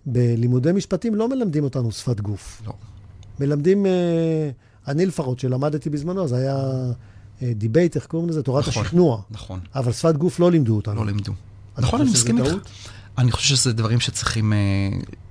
בלימודי 0.07 0.73
משפטים 0.73 1.15
לא 1.15 1.29
מלמדים 1.29 1.65
אותנו 1.65 1.93
שפת 1.93 2.21
גוף. 2.21 2.63
לא. 2.67 2.73
מלמדים, 3.41 3.87
אני 4.89 5.07
לפחות, 5.07 5.39
שלמדתי 5.39 5.91
בזמנו, 5.91 6.25
אז 6.25 6.33
היה 6.33 6.57
debate, 7.43 7.97
איך 7.97 8.07
קוראים 8.07 8.29
לזה? 8.29 8.43
תורת 8.43 8.69
נכון, 8.69 8.83
השכנוע. 8.83 9.23
נכון. 9.31 9.61
אבל 9.75 9.93
שפת 9.93 10.17
גוף 10.17 10.41
לא 10.41 10.51
לימדו 10.51 10.77
אותנו. 10.77 10.95
לא 10.95 11.07
לימדו. 11.07 11.33
נכון, 11.79 12.01
אני 12.01 12.11
מסכים 12.11 12.39
איתך. 12.39 12.55
אני 13.19 13.33
חושב 13.33 13.49
שזה 13.49 13.73
דברים 13.73 14.01
שצריכים 14.01 14.53
אה, 14.53 14.59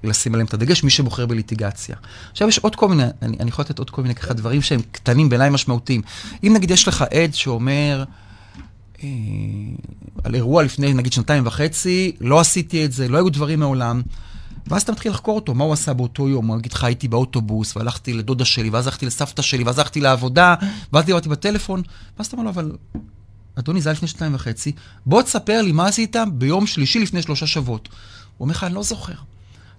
לשים 0.04 0.34
עליהם 0.34 0.48
את 0.48 0.54
הדגש, 0.54 0.84
מי 0.84 0.90
שבוחר 0.90 1.26
בליטיגציה. 1.26 1.96
עכשיו 2.32 2.48
יש 2.48 2.60
עוד 2.60 2.76
כל 2.76 2.90
מיני, 2.90 3.04
אני, 3.22 3.38
אני 3.40 3.50
יכול 3.50 3.66
לתת 3.66 3.80
עוד 3.80 3.90
כל 3.90 4.02
מיני 4.02 4.16
ככה 4.16 4.34
דברים 4.34 4.62
שהם 4.62 4.82
קטנים 4.92 5.30
בעיניי 5.30 5.50
משמעותיים. 5.50 6.02
אם 6.44 6.54
נגיד 6.56 6.72
יש 6.72 6.88
לך 6.88 7.02
עד 7.02 7.34
שאומר, 7.34 8.04
אה, 9.04 9.10
על 10.24 10.36
אירוע 10.36 10.64
לפני 10.64 10.94
נגיד 10.94 11.14
שנתיים 11.14 11.48
וחצי, 11.48 12.12
לא 12.22 12.40
עשיתי 12.40 12.86
את 12.86 12.92
זה, 12.92 13.08
לא 13.08 13.18
היו 13.18 13.30
דברים 13.30 13.60
מעולם. 13.60 14.02
ואז 14.68 14.82
אתה 14.82 14.92
מתחיל 14.92 15.12
לחקור 15.12 15.36
אותו, 15.36 15.54
מה 15.54 15.64
הוא 15.64 15.74
עשה 15.74 15.94
באותו 15.94 16.30
יום. 16.30 16.48
הוא 16.48 16.58
יגיד 16.58 16.74
לך, 16.74 16.84
הייתי 16.84 17.08
באוטובוס, 17.08 17.78
והלכתי 17.78 18.14
לדודה 18.14 18.46
שלי, 18.46 18.70
ואז 18.70 18.88
הלכתי 18.88 19.06
לסבתא 19.06 19.42
שלי, 19.42 19.64
ואז 19.64 19.80
הלכתי 19.80 20.02
לעבודה, 20.02 20.56
ואז 20.94 21.06
דיברתי 21.06 21.30
בטלפון. 21.30 21.82
ואז 22.18 22.28
אתה 22.28 22.38
אומר 22.38 22.44
לו, 22.44 22.50
אבל 22.50 22.72
אדוני, 23.56 23.82
זה 23.82 23.90
היה 23.90 23.94
לפני 23.94 24.08
שנתיים 24.08 24.36
וחצי, 24.36 24.72
בוא 25.06 25.22
תספר 25.22 25.62
לי 25.62 25.72
מה 25.72 25.88
עשית 25.88 26.16
ביום 26.34 26.68
שלישי 26.68 27.00
לפני 27.00 27.22
שלושה 27.22 27.48
שבועות. 27.48 27.90
הוא 28.38 28.46
אומר 28.46 28.52
לך, 28.52 28.64
אני 28.64 28.74
לא 28.74 28.84
זוכר. 28.84 29.14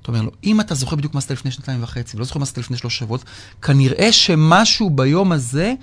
אתה 0.03 0.13
אומר 0.13 0.23
לו, 0.23 0.31
אם 0.45 0.61
אתה 0.61 0.75
זוכר 0.75 0.97
בדיוק 0.97 1.15
מה 1.15 1.19
עשית 1.19 1.31
לפני 1.31 1.51
שנתיים 1.51 1.83
וחצי, 1.83 2.17
ולא 2.17 2.25
זוכר 2.25 2.39
מה 2.39 2.43
עשית 2.43 2.59
לפני 2.59 2.77
שלושה 2.77 2.99
שבועות, 2.99 3.25
כנראה 3.63 4.13
שמשהו 4.13 4.91
ביום 4.91 5.33
הזה 5.33 5.75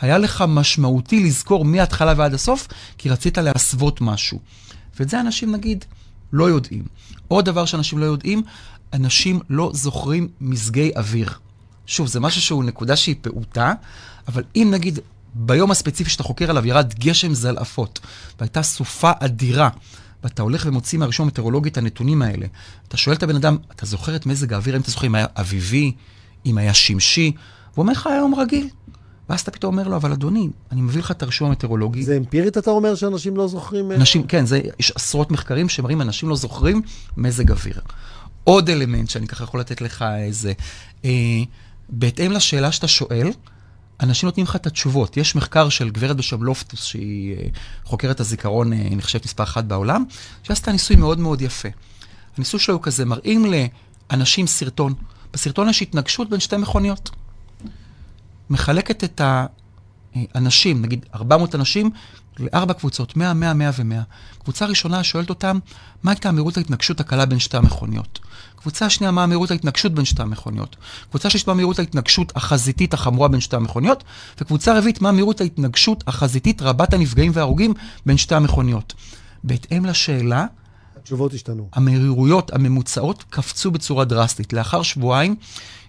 היה 0.00 0.18
לך 0.18 0.44
משמעותי 0.48 1.24
לזכור 1.24 1.64
מההתחלה 1.64 2.14
ועד 2.16 2.34
הסוף, 2.34 2.68
כי 2.98 3.08
רצית 3.08 3.38
להסוות 3.38 4.00
משהו. 4.00 4.38
ואת 4.98 5.08
זה 5.08 5.20
אנשים, 5.20 5.52
נגיד, 5.52 5.84
לא 6.32 6.44
יודעים. 6.44 6.84
עוד 7.28 7.44
דבר 7.44 7.64
שאנשים 7.64 7.98
לא 7.98 8.04
יודעים, 8.04 8.42
אנשים 8.92 9.40
לא 9.50 9.70
זוכרים 9.74 10.28
מזגי 10.40 10.90
אוויר. 10.96 11.32
שוב, 11.86 12.06
זה 12.06 12.20
משהו 12.20 12.40
שהוא 12.40 12.64
נקודה 12.64 12.96
שהיא 12.96 13.14
פעוטה, 13.22 13.72
אבל 14.28 14.42
אם 14.56 14.68
נגיד 14.70 14.98
ביום 15.34 15.70
הספציפי 15.70 16.10
שאתה 16.10 16.22
חוקר 16.22 16.50
עליו 16.50 16.66
ירד 16.66 16.94
גשם 16.98 17.34
זלעפות, 17.34 18.00
והייתה 18.38 18.62
סופה 18.62 19.10
אדירה, 19.20 19.68
ואתה 20.22 20.42
הולך 20.42 20.66
ומוציא 20.66 20.98
מהרישום 20.98 21.24
המטאורולוגי 21.24 21.68
את 21.68 21.78
הנתונים 21.78 22.22
האלה, 22.22 22.46
אתה 22.88 22.96
שואל 22.96 23.16
את 23.16 23.22
הבן 23.22 23.36
אדם, 23.36 23.56
אתה 23.72 23.86
זוכר 23.86 24.16
את 24.16 24.26
מזג 24.26 24.52
האוויר, 24.52 24.76
אם 24.76 24.80
אתה 24.80 24.90
זוכר 24.90 25.06
אם 25.06 25.14
היה 25.14 25.26
אביבי, 25.36 25.92
אם 26.46 26.58
היה 26.58 26.74
שמשי, 26.74 27.32
והוא 27.72 27.82
אומר 27.82 27.92
לך, 27.92 28.06
היה 28.06 28.16
יום 28.16 28.34
רגיל. 28.34 28.68
ואז 29.30 29.40
אתה 29.40 29.50
פתאום 29.50 29.78
אומר 29.78 29.88
לו, 29.88 29.96
אבל 29.96 30.12
אדוני, 30.12 30.48
אני 30.72 30.80
מביא 30.80 31.00
לך 31.00 31.10
את 31.10 31.22
הרישום 31.22 31.48
המטאורולוגי. 31.48 32.02
זה 32.02 32.16
אמפירית 32.16 32.58
אתה 32.58 32.70
אומר 32.70 32.94
שאנשים 32.94 33.36
לא 33.36 33.48
זוכרים? 33.48 33.90
אה? 33.90 33.96
אנשים, 33.96 34.22
כן, 34.22 34.46
זה, 34.46 34.60
יש 34.78 34.92
עשרות 34.94 35.30
מחקרים 35.30 35.68
שמראים, 35.68 36.00
אנשים 36.00 36.28
לא 36.28 36.36
זוכרים 36.36 36.82
מזג 37.16 37.50
אוויר. 37.50 37.80
עוד 38.44 38.70
אלמנט 38.70 39.10
שאני 39.10 39.26
ככה 39.26 39.44
יכול 39.44 39.60
לתת 39.60 39.80
לך 39.80 40.04
איזה, 40.18 40.52
אה, 41.04 41.10
בהתאם 41.88 42.32
לשאלה 42.32 42.72
שאתה 42.72 42.88
שואל, 42.88 43.30
אנשים 44.02 44.26
נותנים 44.26 44.46
לך 44.46 44.56
את 44.56 44.66
התשובות. 44.66 45.16
יש 45.16 45.36
מחקר 45.36 45.68
של 45.68 45.90
גברת 45.90 46.16
בשם 46.16 46.42
לופטוס, 46.42 46.84
שהיא 46.84 47.36
אה, 47.36 47.46
חוקרת 47.84 48.20
הזיכרון, 48.20 48.72
היא 48.72 48.90
אה, 48.90 48.96
נחשבת 48.96 49.24
מספר 49.24 49.42
אחת 49.42 49.64
בעולם, 49.64 50.04
שעשתה 50.42 50.72
ניסוי 50.72 50.96
מאוד 50.96 51.18
מאוד 51.18 51.42
יפה. 51.42 51.68
הניסוי 52.36 52.60
שלו 52.60 52.74
הוא 52.74 52.82
כזה, 52.82 53.04
מראים 53.04 53.52
לאנשים 54.10 54.46
סרטון. 54.46 54.94
בסרטון 55.32 55.68
יש 55.68 55.82
התנגשות 55.82 56.30
בין 56.30 56.40
שתי 56.40 56.56
מכוניות. 56.56 57.10
מחלקת 58.50 59.04
את 59.04 59.20
האנשים, 60.34 60.82
נגיד 60.82 61.06
400 61.14 61.54
אנשים, 61.54 61.90
לארבע 62.38 62.74
קבוצות, 62.74 63.16
100, 63.16 63.34
100, 63.34 63.54
100 63.54 63.70
ו-100. 63.78 64.42
קבוצה 64.42 64.66
ראשונה 64.66 65.04
שואלת 65.04 65.30
אותם, 65.30 65.58
מה 66.02 66.10
הייתה 66.10 66.32
מהירות 66.32 66.56
ההתנגשות 66.56 67.00
הקלה 67.00 67.26
בין 67.26 67.38
שתי 67.38 67.56
המכוניות? 67.56 68.18
קבוצה 68.62 68.90
שנייה, 68.90 69.10
מה 69.10 69.26
מהירות 69.26 69.50
ההתנגשות 69.50 69.94
בין 69.94 70.04
שתי 70.04 70.22
המכוניות? 70.22 70.76
קבוצה 71.10 71.30
שלישית, 71.30 71.48
מה 71.48 71.54
מהירות 71.54 71.78
ההתנגשות 71.78 72.32
החזיתית 72.36 72.94
החמורה 72.94 73.28
בין 73.28 73.40
שתי 73.40 73.56
המכוניות? 73.56 74.04
וקבוצה 74.40 74.78
רביעית, 74.78 75.02
מה 75.02 75.12
מהירות 75.12 75.40
ההתנגשות 75.40 76.04
החזיתית 76.06 76.62
רבת 76.62 76.94
הנפגעים 76.94 77.32
וההרוגים 77.34 77.74
בין 78.06 78.16
שתי 78.16 78.34
המכוניות? 78.34 78.94
בהתאם 79.44 79.86
לשאלה, 79.86 80.46
התשובות 80.96 81.34
השתנו. 81.34 81.68
המהירויות 81.72 82.52
הממוצעות 82.52 83.24
קפצו 83.30 83.70
בצורה 83.70 84.04
דרסטית. 84.04 84.52
לאחר 84.52 84.82
שבועיים, 84.82 85.36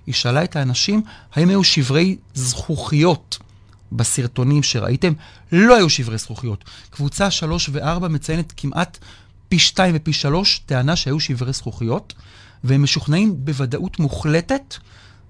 היא 0.06 0.16
שאלה 0.16 0.44
את 0.44 0.56
האנשים 0.56 1.02
האם 1.34 1.50
היו 1.50 1.64
שברי 1.64 2.18
זכוכיות 2.34 3.38
בסרטונים 3.92 4.64
שראיתם. 4.64 5.14
לא 5.52 5.76
היו 5.76 5.90
שברי 5.90 6.18
זכוכיות. 6.18 6.64
קבוצה 6.90 7.32
3 7.32 7.70
ו-4 7.72 8.08
מציינת 8.08 8.54
כמעט 8.58 8.98
פי 9.50 9.60
2 9.60 9.96
ופי 9.98 10.14
3 10.14 10.62
טענה 10.66 10.96
שהיו 10.96 11.20
שברי 11.20 11.54
זכוכיות, 11.54 12.14
והם 12.64 12.84
משוכנעים 12.84 13.46
בוודאות 13.46 14.00
מוחלטת 14.00 14.76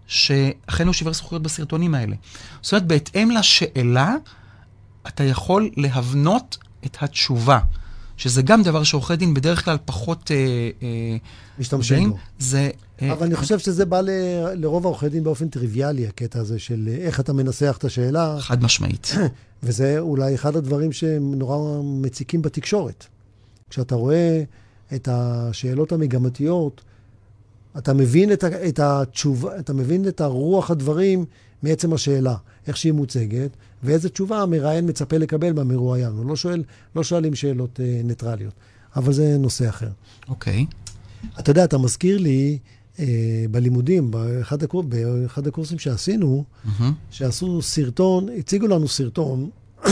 שאכן 0.08 0.88
היו 0.88 0.94
שברי 0.94 1.14
זכוכיות 1.14 1.44
בסרטונים 1.44 1.96
האלה. 1.96 2.16
זאת 2.62 2.72
אומרת, 2.72 2.88
בהתאם 2.88 3.32
לשאלה, 3.32 4.16
אתה 5.08 5.24
יכול 5.24 5.70
להבנות 5.78 6.58
את 6.86 6.98
התשובה. 7.02 7.60
שזה 8.22 8.42
גם 8.42 8.64
דבר 8.64 8.84
שעורכי 8.84 9.16
דין 9.16 9.34
בדרך 9.34 9.66
כלל 9.66 9.78
פחות... 9.86 10.32
אה, 10.32 10.70
אה, 10.82 11.18
משתמשים 11.60 12.10
בו. 12.10 12.18
זה... 12.40 12.70
אה, 13.02 13.12
אבל 13.12 13.26
אני 13.26 13.36
חושב 13.36 13.60
שזה 13.60 13.86
בא 13.86 14.02
ל, 14.02 14.10
לרוב 14.56 14.86
העורכי 14.86 15.10
דין 15.10 15.24
באופן 15.24 15.48
טריוויאלי, 15.48 16.08
הקטע 16.08 16.40
הזה 16.40 16.60
של 16.60 16.90
איך 17.02 17.20
אתה 17.20 17.34
מנסח 17.34 17.76
את 17.78 17.84
השאלה. 17.84 18.38
חד 18.40 18.64
משמעית. 18.64 19.16
וזה 19.64 20.00
אולי 20.00 20.36
אחד 20.36 20.56
הדברים 20.56 20.92
שהם 20.92 21.36
נורא 21.36 21.82
מציקים 21.84 22.42
בתקשורת. 22.42 23.06
כשאתה 23.70 23.96
רואה 23.96 24.44
את 24.96 25.08
השאלות 25.12 25.92
המגמתיות, 25.92 26.82
אתה 27.78 27.94
מבין 27.94 28.32
את, 28.32 28.44
את 28.44 28.80
התשובה, 28.80 29.60
אתה 29.60 29.74
מבין 29.74 30.08
את 30.08 30.22
הרוח 30.22 30.72
הדברים 30.72 31.26
מעצם 31.64 31.94
השאלה, 31.94 32.36
איך 32.68 32.78
שהיא 32.78 32.94
מוצגת, 32.94 33.50
ואיזה 33.84 34.10
תשובה 34.10 34.42
המראיין 34.42 34.90
מצפה 34.90 35.18
לקבל 35.18 35.54
מהמרואיין. 35.54 36.12
הוא 36.12 36.26
לא 36.26 36.36
שואל, 36.36 36.64
לא 36.96 37.04
שואלים 37.04 37.36
שאלות 37.36 37.80
אה, 37.80 38.02
ניטרליות. 38.04 38.54
אבל 38.96 39.14
זה 39.14 39.38
נושא 39.38 39.70
אחר. 39.70 39.90
אוקיי. 40.30 40.66
Okay. 40.70 41.40
אתה 41.40 41.52
יודע, 41.52 41.64
אתה 41.64 41.78
מזכיר 41.78 42.18
לי 42.18 42.58
אה, 43.00 43.06
בלימודים, 43.52 44.12
באחד, 44.12 44.64
הקור, 44.64 44.84
באחד 44.84 45.48
הקורסים 45.48 45.80
שעשינו, 45.80 46.44
mm-hmm. 46.44 46.84
שעשו 47.12 47.62
סרטון, 47.62 48.28
הציגו 48.38 48.68
לנו 48.68 48.88
סרטון 48.88 49.50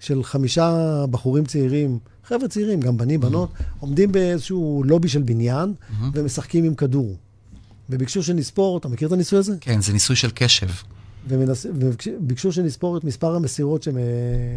של 0.00 0.24
חמישה 0.24 1.04
בחורים 1.10 1.44
צעירים, 1.44 1.98
חבר'ה 2.28 2.48
צעירים, 2.48 2.80
גם 2.80 2.96
בנים, 2.96 3.20
בנות. 3.20 3.52
עומדים 3.80 4.12
באיזשהו 4.12 4.82
לובי 4.86 5.08
של 5.08 5.22
בניין. 5.22 5.74
ומשחקים 6.12 6.64
עם 6.64 6.74
כדור. 6.74 7.16
וביקשו 7.90 8.22
שנספור, 8.22 8.78
אתה 8.78 8.88
מכיר 8.88 9.08
את 9.08 9.12
הניסוי 9.12 9.38
הזה? 9.38 9.56
כן, 9.60 9.80
זה 9.80 9.92
ניסוי 9.92 10.16
של 10.16 10.30
קשב. 10.34 10.68
ומנס... 11.28 11.66
וביקשו 11.74 12.52
שנספור 12.52 12.96
את 12.96 13.04
מספר 13.04 13.36
המסירות 13.36 13.82
שהם 13.82 13.96
אה, 13.96 14.02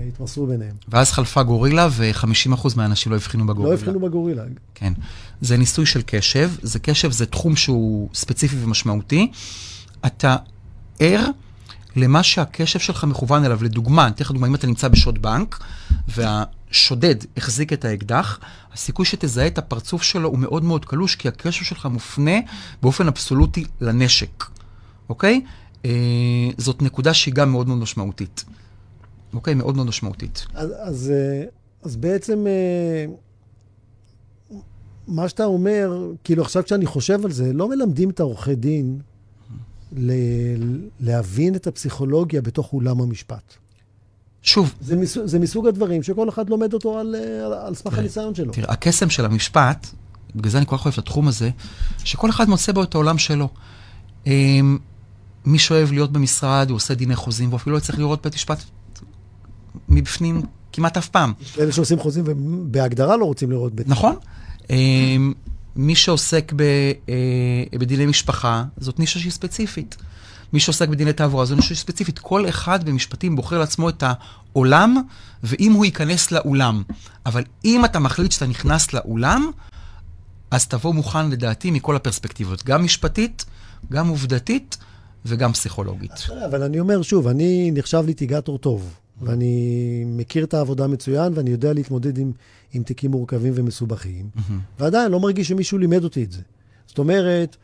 התמסרו 0.08 0.48
ביניהם. 0.48 0.76
ואז 0.88 1.12
חלפה 1.12 1.44
גורילה, 1.44 1.88
ו-50% 1.92 2.68
מהאנשים 2.76 3.12
לא 3.12 3.16
הבחינו 3.18 3.48
בגורילה. 3.48 3.76
לא 3.76 3.80
הבחינו 3.80 4.00
בגורילה. 4.00 4.44
כן. 4.76 4.94
זה 5.42 5.58
ניסוי 5.58 5.86
של 5.86 6.02
קשב. 6.06 6.52
זה 6.62 6.80
קשב, 6.80 7.12
זה 7.12 7.26
תחום 7.26 7.56
שהוא 7.56 8.10
ספציפי 8.14 8.56
ומשמעותי. 8.64 9.32
אתה 10.06 10.36
ער 11.00 11.26
למה 11.96 12.24
שהקשב 12.24 12.80
שלך 12.80 13.04
מכוון 13.04 13.46
אליו. 13.46 13.64
לדוגמה, 13.64 14.06
אני 14.06 14.12
אתן 14.12 14.24
לך 14.24 14.32
דוגמה, 14.32 14.48
אם 14.48 14.56
אתה 14.56 14.68
נמצא 14.68 14.88
בשוד 14.88 15.22
בנק, 15.22 15.64
והשודד 16.70 17.16
החזיק 17.38 17.74
את 17.74 17.86
האקדח, 17.86 18.40
הסיכוי 18.74 19.06
שתזהה 19.06 19.48
את 19.48 19.58
הפרצוף 19.58 20.04
שלו 20.04 20.30
הוא 20.30 20.40
מאוד 20.40 20.64
מאוד 20.64 20.86
קלוש, 20.86 21.16
כי 21.16 21.28
הקשב 21.28 21.66
שלך 21.66 21.86
מופנה 21.86 22.38
באופן 22.82 23.08
אבסולוטי 23.08 23.66
לנשק, 23.82 24.46
אוקיי? 25.10 25.42
אה, 25.86 25.92
זאת 26.58 26.82
נקודה 26.82 27.14
שהיא 27.14 27.34
גם 27.34 27.52
מאוד 27.52 27.68
מאוד 27.68 27.80
משמעותית. 27.80 28.46
אוקיי? 29.34 29.54
מאוד 29.54 29.76
מאוד 29.76 29.88
משמעותית. 29.88 30.46
אז, 30.54 30.70
אז, 30.80 31.12
אה, 31.12 31.46
אז 31.84 31.96
בעצם, 31.96 32.48
אה, 32.48 33.06
מה 35.08 35.30
שאתה 35.30 35.46
אומר, 35.46 36.12
כאילו 36.24 36.44
עכשיו 36.44 36.64
כשאני 36.64 36.86
חושב 36.86 37.26
על 37.26 37.32
זה, 37.32 37.54
לא 37.54 37.70
מלמדים 37.70 38.10
את 38.10 38.20
העורכי 38.20 38.56
דין 38.56 39.00
ל- 39.98 40.88
להבין 41.00 41.56
את 41.56 41.68
הפסיכולוגיה 41.68 42.42
בתוך 42.42 42.74
אולם 42.74 43.02
המשפט. 43.02 43.54
שוב. 44.44 44.74
זה, 44.82 44.96
מסוג, 44.96 45.26
זה 45.26 45.40
מסוג 45.40 45.68
הדברים 45.68 46.04
שכל 46.04 46.30
אחד 46.30 46.50
לומד 46.50 46.74
אותו 46.74 47.00
על, 47.00 47.16
על, 47.46 47.54
על 47.54 47.76
סמך 47.76 47.98
הניסיון 47.98 48.36
שלו. 48.36 48.54
תראה, 48.54 48.74
הקסם 48.74 49.10
של 49.10 49.26
המשפט, 49.26 49.88
בגלל 50.36 50.52
זה 50.52 50.58
אני 50.58 50.66
כל 50.66 50.78
כך 50.78 50.86
אוהב 50.86 50.94
את 50.94 51.00
התחום 51.00 51.28
הזה, 51.28 51.50
שכל 52.04 52.30
אחד 52.30 52.50
מוצא 52.50 52.72
בו 52.72 52.84
את 52.84 52.96
העולם 52.96 53.18
שלו. 53.18 53.50
אמ, 54.28 54.78
מי 55.46 55.60
שאוהב 55.60 55.92
להיות 55.92 56.12
במשרד, 56.12 56.70
הוא 56.70 56.76
עושה 56.76 56.94
דיני 56.94 57.16
חוזים, 57.16 57.54
ואפילו 57.54 57.76
לא 57.76 57.82
צריך 57.82 58.00
לראות 58.00 58.24
בית 58.24 58.36
משפט 58.36 58.64
מבפנים 59.90 60.42
כמעט 60.72 60.98
אף 60.98 61.10
פעם. 61.10 61.34
יש 61.42 61.52
כאלה 61.52 61.72
שעושים 61.72 62.00
חוזים 62.00 62.24
ובהגדרה 62.28 63.18
לא 63.18 63.26
רוצים 63.26 63.52
לראות 63.52 63.74
בית 63.74 63.88
משפט. 63.88 63.98
נכון. 63.98 64.16
מי 65.76 65.96
שעוסק 65.96 66.54
ב, 66.56 66.62
אה, 67.10 67.78
בדיני 67.80 68.06
משפחה, 68.06 68.64
זאת 68.78 69.00
נישה 69.00 69.20
שהיא 69.20 69.32
ספציפית. 69.32 69.98
מי 70.54 70.60
שעוסק 70.60 70.90
בדיני 70.90 71.14
תעבורה, 71.14 71.46
זו 71.46 71.56
נישה 71.56 71.76
ספציפית. 71.76 72.20
כל 72.20 72.50
אחד 72.50 72.84
במשפטים 72.84 73.36
בוחר 73.36 73.60
לעצמו 73.60 73.90
את 73.90 74.04
העולם, 74.04 75.02
ואם 75.44 75.72
הוא 75.72 75.86
ייכנס 75.86 76.32
לאולם. 76.32 76.84
אבל 77.26 77.44
אם 77.66 77.86
אתה 77.86 78.00
מחליט 78.00 78.32
שאתה 78.32 78.46
נכנס 78.46 78.94
לאולם, 78.94 79.52
אז 80.52 80.68
תבוא 80.68 80.94
מוכן, 80.94 81.30
לדעתי, 81.30 81.72
מכל 81.72 81.96
הפרספקטיבות. 81.96 82.66
גם 82.66 82.84
משפטית, 82.84 83.46
גם 83.92 84.08
עובדתית, 84.08 84.78
וגם 85.26 85.54
פסיכולוגית. 85.54 86.12
אבל 86.46 86.64
אני 86.64 86.80
אומר 86.80 87.02
שוב, 87.02 87.28
אני 87.28 87.72
נחשב 87.74 88.04
ליטיגטור 88.06 88.58
טוב, 88.58 88.94
ואני 89.22 90.04
מכיר 90.08 90.44
את 90.44 90.54
העבודה 90.54 90.88
מצוין, 90.88 91.34
ואני 91.36 91.50
יודע 91.50 91.74
להתמודד 91.74 92.18
עם, 92.18 92.32
עם 92.74 92.84
תיקים 92.84 93.12
מורכבים 93.12 93.54
ומסובכים, 93.56 94.30
ועדיין 94.80 95.12
לא 95.12 95.20
מרגיש 95.20 95.48
שמישהו 95.48 95.78
לימד 95.78 96.04
אותי 96.04 96.24
את 96.24 96.32
זה. 96.32 96.42
זאת 96.88 96.98
אומרת, 96.98 97.58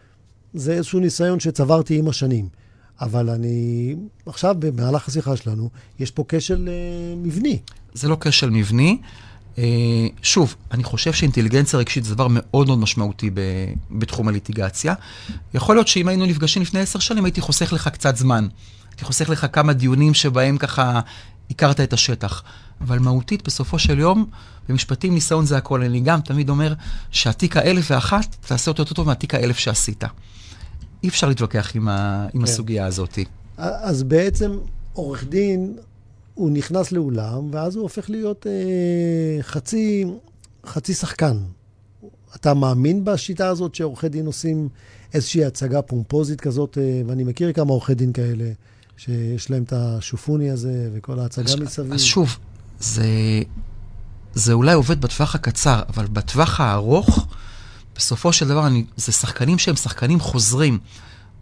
זה 0.53 0.73
איזשהו 0.73 0.99
ניסיון 0.99 1.39
שצברתי 1.39 1.99
עם 1.99 2.07
השנים. 2.07 2.49
אבל 3.01 3.29
אני, 3.29 3.95
עכשיו, 4.25 4.55
במהלך 4.59 5.07
השיחה 5.07 5.37
שלנו, 5.37 5.69
יש 5.99 6.11
פה 6.11 6.25
כשל 6.27 6.69
אה, 6.69 7.15
מבני. 7.17 7.59
זה 7.93 8.07
לא 8.07 8.17
כשל 8.21 8.49
מבני. 8.49 8.97
אה, 9.57 9.63
שוב, 10.21 10.55
אני 10.71 10.83
חושב 10.83 11.13
שאינטליגנציה 11.13 11.79
רגשית 11.79 12.03
זה 12.03 12.15
דבר 12.15 12.27
מאוד 12.29 12.67
מאוד 12.67 12.79
משמעותי 12.79 13.29
ב, 13.29 13.39
בתחום 13.91 14.27
הליטיגציה. 14.27 14.93
יכול 15.53 15.75
להיות 15.75 15.87
שאם 15.87 16.07
היינו 16.07 16.25
נפגשים 16.25 16.61
לפני 16.61 16.79
עשר 16.79 16.99
שנים, 16.99 17.25
הייתי 17.25 17.41
חוסך 17.41 17.73
לך 17.73 17.87
קצת 17.87 18.15
זמן. 18.15 18.47
הייתי 18.89 19.05
חוסך 19.05 19.29
לך 19.29 19.47
כמה 19.51 19.73
דיונים 19.73 20.13
שבהם 20.13 20.57
ככה 20.57 20.99
הכרת 21.49 21.79
את 21.79 21.93
השטח. 21.93 22.43
אבל 22.81 22.99
מהותית, 22.99 23.43
בסופו 23.45 23.79
של 23.79 23.99
יום, 23.99 24.25
במשפטים 24.69 25.13
ניסיון 25.13 25.45
זה 25.45 25.57
הכל. 25.57 25.83
אני 25.83 25.99
גם 25.99 26.21
תמיד 26.21 26.49
אומר 26.49 26.73
שהתיק 27.11 27.57
האלף 27.57 27.91
ואחת, 27.91 28.35
תעשה 28.47 28.71
אותו 28.71 28.81
יותר 28.81 28.93
טוב 28.93 29.07
מהתיק 29.07 29.33
האלף 29.33 29.57
שעשית. 29.57 30.03
אי 31.03 31.09
אפשר 31.09 31.27
להתווכח 31.27 31.75
עם, 31.75 31.87
ה, 31.87 32.27
עם 32.33 32.41
כן. 32.41 32.43
הסוגיה 32.43 32.85
הזאת. 32.85 33.19
אז 33.57 34.03
בעצם 34.03 34.57
עורך 34.93 35.23
דין, 35.23 35.77
הוא 36.33 36.49
נכנס 36.49 36.91
לאולם, 36.91 37.49
ואז 37.51 37.75
הוא 37.75 37.83
הופך 37.83 38.09
להיות 38.09 38.47
אה, 38.47 39.43
חצי, 39.43 40.05
חצי 40.65 40.93
שחקן. 40.93 41.37
אתה 42.35 42.53
מאמין 42.53 43.05
בשיטה 43.05 43.47
הזאת 43.47 43.75
שעורכי 43.75 44.09
דין 44.09 44.25
עושים 44.25 44.69
איזושהי 45.13 45.45
הצגה 45.45 45.81
פומפוזית 45.81 46.41
כזאת, 46.41 46.77
אה, 46.77 47.01
ואני 47.07 47.23
מכיר 47.23 47.53
כמה 47.53 47.71
עורכי 47.71 47.93
דין 47.93 48.13
כאלה, 48.13 48.51
שיש 48.97 49.51
להם 49.51 49.63
את 49.63 49.73
השופוני 49.73 50.49
הזה 50.49 50.89
וכל 50.93 51.19
ההצגה 51.19 51.53
אז, 51.53 51.55
מסביב. 51.55 51.93
אז 51.93 52.01
שוב, 52.01 52.37
זה, 52.79 53.05
זה 54.33 54.53
אולי 54.53 54.73
עובד 54.73 55.01
בטווח 55.01 55.35
הקצר, 55.35 55.81
אבל 55.89 56.05
בטווח 56.05 56.59
הארוך, 56.59 57.27
בסופו 57.95 58.33
של 58.33 58.47
דבר, 58.47 58.67
אני, 58.67 58.85
זה 58.95 59.11
שחקנים 59.11 59.57
שהם 59.57 59.75
שחקנים 59.75 60.19
חוזרים. 60.19 60.79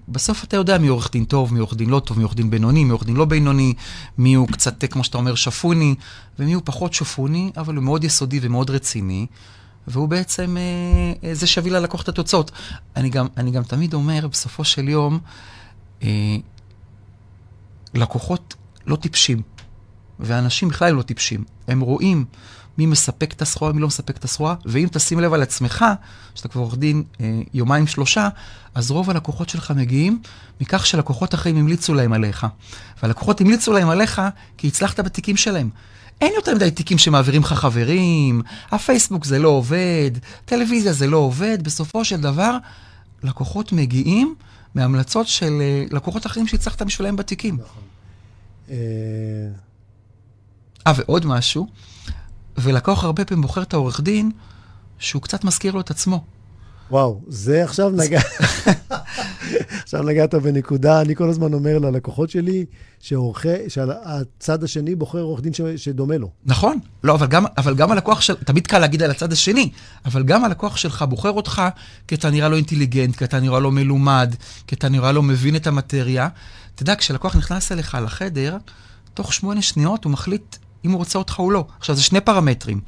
בסוף 0.08 0.44
אתה 0.44 0.58
יודע 0.58 0.78
מי 0.78 0.88
עורך 0.88 1.12
דין 1.12 1.26
טוב, 1.26 1.54
מי 1.54 1.60
עורך 1.60 1.74
דין 1.74 1.90
לא 1.90 2.00
טוב, 2.00 2.18
מי 2.18 2.24
עורך 2.24 2.36
דין 2.36 2.50
בינוני, 2.50 2.84
מי 2.84 2.92
עורך 2.92 3.06
דין 3.06 3.16
לא 3.16 3.26
בינוני, 3.26 3.74
מי 4.18 4.34
הוא 4.34 4.48
קצת, 4.48 4.86
כמו 4.86 5.04
שאתה 5.04 5.18
אומר, 5.18 5.36
שפוני, 5.36 5.96
ומי 6.40 6.54
הוא 6.54 6.62
פחות 6.66 6.94
שפוני, 6.94 7.52
אבל 7.58 7.76
הוא 7.76 7.84
מאוד 7.84 8.04
יסודי 8.04 8.40
ומאוד 8.42 8.70
רציני, 8.70 9.26
והוא 9.88 10.08
בעצם 10.08 10.58
אה, 10.58 11.30
אה 11.30 11.36
זה 11.36 11.48
שיביא 11.48 11.72
ללקוח 11.72 12.02
את 12.02 12.10
התוצאות. 12.10 12.52
אני 12.96 13.10
גם, 13.10 13.28
אני 13.38 13.52
גם 13.52 13.64
תמיד 13.64 13.94
אומר, 13.94 14.28
בסופו 14.28 14.64
של 14.64 14.90
יום, 14.90 15.20
אה, 16.04 16.38
לקוחות 17.94 18.56
לא 18.88 18.96
טיפשים, 18.96 19.42
ואנשים 20.20 20.70
בכלל 20.70 20.94
לא 20.94 21.02
טיפשים. 21.02 21.44
הם 21.68 21.80
רואים 21.80 22.26
מי 22.78 22.86
מספק 22.86 23.34
את 23.34 23.42
הסחורה, 23.42 23.74
מי 23.74 23.82
לא 23.82 23.88
מספק 23.88 24.18
את 24.18 24.24
הסחורה, 24.24 24.56
ואם 24.66 24.88
תשים 24.92 25.20
לב 25.20 25.34
על 25.34 25.42
עצמך, 25.42 25.86
שאתה 26.36 26.48
כבר 26.48 26.62
עורך 26.62 26.78
דין 26.78 27.04
אה, 27.22 27.42
יומיים 27.54 27.88
שלושה, 27.88 28.30
אז 28.76 28.92
רוב 28.92 29.10
הלקוחות 29.10 29.50
שלך 29.50 29.72
מגיעים 29.72 30.22
מכך 30.62 30.86
שלקוחות 30.86 31.34
אחרים 31.34 31.58
המליצו 31.58 31.94
להם 31.94 32.14
עליך. 32.14 32.48
והלקוחות 33.04 33.42
המליצו 33.42 33.74
להם 33.74 33.90
עליך 33.90 34.22
כי 34.58 34.68
הצלחת 34.68 35.00
בתיקים 35.00 35.38
שלהם. 35.38 35.70
אין 36.22 36.34
יותר 36.36 36.56
מדי 36.56 36.72
תיקים 36.72 36.98
שמעבירים 36.98 37.42
לך 37.42 37.54
חברים, 37.54 38.42
הפייסבוק 38.72 39.26
זה 39.26 39.40
לא 39.40 39.50
עובד, 39.50 40.12
טלוויזיה 40.46 40.94
זה 40.94 41.08
לא 41.08 41.18
עובד, 41.18 41.64
בסופו 41.64 42.06
של 42.06 42.22
דבר, 42.22 42.58
לקוחות 43.24 43.72
מגיעים 43.72 44.36
מהמלצות 44.76 45.28
של 45.28 45.62
אה, 45.62 45.86
לקוחות 45.92 46.26
אחרים 46.26 46.48
שהצלחת 46.48 46.82
בשבילם 46.82 47.16
בתיקים. 47.16 47.56
נכון. 47.56 47.84
אה, 48.70 48.76
אה, 50.88 50.94
ועוד 50.96 51.26
משהו, 51.26 51.68
ולקוח 52.58 53.04
הרבה 53.04 53.26
פעמים 53.26 53.42
בוחר 53.42 53.62
את 53.62 53.74
העורך 53.74 54.02
דין, 54.02 54.32
שהוא 55.00 55.22
קצת 55.22 55.44
מזכיר 55.44 55.74
לו 55.74 55.82
את 55.82 55.92
עצמו. 55.92 56.24
וואו, 56.92 57.22
זה 57.28 57.64
עכשיו 57.64 57.90
נגע... 57.90 58.22
עכשיו 59.84 60.04
נגעת 60.04 60.36
בנקודה, 60.36 61.02
אני 61.02 61.16
כל 61.16 61.30
הזמן 61.30 61.54
אומר 61.54 61.80
ללקוחות 61.80 62.30
שלי, 62.30 62.66
שעורכי, 63.00 63.70
שהצד 63.70 64.64
השני 64.64 64.96
בוחר 64.96 65.22
עורך 65.22 65.42
דין 65.42 65.54
ש, 65.54 65.62
שדומה 65.62 66.18
לו. 66.18 66.30
נכון, 66.46 66.80
לא, 67.04 67.16
אבל 67.16 67.28
גם, 67.28 67.46
אבל 67.58 67.76
גם 67.76 67.92
הלקוח 67.92 68.22
של... 68.22 68.36
תמיד 68.36 68.68
קל 68.68 68.80
להגיד 68.80 69.04
על 69.04 69.12
הצד 69.12 69.32
השני, 69.32 69.70
אבל 70.06 70.24
גם 70.24 70.46
הלקוח 70.46 70.78
שלך 70.78 71.06
בוחר 71.10 71.32
אותך 71.32 71.62
כי 72.08 72.16
אתה 72.16 72.30
נראה 72.30 72.50
לו 72.50 72.56
אינטליגנט, 72.56 73.16
כי 73.16 73.26
אתה 73.26 73.40
נראה 73.40 73.60
לו 73.60 73.72
מלומד, 73.72 74.36
כי 74.68 74.76
אתה 74.76 74.90
נראה 74.90 75.12
לו 75.12 75.22
מבין 75.22 75.56
את 75.56 75.68
המטריה. 75.68 76.28
אתה 76.76 76.84
יודע, 76.84 76.96
כשלקוח 76.96 77.36
נכנס 77.36 77.72
אליך 77.72 77.98
לחדר, 78.04 78.58
תוך 79.14 79.34
שמונה 79.34 79.62
שניות 79.62 80.04
הוא 80.04 80.12
מחליט 80.12 80.56
אם 80.86 80.92
הוא 80.92 80.98
רוצה 80.98 81.20
אותך 81.20 81.40
או 81.40 81.52
לא. 81.52 81.66
עכשיו, 81.80 81.96
זה 81.96 82.04
שני 82.04 82.22
פרמטרים. 82.22 82.80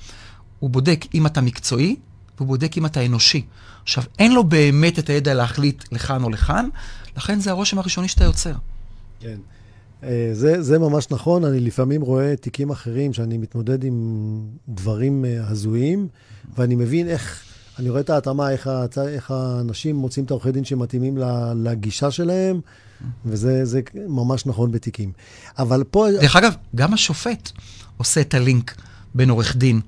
הוא 0.60 0.70
בודק 0.70 1.06
אם 1.14 1.26
אתה 1.26 1.42
מקצועי, 1.42 1.96
והוא 2.38 2.48
בודק 2.48 2.78
אם 2.78 2.86
אתה 2.86 3.06
אנושי. 3.06 3.46
עכשיו, 3.84 4.04
אין 4.20 4.34
לו 4.34 4.44
באמת 4.44 5.00
את 5.00 5.10
הידע 5.10 5.34
להחליט 5.34 5.84
לכאן 5.92 6.24
או 6.24 6.30
לכאן, 6.30 6.70
לכן 7.18 7.40
זה 7.40 7.50
הרושם 7.50 7.80
הראשוני 7.80 8.08
שאתה 8.08 8.24
יוצר. 8.24 8.54
כן. 9.20 9.38
אה, 10.04 10.30
זה, 10.34 10.62
זה 10.62 10.80
ממש 10.80 11.08
נכון, 11.12 11.46
אני 11.46 11.60
לפעמים 11.60 12.02
רואה 12.02 12.36
תיקים 12.36 12.70
אחרים 12.70 13.14
שאני 13.14 13.38
מתמודד 13.38 13.84
עם 13.84 14.40
דברים 14.70 15.26
אה, 15.26 15.48
הזויים, 15.48 16.08
ואני 16.58 16.76
מבין 16.76 17.08
איך, 17.08 17.44
אני 17.80 17.90
רואה 17.90 18.02
את 18.02 18.10
ההתאמה, 18.10 18.52
איך, 18.52 18.70
איך 19.08 19.32
האנשים 19.32 19.96
מוצאים 19.96 20.26
את 20.26 20.32
העורכי 20.32 20.52
דין 20.52 20.66
שמתאימים 20.66 21.18
לגישה 21.56 22.12
שלהם, 22.12 22.60
וזה 23.26 23.82
ממש 24.08 24.46
נכון 24.46 24.72
בתיקים. 24.72 25.12
אבל 25.58 25.84
פה... 25.84 26.08
דרך 26.22 26.36
אגב, 26.36 26.56
גם 26.76 26.94
השופט 26.94 27.52
עושה 27.98 28.22
את 28.22 28.34
הלינק 28.34 28.76
בין 29.16 29.30
עורך 29.30 29.56
דין 29.56 29.82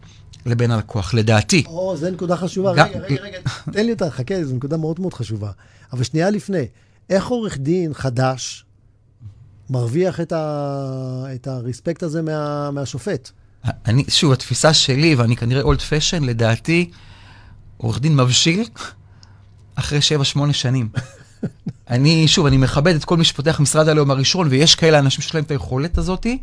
לבין 0.45 0.71
הלקוח, 0.71 1.13
לדעתי. 1.13 1.63
או, 1.67 1.97
זו 1.97 2.09
נקודה 2.09 2.37
חשובה. 2.37 2.73
גם... 2.75 2.87
רגע, 2.87 2.99
רגע, 2.99 3.21
רגע, 3.23 3.39
תן 3.71 3.85
לי 3.85 3.91
אותה, 3.91 4.09
חכה, 4.09 4.43
זו 4.43 4.55
נקודה 4.55 4.77
מאוד 4.77 4.99
מאוד 4.99 5.13
חשובה. 5.13 5.51
אבל 5.93 6.03
שנייה 6.03 6.29
לפני, 6.29 6.65
איך 7.09 7.27
עורך 7.27 7.57
דין 7.57 7.93
חדש 7.93 8.65
מרוויח 9.69 10.21
את, 10.21 10.31
ה... 10.31 11.25
את 11.35 11.47
הרספקט 11.47 12.03
הזה 12.03 12.21
מה... 12.21 12.71
מהשופט? 12.71 13.29
אני, 13.85 14.03
שוב, 14.07 14.31
התפיסה 14.31 14.73
שלי, 14.73 15.15
ואני 15.15 15.35
כנראה 15.35 15.61
אולד 15.61 15.81
פשן, 15.81 16.23
לדעתי, 16.23 16.89
עורך 17.77 17.99
דין 17.99 18.15
מבשיל 18.15 18.63
אחרי 19.75 19.99
7-8 20.35 20.53
שנים. 20.53 20.89
אני, 21.89 22.27
שוב, 22.27 22.45
אני 22.45 22.57
מכבד 22.57 22.95
את 22.95 23.05
כל 23.05 23.17
מי 23.17 23.23
שפותח 23.23 23.59
משרד 23.59 23.87
הלאום 23.87 24.11
הראשון, 24.11 24.47
ויש 24.47 24.75
כאלה 24.75 24.99
אנשים 24.99 25.21
שיש 25.21 25.35
להם 25.35 25.43
את 25.43 25.51
היכולת 25.51 25.97
הזאתי. 25.97 26.37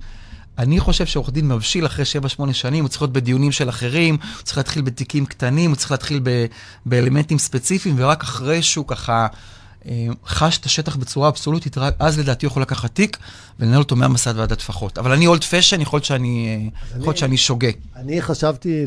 אני 0.58 0.80
חושב 0.80 1.06
שעורך 1.06 1.30
דין 1.30 1.48
מבשיל 1.48 1.86
אחרי 1.86 2.04
7-8 2.48 2.52
שנים, 2.52 2.84
הוא 2.84 2.88
צריך 2.88 3.02
להיות 3.02 3.12
בדיונים 3.12 3.52
של 3.52 3.68
אחרים, 3.68 4.16
הוא 4.36 4.42
צריך 4.42 4.56
להתחיל 4.56 4.82
בתיקים 4.82 5.26
קטנים, 5.26 5.70
הוא 5.70 5.76
צריך 5.76 5.90
להתחיל 5.90 6.20
ב- 6.22 6.46
באלמנטים 6.86 7.38
ספציפיים, 7.38 7.94
ורק 7.98 8.22
אחרי 8.22 8.62
שהוא 8.62 8.86
ככה 8.88 9.26
אה, 9.86 10.06
חש 10.26 10.58
את 10.58 10.64
השטח 10.66 10.96
בצורה 10.96 11.28
אבסולוטית, 11.28 11.78
רק 11.78 11.94
אז 11.98 12.18
לדעתי 12.18 12.46
הוא 12.46 12.50
יכול 12.50 12.62
לקחת 12.62 12.94
תיק 12.94 13.18
ולנהל 13.60 13.78
אותו 13.78 13.96
מהמסד 13.96 14.36
ועד 14.36 14.52
הטפחות. 14.52 14.98
אבל 14.98 15.12
אני 15.12 15.26
אולד 15.26 15.44
פשן, 15.44 15.80
יכול 15.80 15.96
להיות 15.96 16.04
שאני, 16.04 16.70
להיות 16.98 17.16
שאני 17.16 17.36
שוגה. 17.36 17.68
אני 17.96 18.22
חשבתי 18.22 18.84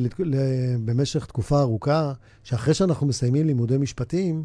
במשך 0.85 1.25
תקופה 1.25 1.59
ארוכה, 1.59 2.13
שאחרי 2.43 2.73
שאנחנו 2.73 3.07
מסיימים 3.07 3.47
לימודי 3.47 3.77
משפטים, 3.77 4.43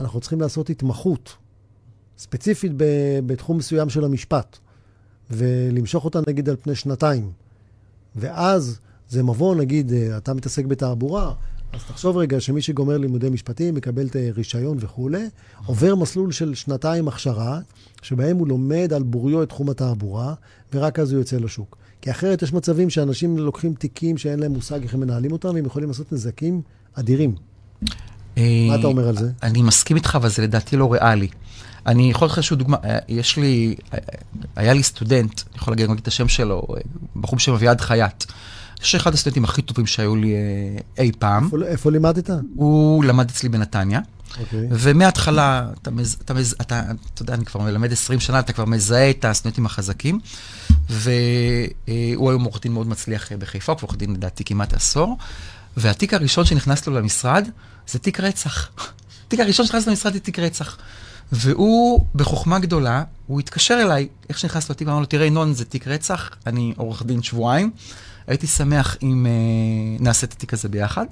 אנחנו 0.00 0.20
צריכים 0.20 0.40
לעשות 0.40 0.70
התמחות, 0.70 1.36
ספציפית 2.18 2.72
בתחום 3.26 3.56
מסוים 3.56 3.90
של 3.90 4.04
המשפט. 4.04 4.58
ולמשוך 5.30 6.04
אותה 6.04 6.20
נגיד 6.28 6.48
על 6.48 6.56
פני 6.62 6.74
שנתיים. 6.74 7.30
ואז 8.16 8.78
זה 9.08 9.22
מבוא, 9.22 9.54
נגיד, 9.54 9.92
אה, 9.92 10.16
אתה 10.16 10.34
מתעסק 10.34 10.64
בתעבורה, 10.64 11.32
אז 11.72 11.80
תחשוב 11.88 12.16
רגע 12.16 12.40
שמי 12.40 12.62
שגומר 12.62 12.98
לימודי 12.98 13.30
משפטים, 13.30 13.74
מקבל 13.74 14.06
את 14.06 14.16
הרישיון 14.28 14.76
וכולי, 14.80 15.28
עובר 15.66 15.94
מסלול 15.94 16.32
של 16.32 16.54
שנתיים 16.54 17.08
הכשרה, 17.08 17.60
שבהם 18.02 18.36
הוא 18.36 18.48
לומד 18.48 18.92
על 18.92 19.02
בוריו 19.02 19.42
את 19.42 19.48
תחום 19.48 19.70
התעבורה, 19.70 20.34
ורק 20.74 20.98
אז 20.98 21.12
הוא 21.12 21.18
יוצא 21.18 21.36
לשוק. 21.36 21.76
כי 22.00 22.10
אחרת 22.10 22.42
יש 22.42 22.52
מצבים 22.52 22.90
שאנשים 22.90 23.38
לוקחים 23.38 23.74
תיקים 23.74 24.18
שאין 24.18 24.38
להם 24.38 24.52
מושג 24.52 24.82
איך 24.82 24.94
הם 24.94 25.00
מנהלים 25.00 25.32
אותם, 25.32 25.48
והם 25.54 25.66
יכולים 25.66 25.88
לעשות 25.88 26.12
נזקים 26.12 26.62
אדירים. 26.94 27.34
מה 28.36 28.74
אתה 28.78 28.86
אומר 28.86 29.08
על 29.08 29.16
זה? 29.16 29.30
אני 29.42 29.62
מסכים 29.62 29.96
איתך, 29.96 30.16
אבל 30.16 30.28
זה 30.28 30.42
לדעתי 30.42 30.76
לא 30.76 30.92
ריאלי. 30.92 31.28
אני 31.86 32.10
יכול 32.10 32.26
לתת 32.26 32.32
לך 32.32 32.38
איזושהי 32.38 32.56
דוגמה, 32.56 32.76
אה, 32.84 32.98
יש 33.08 33.36
לי, 33.36 33.74
אה, 33.94 33.98
היה 34.56 34.72
לי 34.72 34.82
סטודנט, 34.82 35.40
אני 35.48 35.56
יכול 35.56 35.72
להגיד 35.72 35.90
את 35.90 36.08
השם 36.08 36.28
שלו, 36.28 36.66
אה, 36.76 36.80
בחור 37.16 37.36
בשם 37.36 37.52
אביעד 37.52 37.80
חייט. 37.80 38.24
יש 38.82 38.94
אחד 38.94 39.14
הסטודנטים 39.14 39.44
הכי 39.44 39.62
טובים 39.62 39.86
שהיו 39.86 40.16
לי 40.16 40.34
אי 40.98 41.12
פעם. 41.18 41.44
איפה, 41.44 41.56
איפה 41.66 41.90
לימדת? 41.90 42.30
הוא 42.54 43.04
למד 43.04 43.30
אצלי 43.30 43.48
בנתניה. 43.48 44.00
Okay. 44.00 44.40
אוקיי. 44.40 44.68
ומההתחלה, 44.70 45.68
אתה, 45.82 45.90
מז, 45.90 46.16
אתה, 46.24 46.34
מז, 46.34 46.54
אתה, 46.60 46.82
אתה 47.14 47.22
יודע, 47.22 47.34
אני 47.34 47.44
כבר 47.44 47.60
מלמד 47.60 47.92
20 47.92 48.20
שנה, 48.20 48.38
אתה 48.38 48.52
כבר 48.52 48.64
מזהה 48.64 49.10
את 49.10 49.24
הסטודנטים 49.24 49.66
החזקים. 49.66 50.20
והוא 50.88 52.30
היום 52.30 52.44
עורך 52.44 52.62
דין 52.62 52.72
מאוד 52.72 52.86
מצליח 52.86 53.32
בחיפה, 53.32 53.72
הוא 53.72 53.78
עורך 53.82 53.96
דין 53.96 54.12
לדעתי 54.12 54.44
כמעט 54.44 54.74
עשור. 54.74 55.16
והתיק 55.76 56.14
הראשון 56.14 56.44
שנכנס 56.44 56.86
לו 56.86 56.94
למשרד 56.94 57.48
זה 57.88 57.98
תיק 57.98 58.20
רצח. 58.20 58.68
התיק 59.26 59.40
הראשון 59.40 59.66
שנכנס 59.66 59.86
למשרד 59.86 60.12
זה 60.12 60.20
תיק 60.20 60.38
רצח. 60.38 60.78
והוא, 61.32 62.04
בחוכמה 62.14 62.58
גדולה, 62.58 63.04
הוא 63.26 63.40
התקשר 63.40 63.78
אליי, 63.82 64.08
איך 64.28 64.38
שנכנס 64.38 64.70
לתיק, 64.70 64.88
אמר 64.88 65.00
לו, 65.00 65.06
תראה, 65.06 65.26
ינון, 65.26 65.54
זה 65.54 65.64
תיק 65.64 65.88
רצח, 65.88 66.30
אני 66.46 66.74
עורך 66.76 67.02
דין 67.02 67.22
שבועיים, 67.22 67.70
הייתי 68.26 68.46
שמח 68.46 68.96
אם 69.02 69.26
uh, 69.26 70.02
נעשה 70.02 70.26
את 70.26 70.32
התיק 70.32 70.54
הזה 70.54 70.68
ביחד, 70.68 71.06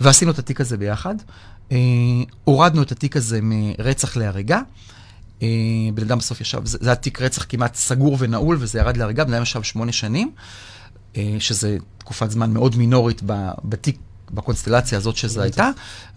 ועשינו 0.00 0.30
את 0.30 0.38
התיק 0.38 0.60
הזה 0.60 0.76
ביחד. 0.76 1.14
Uh, 1.70 1.72
הורדנו 2.44 2.82
את 2.82 2.92
התיק 2.92 3.16
הזה 3.16 3.40
מרצח 3.42 4.16
להריגה. 4.16 4.60
אה, 5.42 5.48
בן 5.94 6.02
אדם 6.02 6.18
בסוף 6.18 6.40
ישב, 6.40 6.66
זה, 6.66 6.78
זה 6.80 6.88
היה 6.88 6.96
תיק 6.96 7.22
רצח 7.22 7.46
כמעט 7.48 7.74
סגור 7.74 8.16
ונעול, 8.20 8.56
וזה 8.60 8.78
ירד 8.78 8.96
להריגה, 8.96 9.24
בן 9.24 9.34
אדם 9.34 9.42
ישב 9.42 9.62
שמונה 9.62 9.92
שנים, 9.92 10.30
אה, 11.16 11.36
שזה 11.38 11.76
תקופת 11.98 12.30
זמן 12.30 12.52
מאוד 12.52 12.76
מינורית 12.76 13.22
ב- 13.26 13.50
בתיק, 13.64 13.98
בקונסטלציה 14.30 14.98
הזאת 14.98 15.16
שזה 15.16 15.42
הייתה, 15.42 15.70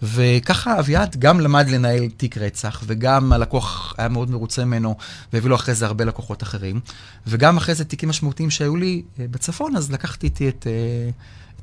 וככה 0.04 0.80
אביעד 0.80 1.16
גם 1.20 1.40
למד 1.40 1.70
לנהל 1.70 2.10
תיק 2.18 2.38
רצח, 2.38 2.84
וגם 2.86 3.34
הלקוח 3.34 3.94
היה 3.98 4.10
מאוד 4.10 4.32
מרוצה 4.32 4.66
ממנו, 4.66 4.96
והביא 5.34 5.50
לו 5.50 5.56
אחרי 5.56 5.76
זה 5.76 5.86
הרבה 5.86 6.06
לקוחות 6.06 6.44
אחרים, 6.44 6.80
וגם 7.28 7.58
אחרי 7.58 7.76
זה 7.76 7.86
תיקים 7.86 8.10
משמעותיים 8.10 8.50
שהיו 8.50 8.76
לי 8.76 9.02
אה, 9.20 9.26
בצפון, 9.32 9.76
אז 9.76 9.92
לקחתי 9.92 10.28
איתי 10.28 10.50
את, 10.50 10.68
אה, 10.70 11.10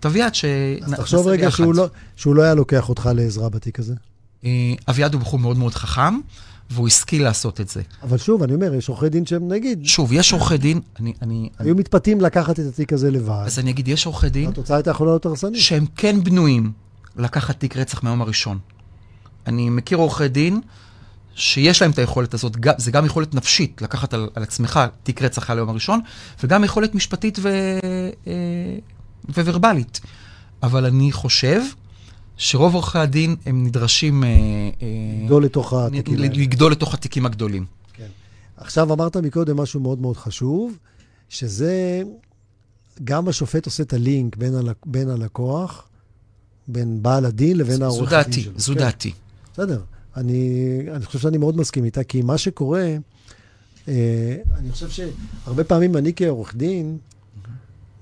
את 0.01 0.07
אביעד, 0.07 0.34
ש... 0.34 0.44
אז 0.82 0.92
תחשוב 0.94 1.28
רגע 1.28 1.51
שהוא 1.51 1.74
לא, 1.74 1.88
שהוא 2.16 2.34
לא 2.34 2.42
היה 2.42 2.55
לוקח 2.55 2.88
אותך 2.88 3.11
לעזרה 3.14 3.49
בתיק 3.49 3.78
הזה. 3.78 3.94
אה, 4.44 4.51
אביעד 4.88 5.14
הוא 5.14 5.20
בחור 5.20 5.38
מאוד 5.38 5.59
מאוד 5.59 5.74
חכם, 5.74 6.14
והוא 6.71 6.87
השכיל 6.87 7.23
לעשות 7.23 7.61
את 7.61 7.69
זה. 7.69 7.83
אבל 8.03 8.19
שוב, 8.19 8.43
אני 8.43 8.55
אומר, 8.55 8.75
יש 8.75 8.89
עורכי 8.89 9.09
דין 9.09 9.27
שהם, 9.27 9.49
נגיד, 9.49 9.85
שוב, 9.85 10.12
יש 10.12 10.33
עורכי 10.33 10.59
דין, 10.59 10.81
אני, 11.01 11.12
אני, 11.23 11.49
היו 11.59 11.75
מתפתים 11.75 12.21
לקחת 12.21 12.61
את 12.61 12.64
התיק 12.69 12.93
הזה 12.93 13.11
לבד. 13.11 13.43
אז 13.47 13.59
אני 13.59 13.71
אגיד, 13.71 13.89
יש 13.89 14.07
עורכי 14.07 14.29
דין 14.29 14.49
התוצאה 14.49 14.77
הייתה 14.77 14.91
יכולה 14.91 15.11
להיות 15.11 15.27
הרסנית. 15.27 15.61
שהם 15.61 15.87
כן 15.97 16.25
בנויים 16.25 16.73
לקחת 17.17 17.61
תיק 17.61 17.77
רצח 17.77 18.03
מהיום 18.03 18.23
הראשון. 18.23 18.59
אני 19.47 19.71
מכיר 19.71 19.99
עורכי 19.99 20.29
דין 20.29 20.61
שיש 21.35 21.83
להם 21.83 21.91
את 21.91 21.99
היכולת 21.99 22.35
הזאת, 22.35 22.57
זה 22.77 22.91
גם 22.91 23.07
יכולת 23.07 23.35
נפשית, 23.35 23.83
לקחת 23.83 24.14
על, 24.14 24.29
על 24.35 24.43
עצמך 24.43 24.81
תיק 25.03 25.23
רצח 25.23 25.51
על 25.51 25.59
היום 25.59 25.69
הראשון, 25.69 26.01
וגם 26.43 26.64
יכולת 26.64 26.95
משפטית 26.95 27.39
ו, 27.43 27.49
אה, 28.27 28.33
וורבלית. 29.29 30.01
אבל 30.62 30.87
אני 30.87 31.12
חושב 31.12 31.61
שרוב 32.37 32.74
עורכי 32.74 32.99
הדין 32.99 33.37
הם 33.47 33.66
נדרשים 33.66 34.24
אה, 34.24 34.28
אה, 34.28 34.87
לגדול 35.22 35.45
לתוך 35.45 35.72
התיקים 35.72 36.14
האלה. 36.14 36.28
לגדול 36.28 36.72
לתוך 36.72 36.95
התיקים 36.95 37.26
הגדולים. 37.26 37.64
כן. 37.93 38.07
עכשיו 38.57 38.93
אמרת 38.93 39.16
מקודם 39.16 39.57
משהו 39.57 39.80
מאוד 39.80 40.01
מאוד 40.01 40.16
חשוב, 40.16 40.76
שזה 41.28 42.03
גם 43.05 43.28
השופט 43.28 43.66
עושה 43.66 43.82
את 43.82 43.93
הלינק 43.93 44.37
בין, 44.37 44.55
הלק, 44.55 44.76
בין 44.87 45.11
הלקוח, 45.11 45.89
בין 46.68 47.03
בעל 47.03 47.24
הדין 47.24 47.57
לבין 47.57 47.82
העורך 47.82 48.12
הדין 48.12 48.30
דעתי, 48.30 48.43
שלו. 48.43 48.53
זו 48.57 48.72
כן, 48.74 48.78
דעתי. 48.80 49.12
בסדר. 49.53 49.82
אני, 50.16 50.78
אני 50.95 51.05
חושב 51.05 51.18
שאני 51.18 51.39
מאוד 51.39 51.57
מסכים 51.57 51.84
איתה, 51.84 52.05
כי 52.05 52.22
מה 52.22 52.39
שקורה, 52.39 52.97
אה, 53.89 54.37
אני 54.59 54.72
חושב 54.72 54.89
שהרבה 54.91 55.64
פעמים 55.64 55.97
אני 55.97 56.12
כעורך 56.16 56.57
דין, 56.57 56.99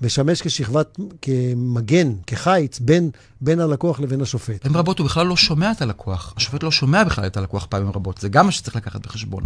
משמש 0.03 0.43
כשכבת, 0.43 0.99
כמגן, 1.23 2.13
כחיץ, 2.27 2.79
בין, 2.79 3.11
בין 3.41 3.61
הלקוח 3.61 4.01
לבין 4.01 4.21
השופט. 4.21 4.63
פעמים 4.63 4.77
רבות 4.77 4.99
הוא 4.99 5.05
בכלל 5.05 5.27
לא 5.27 5.37
שומע 5.37 5.73
את 5.73 5.83
הלקוח. 5.83 6.35
השופט 6.37 6.63
לא 6.63 6.71
שומע 6.71 7.05
בכלל 7.05 7.27
את 7.27 7.37
הלקוח 7.37 7.67
פעמים 7.71 7.89
רבות. 7.89 8.19
זה 8.19 8.29
גם 8.29 8.47
מה 8.47 8.53
שצריך 8.53 8.77
לקחת 8.77 9.07
בחשבון. 9.07 9.45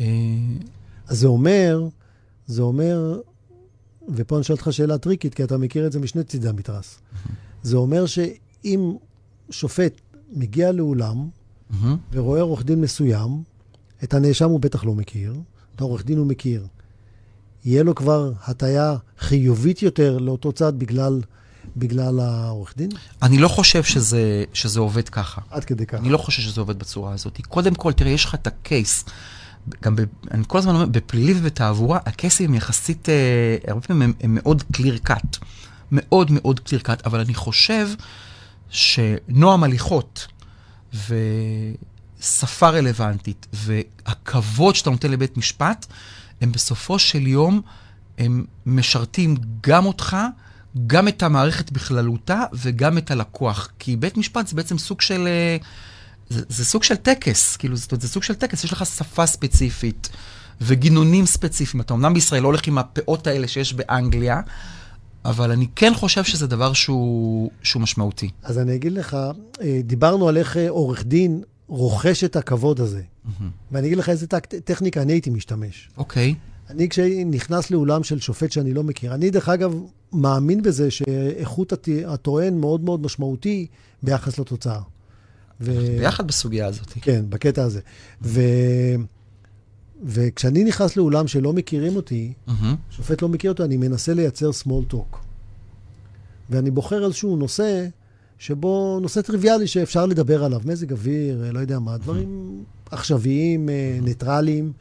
אה, 0.00 0.06
אז 1.06 1.18
זה 1.18 1.26
אומר, 1.26 1.88
זה 2.46 2.62
אומר, 2.62 3.20
ופה 4.08 4.36
אני 4.36 4.44
שואל 4.44 4.58
אותך 4.58 4.72
שאלה 4.72 4.98
טריקית, 4.98 5.34
כי 5.34 5.44
אתה 5.44 5.58
מכיר 5.58 5.86
את 5.86 5.92
זה 5.92 6.00
משני 6.00 6.24
צידי 6.24 6.48
המתרס. 6.48 6.98
זה 7.62 7.76
אומר 7.76 8.06
שאם 8.06 8.94
שופט 9.50 10.00
מגיע 10.32 10.72
לאולם. 10.72 11.28
ורואה 12.12 12.40
עורך 12.40 12.64
דין 12.64 12.80
מסוים, 12.80 13.42
את 14.04 14.14
הנאשם 14.14 14.50
הוא 14.50 14.60
בטח 14.60 14.84
לא 14.84 14.94
מכיר, 14.94 15.34
את 15.76 15.80
העורך 15.80 16.04
דין 16.04 16.18
הוא 16.18 16.26
מכיר. 16.26 16.66
יהיה 17.64 17.82
לו 17.82 17.94
כבר 17.94 18.32
הטיה 18.44 18.96
חיובית 19.18 19.82
יותר 19.82 20.18
לאותו 20.18 20.52
צד 20.52 20.78
בגלל, 20.78 21.20
בגלל 21.76 22.20
העורך 22.20 22.74
דין? 22.76 22.90
אני 23.22 23.38
לא 23.38 23.48
חושב 23.48 23.82
שזה, 23.82 24.44
שזה 24.52 24.80
עובד 24.80 25.08
ככה. 25.08 25.40
עד 25.50 25.64
כדי 25.64 25.86
כך. 25.86 25.98
אני 25.98 26.08
לא 26.10 26.18
חושב 26.18 26.42
שזה 26.42 26.60
עובד 26.60 26.78
בצורה 26.78 27.12
הזאת. 27.12 27.40
קודם 27.48 27.74
כל, 27.74 27.92
תראה, 27.92 28.10
יש 28.10 28.24
לך 28.24 28.34
את 28.34 28.46
הקייס. 28.46 29.04
גם, 29.82 29.96
ב, 29.96 30.00
אני 30.30 30.42
כל 30.46 30.58
הזמן 30.58 30.74
אומר, 30.74 30.86
בפלילי 30.86 31.34
ובתעבורה, 31.38 31.98
הקייסים 32.06 32.50
הם 32.50 32.54
יחסית, 32.54 33.08
אה, 33.08 33.56
הרבה 33.68 33.80
פעמים 33.80 34.02
הם, 34.02 34.12
הם 34.20 34.34
מאוד 34.34 34.64
clear 34.76 35.08
cut. 35.08 35.38
מאוד 35.92 36.30
מאוד 36.30 36.60
clear 36.66 36.86
cut, 36.86 37.02
אבל 37.04 37.20
אני 37.20 37.34
חושב 37.34 37.88
שנועם 38.70 39.64
הליכות 39.64 40.26
ושפה 40.94 42.68
רלוונטית 42.68 43.46
והכבוד 43.52 44.74
שאתה 44.74 44.90
נותן 44.90 45.10
לבית 45.10 45.36
משפט, 45.36 45.86
הם 46.40 46.52
בסופו 46.52 46.98
של 46.98 47.26
יום, 47.26 47.60
הם 48.18 48.44
משרתים 48.66 49.36
גם 49.60 49.86
אותך, 49.86 50.16
גם 50.86 51.08
את 51.08 51.22
המערכת 51.22 51.70
בכללותה 51.70 52.44
וגם 52.52 52.98
את 52.98 53.10
הלקוח. 53.10 53.68
כי 53.78 53.96
בית 53.96 54.16
משפט 54.16 54.46
זה 54.46 54.56
בעצם 54.56 54.78
סוג 54.78 55.00
של... 55.00 55.26
אה, 55.26 55.56
זה, 56.28 56.42
זה 56.48 56.64
סוג 56.64 56.82
של 56.82 56.96
טקס, 56.96 57.56
כאילו, 57.56 57.76
זאת 57.76 57.92
אומרת, 57.92 58.02
זה 58.02 58.08
סוג 58.08 58.22
של 58.22 58.34
טקס, 58.34 58.64
יש 58.64 58.72
לך 58.72 58.86
שפה 58.86 59.26
ספציפית 59.26 60.08
וגינונים 60.60 61.26
ספציפיים. 61.26 61.80
אתה 61.80 61.94
אמנם 61.94 62.14
בישראל 62.14 62.42
לא 62.42 62.48
הולך 62.48 62.66
עם 62.66 62.78
הפאות 62.78 63.26
האלה 63.26 63.48
שיש 63.48 63.74
באנגליה, 63.74 64.40
אבל 65.24 65.50
אני 65.50 65.66
כן 65.76 65.94
חושב 65.94 66.24
שזה 66.24 66.46
דבר 66.46 66.72
שהוא, 66.72 67.50
שהוא 67.62 67.82
משמעותי. 67.82 68.30
אז 68.42 68.58
אני 68.58 68.74
אגיד 68.74 68.92
לך, 68.92 69.16
אה, 69.62 69.80
דיברנו 69.84 70.28
על 70.28 70.36
איך 70.36 70.56
אה, 70.56 70.68
עורך 70.68 71.04
דין 71.04 71.42
רוכש 71.70 72.24
את 72.24 72.36
הכבוד 72.36 72.80
הזה. 72.80 73.02
ואני 73.72 73.86
אגיד 73.86 73.98
לך 73.98 74.08
איזה 74.08 74.26
טק- 74.26 74.54
טכניקה 74.64 75.02
אני 75.02 75.12
הייתי 75.12 75.30
משתמש. 75.30 75.90
אוקיי. 75.96 76.34
אני 76.70 76.88
כשנכנס 76.88 77.70
לאולם 77.70 78.02
של 78.02 78.20
שופט 78.20 78.52
שאני 78.52 78.74
לא 78.74 78.82
מכיר, 78.82 79.14
אני 79.14 79.30
דרך 79.30 79.48
אגב 79.48 79.74
מאמין 80.12 80.62
בזה 80.62 80.90
שאיכות 80.90 81.72
הט- 81.72 81.88
הטוען 82.06 82.58
מאוד 82.60 82.80
מאוד 82.80 83.02
משמעותי 83.02 83.66
ביחס 84.02 84.38
לתוצאה. 84.38 84.80
ו... 85.60 85.72
ביחד 85.98 86.26
בסוגיה 86.26 86.66
הזאת. 86.66 86.86
כן, 87.00 87.24
בקטע 87.28 87.62
הזה. 87.62 87.80
ו... 88.22 88.40
וכשאני 90.04 90.64
נכנס 90.64 90.96
לאולם 90.96 91.26
שלא 91.28 91.52
מכירים 91.52 91.96
אותי, 91.96 92.32
מהמם. 92.46 92.76
שופט 92.90 93.22
לא 93.22 93.28
מכיר 93.28 93.50
אותו, 93.52 93.64
אני 93.64 93.76
מנסה 93.76 94.14
לייצר 94.14 94.50
small 94.64 94.92
talk. 94.94 95.16
ואני 96.50 96.70
בוחר 96.70 97.04
איזשהו 97.04 97.36
נושא 97.36 97.86
שבו, 98.40 98.98
נושא 99.02 99.20
טריוויאלי 99.20 99.66
שאפשר 99.66 100.06
לדבר 100.06 100.44
עליו, 100.44 100.60
מזג 100.64 100.92
אוויר, 100.92 101.44
אה, 101.44 101.52
לא 101.52 101.58
יודע 101.58 101.78
מה, 101.78 101.98
דברים 101.98 102.64
עכשוויים, 102.90 103.68
אה, 103.68 103.98
ניטרליים. 104.02 104.72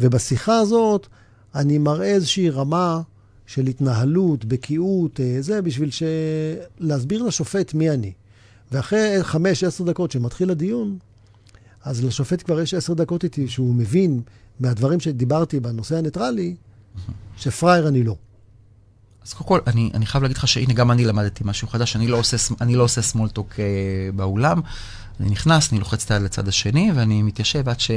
ובשיחה 0.00 0.58
הזאת 0.58 1.06
אני 1.54 1.78
מראה 1.78 2.06
איזושהי 2.06 2.50
רמה 2.50 3.00
של 3.46 3.66
התנהלות, 3.66 4.44
בקיאות, 4.44 5.20
אה, 5.20 5.36
זה, 5.40 5.62
בשביל 5.62 5.90
ש... 5.90 6.02
להסביר 6.78 7.22
לשופט 7.22 7.74
מי 7.74 7.90
אני. 7.90 8.12
ואחרי 8.72 9.18
חמש, 9.22 9.64
עשר 9.64 9.84
דקות 9.84 10.10
שמתחיל 10.10 10.50
הדיון, 10.50 10.98
אז 11.82 12.04
לשופט 12.04 12.42
כבר 12.44 12.60
יש 12.60 12.74
עשר 12.74 12.94
דקות 12.94 13.24
איתי 13.24 13.48
שהוא 13.48 13.74
מבין 13.74 14.20
מהדברים 14.60 15.00
שדיברתי 15.00 15.60
בנושא 15.60 15.96
הניטרלי, 15.96 16.54
שפראייר 17.36 17.88
אני 17.88 18.02
לא. 18.02 18.16
אז 19.26 19.32
קודם 19.32 19.48
כל, 19.48 19.60
אני, 19.66 19.90
אני 19.94 20.06
חייב 20.06 20.22
להגיד 20.22 20.36
לך 20.36 20.48
שהנה, 20.48 20.74
גם 20.74 20.90
אני 20.90 21.04
למדתי 21.04 21.44
משהו 21.46 21.68
חדש, 21.68 21.96
אני 21.96 22.06
לא 22.06 22.16
עושה, 22.16 22.36
אני 22.60 22.74
לא 22.76 22.82
עושה 22.82 23.02
סמולטוק 23.02 23.54
אה, 23.58 23.64
באולם. 24.16 24.60
אני 25.20 25.30
נכנס, 25.30 25.72
אני 25.72 25.78
לוחץ 25.80 26.04
את 26.04 26.10
היד 26.10 26.22
לצד 26.22 26.48
השני, 26.48 26.92
ואני 26.94 27.22
מתיישב 27.22 27.68
עד, 27.68 27.80
ש... 27.80 27.90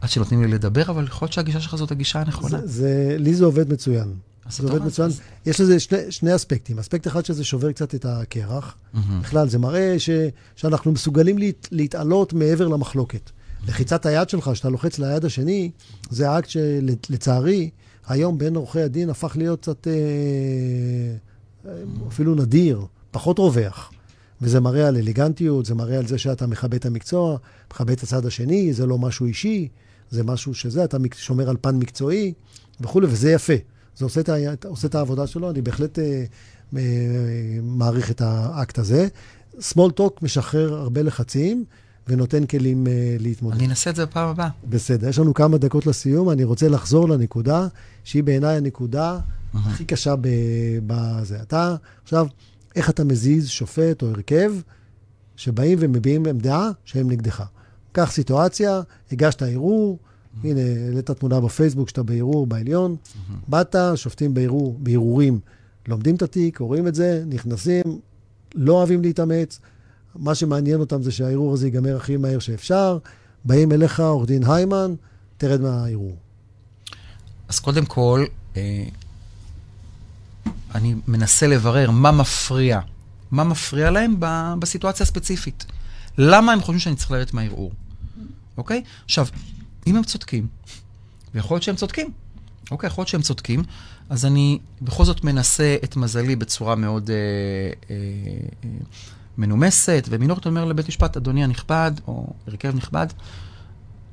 עד 0.00 0.10
שנותנים 0.10 0.42
לי 0.42 0.48
לדבר, 0.48 0.82
אבל 0.90 1.04
יכול 1.04 1.26
להיות 1.26 1.32
שהגישה 1.32 1.60
שלך 1.60 1.76
זאת 1.76 1.90
הגישה 1.90 2.20
הנכונה. 2.20 2.60
זה, 2.60 2.66
זה, 2.66 3.16
לי 3.18 3.34
זה 3.34 3.44
עובד 3.44 3.72
מצוין. 3.72 4.14
זה 4.50 4.62
עובד 4.62 4.84
מצוין. 4.84 5.08
אז- 5.08 5.20
יש 5.46 5.60
לזה 5.60 5.80
שני, 5.80 5.98
שני 6.10 6.34
אספקטים. 6.34 6.78
אספקט 6.78 7.06
אחד 7.06 7.24
שזה 7.24 7.44
שובר 7.44 7.72
קצת 7.72 7.94
את 7.94 8.04
הקרח. 8.04 8.76
מהמם. 8.92 9.20
בכלל, 9.20 9.48
זה 9.48 9.58
מראה 9.58 9.98
ש, 9.98 10.10
שאנחנו 10.56 10.92
מסוגלים 10.92 11.38
להת, 11.38 11.68
להתעלות 11.72 12.32
מעבר 12.32 12.68
למחלוקת. 12.68 13.30
לחיצת 13.68 14.06
היד 14.06 14.28
שלך, 14.28 14.50
שאתה 14.54 14.68
לוחץ 14.68 14.98
ליד 14.98 15.24
השני, 15.24 15.70
זה 16.10 16.38
אקט 16.38 16.48
שלצערי, 16.48 17.70
היום 18.08 18.38
בין 18.38 18.56
עורכי 18.56 18.80
הדין 18.80 19.10
הפך 19.10 19.36
להיות 19.36 19.60
קצת 19.60 19.88
אה, 19.88 21.72
אפילו 22.08 22.34
נדיר, 22.34 22.86
פחות 23.10 23.38
רווח. 23.38 23.92
וזה 24.40 24.60
מראה 24.60 24.88
על 24.88 24.96
אליגנטיות, 24.96 25.66
זה 25.66 25.74
מראה 25.74 25.98
על 25.98 26.06
זה 26.06 26.18
שאתה 26.18 26.46
מכבד 26.46 26.74
את 26.74 26.86
המקצוע, 26.86 27.36
מכבד 27.72 27.90
את 27.90 28.02
הצד 28.02 28.26
השני, 28.26 28.72
זה 28.72 28.86
לא 28.86 28.98
משהו 28.98 29.26
אישי, 29.26 29.68
זה 30.10 30.24
משהו 30.24 30.54
שזה, 30.54 30.84
אתה 30.84 30.96
שומר 31.16 31.50
על 31.50 31.56
פן 31.60 31.76
מקצועי 31.76 32.32
וכולי, 32.80 33.06
וזה 33.10 33.32
יפה. 33.32 33.52
זה 33.96 34.04
עושה 34.04 34.20
את, 34.52 34.64
עושה 34.64 34.88
את 34.88 34.94
העבודה 34.94 35.26
שלו, 35.26 35.50
אני 35.50 35.62
בהחלט 35.62 35.98
אה, 35.98 36.24
אה, 36.76 36.82
מעריך 37.62 38.10
את 38.10 38.20
האקט 38.20 38.78
הזה. 38.78 39.08
small 39.58 40.00
talk 40.00 40.22
משחרר 40.22 40.74
הרבה 40.74 41.02
לחצים 41.02 41.64
ונותן 42.08 42.46
כלים 42.46 42.86
אה, 42.86 43.16
להתמודד. 43.20 43.56
אני 43.56 43.66
אנסה 43.66 43.90
את 43.90 43.96
זה 43.96 44.06
בפעם 44.06 44.28
הבאה. 44.28 44.48
בסדר, 44.68 45.08
יש 45.08 45.18
לנו 45.18 45.34
כמה 45.34 45.58
דקות 45.58 45.86
לסיום, 45.86 46.30
אני 46.30 46.44
רוצה 46.44 46.68
לחזור 46.68 47.08
לנקודה, 47.08 47.66
שהיא 48.04 48.24
בעיניי 48.24 48.56
הנקודה 48.56 49.18
הכי 49.54 49.84
קשה 49.84 50.14
בזה. 50.86 51.42
אתה, 51.42 51.76
עכשיו, 52.02 52.26
איך 52.76 52.90
אתה 52.90 53.04
מזיז 53.04 53.48
שופט 53.48 54.02
או 54.02 54.08
הרכב 54.08 54.52
שבאים 55.36 55.78
ומביעים 55.80 56.26
עמדה 56.26 56.70
שהם 56.84 57.10
נגדך. 57.10 57.44
קח 57.92 58.10
סיטואציה, 58.12 58.80
הגשת 59.12 59.42
ערעור, 59.42 59.98
הנה, 60.44 60.60
העלית 60.86 61.10
תמונה 61.10 61.40
בפייסבוק 61.40 61.88
שאתה 61.88 62.02
בערעור 62.02 62.46
בעליון, 62.46 62.96
באת, 63.48 63.76
שופטים 63.94 64.34
בערעור, 64.34 64.78
בערעורים 64.78 65.40
לומדים 65.88 66.14
את 66.14 66.22
התיק, 66.22 66.58
רואים 66.58 66.86
את 66.86 66.94
זה, 66.94 67.24
נכנסים, 67.26 67.82
לא 68.54 68.72
אוהבים 68.72 69.02
להתאמץ, 69.02 69.60
מה 70.18 70.34
שמעניין 70.34 70.80
אותם 70.80 71.02
זה 71.02 71.12
שהערעור 71.12 71.52
הזה 71.52 71.66
ייגמר 71.66 71.96
הכי 71.96 72.16
מהר 72.16 72.38
שאפשר, 72.38 72.98
באים 73.44 73.72
אליך, 73.72 74.00
עורך 74.00 74.26
דין 74.26 74.44
היימן, 74.44 74.94
תרד 75.36 75.60
מהערעור. 75.60 76.16
אז 77.48 77.58
קודם 77.58 77.86
כל, 77.86 78.24
אה, 78.56 78.84
אני 80.74 80.94
מנסה 81.08 81.46
לברר 81.46 81.90
מה 81.90 82.12
מפריע. 82.12 82.80
מה 83.30 83.44
מפריע 83.44 83.90
להם 83.90 84.16
בסיטואציה 84.58 85.04
הספציפית. 85.04 85.66
למה 86.18 86.52
הם 86.52 86.60
חושבים 86.60 86.78
שאני 86.78 86.96
צריך 86.96 87.10
לרדת 87.10 87.34
מהערעור, 87.34 87.72
אוקיי? 88.56 88.82
עכשיו, 89.04 89.26
אם 89.86 89.96
הם 89.96 90.04
צודקים, 90.04 90.46
ויכול 91.34 91.54
להיות 91.54 91.62
שהם 91.62 91.76
צודקים, 91.76 92.12
אוקיי, 92.70 92.86
יכול 92.86 93.02
להיות 93.02 93.08
שהם 93.08 93.22
צודקים, 93.22 93.62
אז 94.08 94.24
אני 94.26 94.58
בכל 94.82 95.04
זאת 95.04 95.24
מנסה 95.24 95.76
את 95.84 95.96
מזלי 95.96 96.36
בצורה 96.36 96.74
מאוד 96.74 97.10
אה, 97.10 97.16
אה, 97.90 97.96
אה, 98.64 98.70
מנומסת, 99.38 100.06
ומינורית 100.10 100.46
אומר 100.46 100.64
לבית 100.64 100.88
משפט, 100.88 101.16
אדוני 101.16 101.44
הנכבד, 101.44 101.92
או 102.06 102.26
הרכב 102.46 102.76
נכבד, 102.76 103.06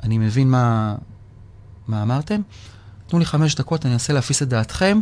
אני 0.03 0.17
מבין 0.17 0.51
מה, 0.51 0.95
מה 1.87 2.01
אמרתם, 2.01 2.41
תנו 3.07 3.19
לי 3.19 3.25
חמש 3.25 3.55
דקות, 3.55 3.85
אני 3.85 3.93
אנסה 3.93 4.13
להפיס 4.13 4.41
את 4.41 4.47
דעתכם. 4.47 5.01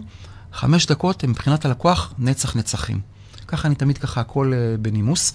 חמש 0.54 0.86
דקות 0.86 1.24
הם 1.24 1.30
מבחינת 1.30 1.66
הלקוח 1.66 2.14
נצח 2.20 2.56
נצחים. 2.56 3.00
ככה 3.48 3.68
אני 3.68 3.76
תמיד 3.76 3.98
ככה 3.98 4.22
הכל 4.22 4.54
uh, 4.54 4.82
בנימוס. 4.82 5.34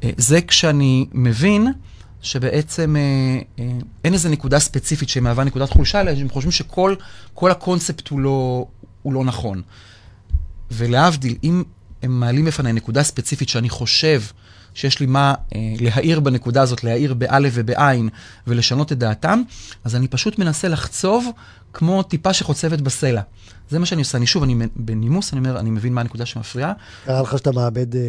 Uh, 0.00 0.04
זה 0.16 0.40
כשאני 0.40 1.06
מבין 1.12 1.66
שבעצם 2.22 2.96
uh, 2.96 3.58
uh, 3.58 3.84
אין 4.04 4.12
איזו 4.12 4.28
נקודה 4.28 4.58
ספציפית 4.58 5.08
שמהווה 5.08 5.44
נקודת 5.44 5.70
חולשה, 5.70 6.00
אלא 6.00 6.10
הם 6.10 6.28
חושבים 6.28 6.52
שכל 6.52 6.94
כל 7.34 7.50
הקונספט 7.50 8.08
הוא 8.08 8.20
לא, 8.20 8.66
הוא 9.02 9.12
לא 9.12 9.24
נכון. 9.24 9.62
ולהבדיל, 10.70 11.36
אם 11.44 11.62
הם 12.02 12.20
מעלים 12.20 12.44
בפניי 12.44 12.72
נקודה 12.72 13.02
ספציפית 13.02 13.48
שאני 13.48 13.68
חושב 13.68 14.22
שיש 14.74 15.00
לי 15.00 15.06
מה 15.06 15.34
אה, 15.54 15.58
להעיר 15.80 16.20
בנקודה 16.20 16.62
הזאת, 16.62 16.84
להעיר 16.84 17.14
באלף 17.14 17.52
ובעין 17.56 18.08
ולשנות 18.46 18.92
את 18.92 18.98
דעתם, 18.98 19.42
אז 19.84 19.96
אני 19.96 20.08
פשוט 20.08 20.38
מנסה 20.38 20.68
לחצוב 20.68 21.26
כמו 21.72 22.02
טיפה 22.02 22.32
שחוצבת 22.32 22.80
בסלע. 22.80 23.22
זה 23.70 23.78
מה 23.78 23.86
שאני 23.86 24.00
עושה. 24.00 24.18
אני 24.18 24.26
שוב, 24.26 24.42
אני 24.42 24.54
בנימוס, 24.76 25.32
אני 25.32 25.38
אומר, 25.38 25.60
אני 25.60 25.70
מבין 25.70 25.94
מה 25.94 26.00
הנקודה 26.00 26.26
שמפריעה. 26.26 26.72
קרה 27.04 27.22
לך 27.22 27.38
שאתה 27.38 27.52
מאבד 27.52 27.96
אה, 27.96 28.00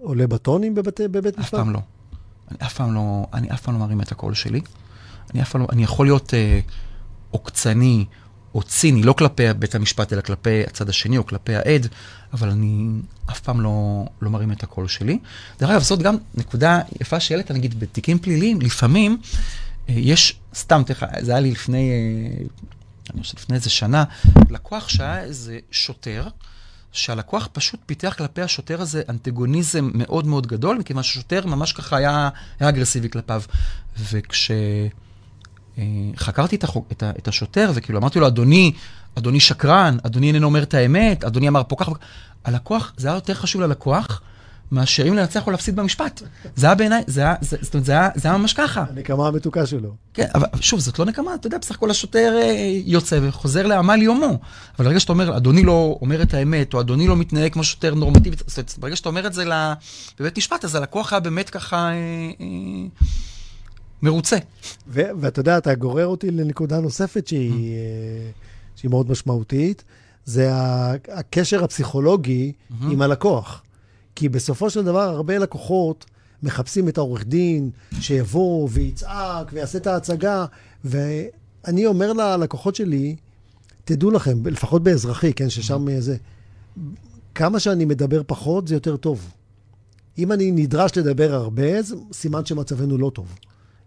עולה 0.00 0.26
בטונים 0.26 0.74
בבית, 0.74 1.00
בבית 1.00 1.38
משפט? 1.38 1.54
אף 1.54 1.60
פעם 1.60 1.72
לא. 1.72 1.80
אני 2.50 2.58
אף 2.62 2.74
פעם 2.74 2.94
לא, 2.94 3.26
אני 3.34 3.50
אף 3.50 3.60
פעם 3.60 3.74
לא 3.74 3.80
מרים 3.80 4.00
את 4.00 4.12
הקול 4.12 4.34
שלי. 4.34 4.60
אני 5.34 5.42
אף 5.42 5.50
פעם 5.50 5.60
לא, 5.60 5.66
אני 5.72 5.82
יכול 5.82 6.06
להיות 6.06 6.34
אה, 6.34 6.60
עוקצני 7.30 8.04
או 8.56 8.62
ציני, 8.62 9.02
לא 9.02 9.12
כלפי 9.12 9.52
בית 9.52 9.74
המשפט, 9.74 10.12
אלא 10.12 10.20
כלפי 10.20 10.62
הצד 10.66 10.88
השני 10.88 11.18
או 11.18 11.26
כלפי 11.26 11.54
העד, 11.54 11.86
אבל 12.32 12.50
אני 12.50 12.88
אף 13.30 13.40
פעם 13.40 13.60
לא, 13.60 14.04
לא 14.22 14.30
מרים 14.30 14.52
את 14.52 14.62
הקול 14.62 14.88
שלי. 14.88 15.18
דרך 15.58 15.70
אגב, 15.70 15.82
זאת 15.82 16.02
גם 16.02 16.16
נקודה 16.34 16.80
יפה 17.00 17.20
שהעלית, 17.20 17.50
נגיד, 17.50 17.80
בתיקים 17.80 18.18
פליליים, 18.18 18.60
לפעמים 18.60 19.18
אה, 19.88 19.94
יש, 19.96 20.36
סתם, 20.54 20.82
תכף, 20.86 21.06
זה 21.20 21.32
היה 21.32 21.40
לי 21.40 21.50
לפני, 21.50 21.90
אה, 21.90 22.44
אני 23.14 23.22
חושב 23.22 23.34
לפני 23.38 23.56
איזה 23.56 23.70
שנה, 23.70 24.04
לקוח 24.50 24.88
שהיה 24.88 25.20
איזה 25.20 25.58
שוטר, 25.70 26.28
שהלקוח 26.92 27.48
פשוט 27.52 27.80
פיתח 27.86 28.14
כלפי 28.18 28.42
השוטר 28.42 28.80
הזה 28.80 29.02
אנטגוניזם 29.08 29.90
מאוד 29.94 30.26
מאוד 30.26 30.46
גדול, 30.46 30.78
מכיוון 30.78 31.02
שהשוטר 31.02 31.46
ממש 31.46 31.72
ככה 31.72 31.96
היה, 31.96 32.28
היה 32.60 32.68
אגרסיבי 32.68 33.10
כלפיו. 33.10 33.42
וכש... 33.98 34.50
אה, 35.78 35.84
חקרתי 36.16 36.56
את, 36.56 36.64
החוק, 36.64 36.88
את, 36.92 37.02
ה, 37.02 37.10
את 37.18 37.28
השוטר, 37.28 37.70
וכאילו 37.74 37.98
אמרתי 37.98 38.20
לו, 38.20 38.26
אדוני, 38.26 38.72
אדוני 39.14 39.40
שקרן, 39.40 39.96
אדוני 40.02 40.26
איננו 40.26 40.46
אומר 40.46 40.62
את 40.62 40.74
האמת, 40.74 41.24
אדוני 41.24 41.48
אמר 41.48 41.62
פה 41.68 41.76
ככה. 41.76 41.92
הלקוח, 42.44 42.92
זה 42.96 43.08
היה 43.08 43.14
יותר 43.14 43.34
חשוב 43.34 43.62
ללקוח 43.62 44.22
מאשר 44.72 45.08
אם 45.08 45.14
לנצח 45.14 45.46
או 45.46 45.52
להפסיד 45.52 45.76
במשפט. 45.76 46.22
זה 46.56 46.66
היה 46.66 46.74
בעיניי, 46.74 47.02
זה 47.06 47.20
היה, 47.20 47.34
זה, 47.40 47.56
זאת 47.60 47.74
אומרת, 47.74 47.84
זה 47.84 47.92
היה, 47.92 48.08
זה 48.14 48.28
היה 48.28 48.38
ממש 48.38 48.52
ככה. 48.52 48.84
הנקמה 48.90 49.28
המתוקה 49.28 49.66
שלו. 49.66 49.94
כן, 50.14 50.26
אבל 50.34 50.46
שוב, 50.60 50.80
זאת 50.80 50.98
לא 50.98 51.04
נקמה, 51.04 51.34
אתה 51.34 51.46
יודע, 51.46 51.58
בסך 51.58 51.74
הכל 51.74 51.90
השוטר 51.90 52.38
אה, 52.42 52.80
יוצא 52.84 53.18
וחוזר 53.22 53.66
לעמל 53.66 54.02
יומו. 54.02 54.38
אבל 54.78 54.86
ברגע 54.86 55.00
שאתה 55.00 55.12
אומר, 55.12 55.36
אדוני 55.36 55.62
לא 55.62 55.98
אומר 56.00 56.22
את 56.22 56.34
האמת, 56.34 56.74
או 56.74 56.80
אדוני 56.80 57.06
לא 57.06 57.16
מתנהג 57.16 57.52
כמו 57.52 57.64
שוטר 57.64 57.94
נורמטיבי, 57.94 58.36
זאת 58.46 58.58
אומרת, 58.58 58.74
ברגע 58.78 58.96
שאתה 58.96 59.08
אומר 59.08 59.26
את 59.26 59.32
זה 59.32 59.44
בבית 60.20 60.38
משפט, 60.38 60.64
אז 60.64 60.74
הלקוח 60.74 61.12
היה 61.12 61.20
באמת 61.20 61.50
ככה... 61.50 61.76
אה, 61.76 61.92
אה, 62.40 62.46
מרוצה. 64.02 64.36
ו- 64.88 65.10
ואתה 65.20 65.40
יודע, 65.40 65.58
אתה 65.58 65.74
גורר 65.74 66.06
אותי 66.06 66.30
לנקודה 66.30 66.80
נוספת 66.80 67.26
שהיא, 67.26 67.76
mm. 67.76 68.80
שהיא 68.80 68.90
מאוד 68.90 69.10
משמעותית, 69.10 69.84
זה 70.24 70.50
הקשר 71.08 71.64
הפסיכולוגי 71.64 72.52
mm-hmm. 72.52 72.74
עם 72.90 73.02
הלקוח. 73.02 73.62
כי 74.14 74.28
בסופו 74.28 74.70
של 74.70 74.84
דבר, 74.84 75.00
הרבה 75.00 75.38
לקוחות 75.38 76.04
מחפשים 76.42 76.88
את 76.88 76.98
העורך 76.98 77.24
דין 77.24 77.70
שיבוא 78.00 78.68
ויצעק 78.72 79.50
ויעשה 79.52 79.78
את 79.78 79.86
ההצגה, 79.86 80.44
ואני 80.84 81.86
אומר 81.86 82.12
ללקוחות 82.12 82.74
שלי, 82.74 83.16
תדעו 83.84 84.10
לכם, 84.10 84.46
לפחות 84.46 84.82
באזרחי, 84.82 85.32
כן, 85.32 85.50
ששם 85.50 85.88
mm-hmm. 85.88 86.00
זה, 86.00 86.16
כמה 87.34 87.60
שאני 87.60 87.84
מדבר 87.84 88.22
פחות, 88.26 88.68
זה 88.68 88.74
יותר 88.74 88.96
טוב. 88.96 89.30
אם 90.18 90.32
אני 90.32 90.50
נדרש 90.50 90.98
לדבר 90.98 91.34
הרבה, 91.34 91.82
זה 91.82 91.96
סימן 92.12 92.44
שמצבנו 92.46 92.98
לא 92.98 93.10
טוב. 93.14 93.38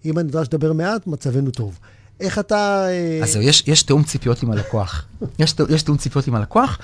אם 0.06 0.20
אני 0.20 0.28
נדרש 0.28 0.48
לדבר 0.48 0.74
מעט, 0.74 1.08
מצבנו 1.08 1.52
טוב. 1.52 1.80
איך 2.20 2.40
אתה... 2.40 2.86
אה, 2.90 3.20
אז 3.24 3.32
זהו, 3.32 3.42
יש, 3.42 3.64
יש 3.68 3.84
תיאום 3.84 4.04
ציפיות 4.04 4.44
עם 4.44 4.52
הלקוח. 4.52 5.06
יש, 5.40 5.56
יש 5.70 5.84
תיאום 5.84 5.98
ציפיות 5.98 6.28
עם 6.28 6.36
הלקוח. 6.36 6.80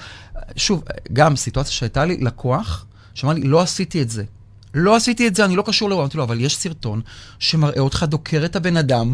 שוב, 0.55 0.84
גם 1.13 1.36
סיטואציה 1.36 1.72
שהייתה 1.72 2.05
לי, 2.05 2.18
לקוח, 2.18 2.86
שאמר 3.13 3.34
לי, 3.34 3.43
לא 3.43 3.61
עשיתי 3.61 4.01
את 4.01 4.09
זה. 4.09 4.24
לא 4.74 4.95
עשיתי 4.95 5.28
את 5.28 5.36
זה, 5.36 5.45
אני 5.45 5.55
לא 5.55 5.63
קשור 5.66 5.89
לאירוע. 5.89 6.03
אמרתי 6.03 6.18
לו, 6.18 6.24
אבל 6.24 6.41
יש 6.41 6.57
סרטון 6.57 7.01
שמראה 7.39 7.80
אותך 7.80 8.05
דוקר 8.09 8.45
את 8.45 8.55
הבן 8.55 8.78
אדם, 8.78 9.13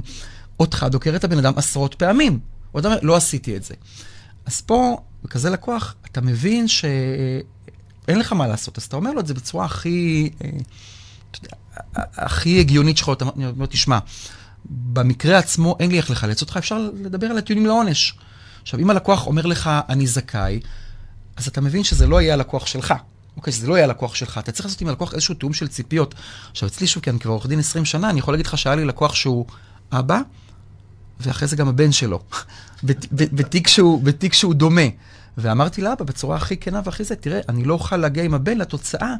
אותך 0.59 0.85
דוקר 0.91 1.15
את 1.15 1.23
הבן 1.23 1.37
אדם 1.37 1.53
עשרות 1.55 1.95
פעמים. 1.95 2.39
הוא 2.71 2.81
אומר, 2.85 2.99
לא 3.01 3.15
עשיתי 3.15 3.57
את 3.57 3.63
זה. 3.63 3.73
אז 4.45 4.61
פה, 4.61 4.97
בכזה 5.23 5.49
לקוח, 5.49 5.95
אתה 6.11 6.21
מבין 6.21 6.67
שאין 6.67 8.19
לך 8.19 8.33
מה 8.33 8.47
לעשות, 8.47 8.77
אז 8.77 8.83
אתה 8.83 8.95
אומר 8.95 9.11
לו 9.11 9.19
את 9.19 9.27
זה 9.27 9.33
בצורה 9.33 9.65
הכי... 9.65 10.29
אה, 10.43 10.49
אתה 11.31 11.39
יודע, 11.39 11.55
הכי 11.95 12.59
הגיונית 12.59 12.97
שלך, 12.97 13.09
אתה 13.09 13.25
אומר, 13.25 13.65
תשמע, 13.65 13.99
במקרה 14.65 15.37
עצמו 15.37 15.75
אין 15.79 15.91
לי 15.91 15.97
איך 15.97 16.11
לחלץ 16.11 16.41
אותך, 16.41 16.57
אפשר 16.57 16.89
לדבר 16.95 17.27
על 17.27 17.37
הטיעונים 17.37 17.67
לעונש. 17.67 18.13
עכשיו, 18.61 18.79
אם 18.79 18.89
הלקוח 18.89 19.27
אומר 19.27 19.45
לך, 19.45 19.69
אני 19.89 20.07
זכאי, 20.07 20.59
אז 21.35 21.47
אתה 21.47 21.61
מבין 21.61 21.83
שזה 21.83 22.07
לא 22.07 22.21
יהיה 22.21 22.33
הלקוח 22.33 22.65
שלך. 22.65 22.93
אוקיי, 23.37 23.53
שזה 23.53 23.67
לא 23.67 23.73
יהיה 23.73 23.83
הלקוח 23.85 24.15
שלך. 24.15 24.37
אתה 24.37 24.51
צריך 24.51 24.65
לעשות 24.65 24.81
עם 24.81 24.87
הלקוח 24.87 25.13
איזשהו 25.13 25.35
תיאום 25.35 25.53
של 25.53 25.67
ציפיות. 25.67 26.15
עכשיו, 26.51 26.69
אצלי 26.69 26.87
שוב, 26.87 27.03
כי 27.03 27.09
אני 27.09 27.19
כבר 27.19 27.31
עורך 27.31 27.45
דין 27.45 27.59
20 27.59 27.85
שנה, 27.85 28.09
אני 28.09 28.19
יכול 28.19 28.33
להגיד 28.33 28.45
לך 28.45 28.57
שהיה 28.57 28.75
לי 28.75 28.85
לקוח 28.85 29.15
שהוא 29.15 29.45
אבא, 29.91 30.19
ואחרי 31.19 31.47
זה 31.47 31.55
גם 31.55 31.67
הבן 31.67 31.91
שלו, 31.91 32.19
בתיק 33.13 33.67
שהוא, 33.67 34.03
שהוא 34.31 34.53
דומה. 34.53 34.81
ואמרתי 35.37 35.81
לאבא 35.81 36.05
בצורה 36.05 36.35
הכי 36.35 36.57
כנה 36.57 36.81
והכי 36.85 37.03
זה, 37.03 37.15
תראה, 37.15 37.39
אני 37.49 37.63
לא 37.63 37.73
אוכל 37.73 37.97
להגיע 37.97 38.23
עם 38.23 38.33
הבן 38.33 38.57
לתוצאה 38.57 39.13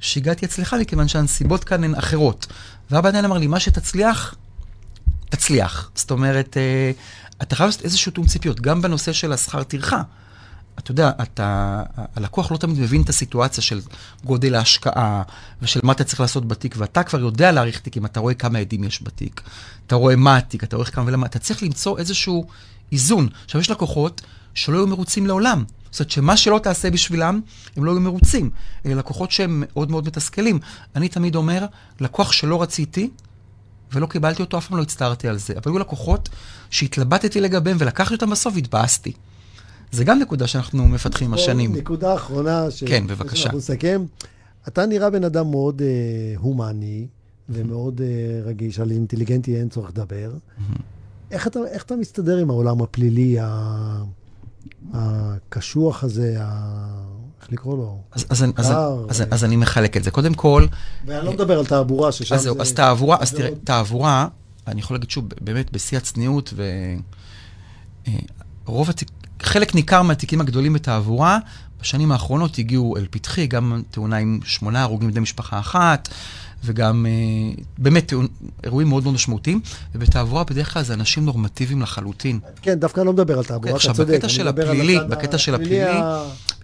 שהגעתי 0.00 0.46
אצלך 0.46 0.76
מכיוון 0.80 1.08
שהנסיבות 1.08 1.64
כאן 1.64 1.84
הן 1.84 1.94
אחרות. 1.94 2.46
ואבא 2.90 3.08
עדיין 3.08 3.24
אמר 3.24 3.38
לי, 3.38 3.46
מה 3.46 3.60
שתצליח, 3.60 4.34
תצליח. 5.28 5.90
זאת 5.94 6.10
אומרת, 6.10 6.56
אה, 6.56 6.90
אתה 7.42 7.56
חייב 7.56 7.68
לעשות 7.68 7.82
איזשהו 7.82 8.12
תאום 8.12 8.26
ציפיות, 8.26 8.60
גם 8.60 8.82
בנושא 8.82 9.12
של 9.12 9.32
השכר 9.32 9.62
טרחה. 9.62 10.02
אתה 10.78 10.90
יודע, 10.90 11.10
אתה, 11.22 11.82
הלקוח 12.16 12.52
לא 12.52 12.56
תמיד 12.56 12.78
מבין 12.78 13.02
את 13.02 13.08
הסיטואציה 13.08 13.62
של 13.62 13.80
גודל 14.24 14.54
ההשקעה 14.54 15.22
ושל 15.62 15.80
מה 15.82 15.92
אתה 15.92 16.04
צריך 16.04 16.20
לעשות 16.20 16.48
בתיק, 16.48 16.74
ואתה 16.78 17.02
כבר 17.02 17.20
יודע 17.20 17.52
להעריך 17.52 17.80
תיקים, 17.80 18.06
אתה 18.06 18.20
רואה 18.20 18.34
כמה 18.34 18.58
עדים 18.58 18.84
יש 18.84 19.02
בתיק, 19.02 19.40
אתה 19.86 19.94
רואה 19.94 20.16
מה 20.16 20.36
התיק, 20.36 20.64
אתה 20.64 20.76
רואה 20.76 20.90
כמה 20.90 21.04
ולמה, 21.06 21.26
אתה 21.26 21.38
צריך 21.38 21.62
למצוא 21.62 21.98
איזשהו 21.98 22.46
איזון. 22.92 23.28
עכשיו, 23.44 23.60
יש 23.60 23.70
לקוחות 23.70 24.22
שלא 24.54 24.76
היו 24.76 24.86
מרוצים 24.86 25.26
לעולם. 25.26 25.64
זאת 25.94 26.00
אומרת 26.00 26.10
שמה 26.10 26.36
שלא 26.36 26.60
תעשה 26.62 26.90
בשבילם, 26.90 27.40
הם 27.76 27.84
לא 27.84 27.90
יהיו 27.90 28.00
מרוצים. 28.00 28.50
אלה 28.86 28.94
לקוחות 28.94 29.30
שהם 29.30 29.62
מאוד 29.66 29.90
מאוד 29.90 30.06
מתסכלים. 30.06 30.58
אני 30.96 31.08
תמיד 31.08 31.34
אומר, 31.34 31.66
לקוח 32.00 32.32
שלא 32.32 32.62
רציתי, 32.62 33.10
ולא 33.92 34.06
קיבלתי 34.06 34.42
אותו, 34.42 34.58
אף 34.58 34.68
פעם 34.68 34.78
לא 34.78 34.82
הצטערתי 34.82 35.28
על 35.28 35.38
זה. 35.38 35.54
אבל 35.56 35.72
היו 35.72 35.78
לקוחות 35.78 36.28
שהתלבטתי 36.70 37.40
לגביהם 37.40 37.76
ולקחתי 37.80 38.14
אותם 38.14 38.30
בסוף 38.30 38.54
והתבאסתי. 38.54 39.12
זה 39.92 40.04
גם 40.04 40.18
נקודה 40.18 40.46
שאנחנו 40.46 40.88
מפתחים 40.88 41.28
עם 41.28 41.34
השנים. 41.34 41.76
נקודה 41.76 42.14
אחרונה, 42.14 42.70
ש... 42.70 42.84
כן, 42.84 43.06
בבקשה. 43.06 43.36
שאנחנו 43.36 43.58
נסכם. 43.58 44.04
אתה 44.68 44.86
נראה 44.86 45.10
בן 45.10 45.24
אדם 45.24 45.50
מאוד 45.50 45.82
אה, 45.82 46.38
הומני 46.38 47.06
ומאוד 47.48 48.00
אה, 48.00 48.06
רגיש, 48.44 48.80
על 48.80 48.90
אינטליגנטי 48.90 49.56
אין 49.56 49.68
צורך 49.68 49.90
לדבר. 49.90 50.32
איך 51.30 51.46
אתה, 51.46 51.58
איך 51.70 51.82
אתה 51.82 51.96
מסתדר 51.96 52.36
עם 52.36 52.50
העולם 52.50 52.82
הפלילי, 52.82 53.36
ה... 53.40 54.02
הקשוח 54.92 56.04
הזה, 56.04 56.36
ה... 56.40 57.14
איך 57.42 57.52
לקרוא 57.52 57.76
לו? 57.76 57.98
אז, 58.12 58.26
אז, 58.30 58.44
אז, 58.56 58.72
אז, 59.08 59.22
אז 59.30 59.44
אני 59.44 59.56
מחלק 59.56 59.96
את 59.96 60.04
זה. 60.04 60.10
קודם 60.10 60.34
כל... 60.34 60.66
ואני 61.06 61.26
לא 61.26 61.32
מדבר 61.32 61.58
על 61.58 61.66
תעבורה, 61.66 62.12
ששם 62.12 62.34
אז 62.34 62.42
זה... 62.42 62.50
אז 62.60 62.72
תעבורה, 62.72 63.16
אז 63.20 63.32
תראה, 63.32 63.50
תעבורה, 63.64 64.28
אני 64.66 64.80
יכול 64.80 64.94
להגיד 64.96 65.10
שוב, 65.10 65.24
באמת 65.40 65.72
בשיא 65.72 65.98
הצניעות, 65.98 66.54
ורוב 68.66 68.86
אה, 68.86 68.90
התיק... 68.90 69.08
חלק 69.42 69.74
ניכר 69.74 70.02
מהתיקים 70.02 70.40
הגדולים 70.40 70.72
בתעבורה, 70.72 71.38
בשנים 71.80 72.12
האחרונות 72.12 72.58
הגיעו 72.58 72.96
אל 72.96 73.06
פתחי 73.10 73.46
גם 73.46 73.82
תאונה 73.90 74.16
עם 74.16 74.40
שמונה 74.44 74.82
הרוגים 74.82 75.10
בני 75.10 75.20
משפחה 75.20 75.58
אחת, 75.58 76.08
וגם 76.64 77.06
אה, 77.06 77.62
באמת 77.78 78.08
תאונ... 78.08 78.26
אירועים 78.64 78.88
מאוד 78.88 79.02
מאוד 79.02 79.14
משמעותיים, 79.14 79.60
ובתעבורה 79.94 80.44
בדרך 80.44 80.72
כלל 80.72 80.82
זה 80.82 80.94
אנשים 80.94 81.24
נורמטיביים 81.24 81.82
לחלוטין. 81.82 82.40
כן, 82.62 82.74
דווקא 82.74 83.00
אני 83.00 83.06
לא 83.06 83.12
מדבר 83.12 83.38
על 83.38 83.44
תעבורה, 83.44 83.76
אתה 83.76 83.78
צודק. 83.78 84.00
עכשיו, 84.00 84.06
בקטע 84.06 84.28
של 84.28 84.48
הפלילי, 84.48 84.98
בקטע 85.08 85.38
של 85.38 85.54
הפלילי. 85.54 86.00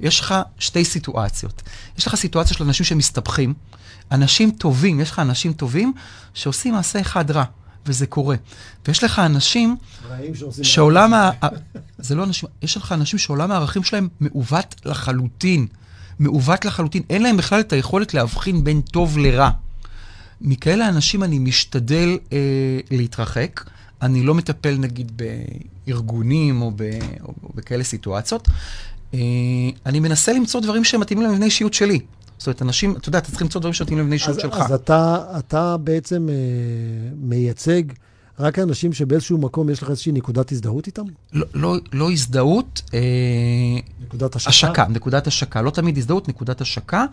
יש 0.00 0.20
לך 0.20 0.34
שתי 0.58 0.84
סיטואציות. 0.84 1.62
יש 1.98 2.06
לך 2.06 2.14
סיטואציה 2.14 2.56
של 2.56 2.64
אנשים 2.64 2.86
שמסתבכים, 2.86 3.54
אנשים 4.12 4.50
טובים, 4.50 5.00
יש 5.00 5.10
לך 5.10 5.18
אנשים 5.18 5.52
טובים 5.52 5.92
שעושים 6.34 6.74
מעשה 6.74 7.00
אחד 7.00 7.30
רע. 7.30 7.44
וזה 7.86 8.06
קורה. 8.06 8.36
ויש 8.88 9.04
לך 9.04 9.18
אנשים 9.18 9.76
שעולם 10.62 11.14
ה... 11.14 11.30
זה 11.98 12.14
לא 12.14 12.24
אנשים, 12.24 12.48
יש 12.62 12.76
לך 12.76 12.92
אנשים 12.92 13.18
שעולם 13.18 13.50
הערכים 13.50 13.82
שלהם 13.82 14.08
מעוות 14.20 14.74
לחלוטין. 14.84 15.66
מעוות 16.18 16.64
לחלוטין. 16.64 17.02
אין 17.10 17.22
להם 17.22 17.36
בכלל 17.36 17.60
את 17.60 17.72
היכולת 17.72 18.14
להבחין 18.14 18.64
בין 18.64 18.80
טוב 18.80 19.18
לרע. 19.18 19.50
מכאלה 20.40 20.88
אנשים 20.88 21.22
אני 21.22 21.38
משתדל 21.38 22.18
אה, 22.32 22.38
להתרחק. 22.90 23.64
אני 24.02 24.22
לא 24.22 24.34
מטפל 24.34 24.76
נגיד 24.78 25.22
בארגונים 25.86 26.62
או, 26.62 26.72
ב, 26.76 26.82
או, 27.20 27.34
או 27.42 27.48
בכאלה 27.54 27.84
סיטואציות. 27.84 28.48
אה, 29.14 29.18
אני 29.86 30.00
מנסה 30.00 30.32
למצוא 30.32 30.60
דברים 30.60 30.84
שמתאימים 30.84 31.26
למבנה 31.26 31.44
אישיות 31.44 31.74
שלי. 31.74 32.00
זאת 32.38 32.46
אומרת, 32.46 32.62
אנשים, 32.62 32.96
אתה 32.96 33.08
יודע, 33.08 33.18
אתה 33.18 33.30
צריך 33.30 33.42
למצוא 33.42 33.60
דברים 33.60 33.74
שמתאימים 33.74 33.98
למבנה 33.98 34.14
אישיות 34.14 34.40
שלך. 34.40 34.54
אז 34.54 34.72
אתה, 34.72 35.24
אתה 35.38 35.76
בעצם 35.76 36.28
אה, 36.28 36.34
מייצג 37.16 37.82
רק 38.40 38.58
אנשים 38.58 38.92
שבאיזשהו 38.92 39.38
מקום 39.38 39.70
יש 39.70 39.82
לך 39.82 39.90
איזושהי 39.90 40.12
נקודת 40.12 40.52
הזדהות 40.52 40.86
איתם? 40.86 41.02
לא, 41.32 41.46
לא, 41.54 41.76
לא 41.92 42.10
הזדהות. 42.10 42.82
אה, 42.94 43.00
נקודת 44.02 44.36
השקה? 44.36 44.50
השקה, 44.50 44.86
נקודת 44.88 45.26
השקה. 45.26 45.62
לא 45.62 45.70
תמיד 45.70 45.98
הזדהות, 45.98 46.28
נקודת 46.28 46.60
השקה. 46.60 47.04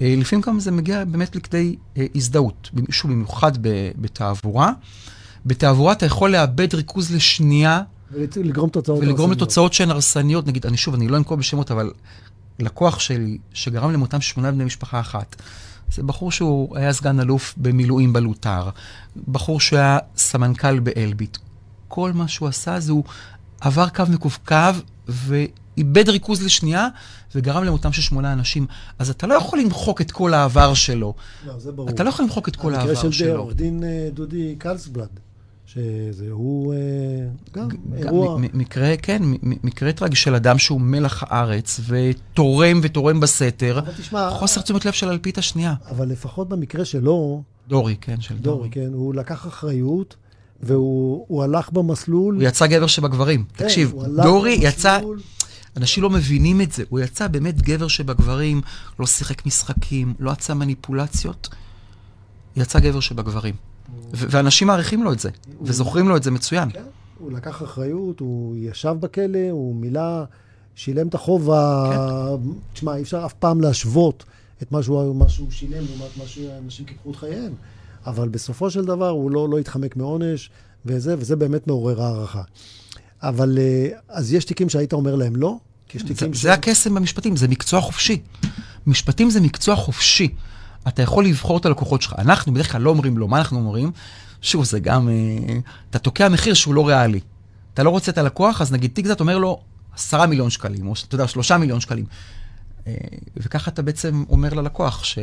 אה, 0.00 0.14
לפעמים 0.18 0.42
גם 0.46 0.60
זה 0.60 0.70
מגיע 0.70 1.04
באמת 1.04 1.36
לכדי 1.36 1.76
אה, 1.96 2.06
הזדהות, 2.14 2.70
שוב, 2.90 3.10
במיוחד 3.10 3.52
בתעבורה. 3.98 4.72
בתעבורה 5.46 5.92
אתה 5.92 6.06
יכול 6.06 6.30
לאבד 6.30 6.74
ריכוז 6.74 7.14
לשנייה. 7.14 7.82
ולגרום 8.10 8.70
תוצאות 8.70 8.98
ולגרום 8.98 9.32
לתוצאות 9.32 9.72
שהן 9.72 9.90
הרסניות. 9.90 10.46
נגיד, 10.46 10.66
אני 10.66 10.76
שוב, 10.76 10.94
אני 10.94 11.08
לא 11.08 11.16
אנקוב 11.16 11.38
בשמות, 11.38 11.70
אבל 11.70 11.92
לקוח 12.58 12.98
שלי, 12.98 13.38
שגרם 13.52 13.92
למותם 13.92 14.20
שמונה 14.20 14.52
בני 14.52 14.64
משפחה 14.64 15.00
אחת, 15.00 15.36
זה 15.92 16.02
בחור 16.02 16.32
שהוא 16.32 16.76
היה 16.76 16.92
סגן 16.92 17.20
אלוף 17.20 17.54
במילואים 17.56 18.12
בלוטר, 18.12 18.70
בחור 19.28 19.60
שהיה 19.60 19.98
סמנכ"ל 20.16 20.78
באלביט. 20.78 21.38
כל 21.88 22.12
מה 22.12 22.28
שהוא 22.28 22.48
עשה 22.48 22.80
זה 22.80 22.92
הוא 22.92 23.04
עבר 23.60 23.88
קו 23.88 24.02
מקווקו 24.08 24.54
ואיבד 25.08 26.08
ריכוז 26.08 26.42
לשנייה 26.42 26.88
וגרם 27.34 27.64
למותם 27.64 27.92
של 27.92 28.02
שמונה 28.02 28.32
אנשים. 28.32 28.66
אז 28.98 29.10
אתה 29.10 29.26
לא 29.26 29.34
יכול 29.34 29.60
למחוק 29.60 30.00
את 30.00 30.10
כל 30.10 30.34
העבר 30.34 30.74
שלו. 30.74 31.14
לא, 31.46 31.58
זה 31.58 31.72
ברור. 31.72 31.88
אתה 31.88 32.04
לא 32.04 32.08
יכול 32.08 32.24
למחוק 32.24 32.48
את 32.48 32.56
כל 32.56 32.74
העבר 32.74 32.94
שלו. 32.94 33.00
המקרה 33.00 33.12
של 33.12 33.36
עורך 33.36 33.54
דין 33.54 33.84
אה, 33.84 34.08
דודי 34.14 34.54
קלסבלד. 34.58 35.25
שזה 35.76 36.26
הוא 36.30 36.74
אה, 36.74 36.78
גם 37.52 37.68
אירוע... 37.96 38.38
מקרה, 38.54 38.96
כן, 38.96 39.22
מקרה 39.42 39.92
טרגי 39.92 40.16
של 40.16 40.34
אדם 40.34 40.58
שהוא 40.58 40.80
מלח 40.80 41.24
הארץ, 41.26 41.80
ותורם 41.88 42.80
ותורם 42.82 43.20
בסתר. 43.20 43.78
אבל 43.78 43.92
תשמע... 43.98 44.30
חוסר 44.30 44.60
תשומת 44.60 44.84
לב 44.84 44.92
של 44.92 45.08
אלפית 45.08 45.38
השנייה. 45.38 45.74
אבל 45.90 46.08
לפחות 46.08 46.48
במקרה 46.48 46.84
שלו... 46.84 47.42
דורי, 47.68 47.96
כן, 48.00 48.20
של 48.20 48.34
דורי. 48.38 48.58
דורי, 48.58 48.70
כן, 48.70 48.90
הוא 48.92 49.14
לקח 49.14 49.46
אחריות. 49.46 50.16
והוא 50.60 51.44
הלך 51.44 51.72
במסלול. 51.72 52.34
הוא 52.34 52.42
יצא 52.42 52.66
גבר 52.66 52.86
שבגברים. 52.86 53.44
כן, 53.54 53.64
תקשיב, 53.64 53.92
דורי 54.22 54.54
במסלול... 54.54 54.68
יצא... 54.68 54.98
אנשים 55.76 56.02
לא 56.02 56.10
מבינים 56.10 56.60
את 56.60 56.72
זה. 56.72 56.84
הוא 56.88 57.00
יצא 57.00 57.28
באמת 57.28 57.62
גבר 57.62 57.88
שבגברים, 57.88 58.60
לא 58.98 59.06
שיחק 59.06 59.46
משחקים, 59.46 60.14
לא 60.18 60.30
עשה 60.30 60.54
מניפולציות. 60.54 61.48
יצא 62.56 62.80
גבר 62.80 63.00
שבגברים. 63.00 63.54
ואנשים 64.12 64.68
מעריכים 64.68 65.02
לו 65.02 65.12
את 65.12 65.18
זה, 65.18 65.30
וזוכרים 65.62 66.08
לו 66.08 66.16
את 66.16 66.22
זה 66.22 66.30
מצוין. 66.30 66.70
כן, 66.70 66.82
הוא 67.18 67.32
לקח 67.32 67.62
אחריות, 67.62 68.20
הוא 68.20 68.56
ישב 68.58 68.96
בכלא, 69.00 69.50
הוא 69.50 69.74
מילא, 69.74 70.24
שילם 70.74 71.08
את 71.08 71.14
החוב 71.14 71.50
ה... 71.50 71.90
כן. 71.92 72.50
תשמע, 72.72 72.96
אי 72.96 73.02
אפשר 73.02 73.26
אף 73.26 73.32
פעם 73.32 73.60
להשוות 73.60 74.24
את 74.62 74.72
מה 74.72 74.82
שהוא, 74.82 75.16
מה 75.16 75.28
שהוא 75.28 75.50
שילם 75.50 75.84
לעומת 75.84 76.16
מה 76.16 76.24
שאנשים 76.26 76.84
קיפחו 76.84 77.10
את 77.10 77.16
חייהם. 77.16 77.52
אבל 78.06 78.28
בסופו 78.28 78.70
של 78.70 78.84
דבר 78.84 79.08
הוא 79.08 79.30
לא, 79.30 79.48
לא 79.48 79.58
התחמק 79.58 79.96
מעונש, 79.96 80.50
וזה, 80.86 81.14
וזה 81.18 81.36
באמת 81.36 81.66
מעורר 81.66 82.02
הערכה. 82.02 82.42
אבל 83.22 83.58
אה, 83.58 83.88
אז 84.08 84.32
יש 84.32 84.44
תיקים 84.44 84.68
שהיית 84.68 84.92
אומר 84.92 85.14
להם 85.14 85.36
לא? 85.36 85.56
זה, 85.94 85.98
ש... 86.32 86.42
זה 86.42 86.52
הקסם 86.52 86.94
במשפטים, 86.94 87.36
זה 87.36 87.48
מקצוע 87.48 87.80
חופשי. 87.80 88.22
משפטים 88.86 89.30
זה 89.30 89.40
מקצוע 89.40 89.76
חופשי. 89.76 90.28
אתה 90.88 91.02
יכול 91.02 91.26
לבחור 91.26 91.58
את 91.58 91.66
הלקוחות 91.66 92.02
שלך. 92.02 92.14
אנחנו 92.18 92.54
בדרך 92.54 92.72
כלל 92.72 92.80
לא 92.80 92.90
אומרים 92.90 93.18
לא, 93.18 93.28
מה 93.28 93.38
אנחנו 93.38 93.58
אומרים? 93.58 93.90
שוב, 94.42 94.64
זה 94.64 94.80
גם, 94.80 95.08
אה, 95.08 95.14
אתה 95.90 95.98
תוקע 95.98 96.28
מחיר 96.28 96.54
שהוא 96.54 96.74
לא 96.74 96.88
ריאלי. 96.88 97.20
אתה 97.74 97.82
לא 97.82 97.90
רוצה 97.90 98.12
את 98.12 98.18
הלקוח, 98.18 98.60
אז 98.60 98.72
נגיד 98.72 98.90
תיק 98.94 99.06
זה, 99.06 99.12
אתה 99.12 99.22
אומר 99.22 99.38
לו 99.38 99.60
עשרה 99.94 100.26
מיליון 100.26 100.50
שקלים, 100.50 100.86
או 100.86 100.92
אתה 101.08 101.14
יודע, 101.14 101.28
שלושה 101.28 101.58
מיליון 101.58 101.80
שקלים. 101.80 102.04
אה, 102.86 102.94
וככה 103.36 103.70
אתה 103.70 103.82
בעצם 103.82 104.24
אומר 104.28 104.54
ללקוח 104.54 105.04
ש... 105.04 105.18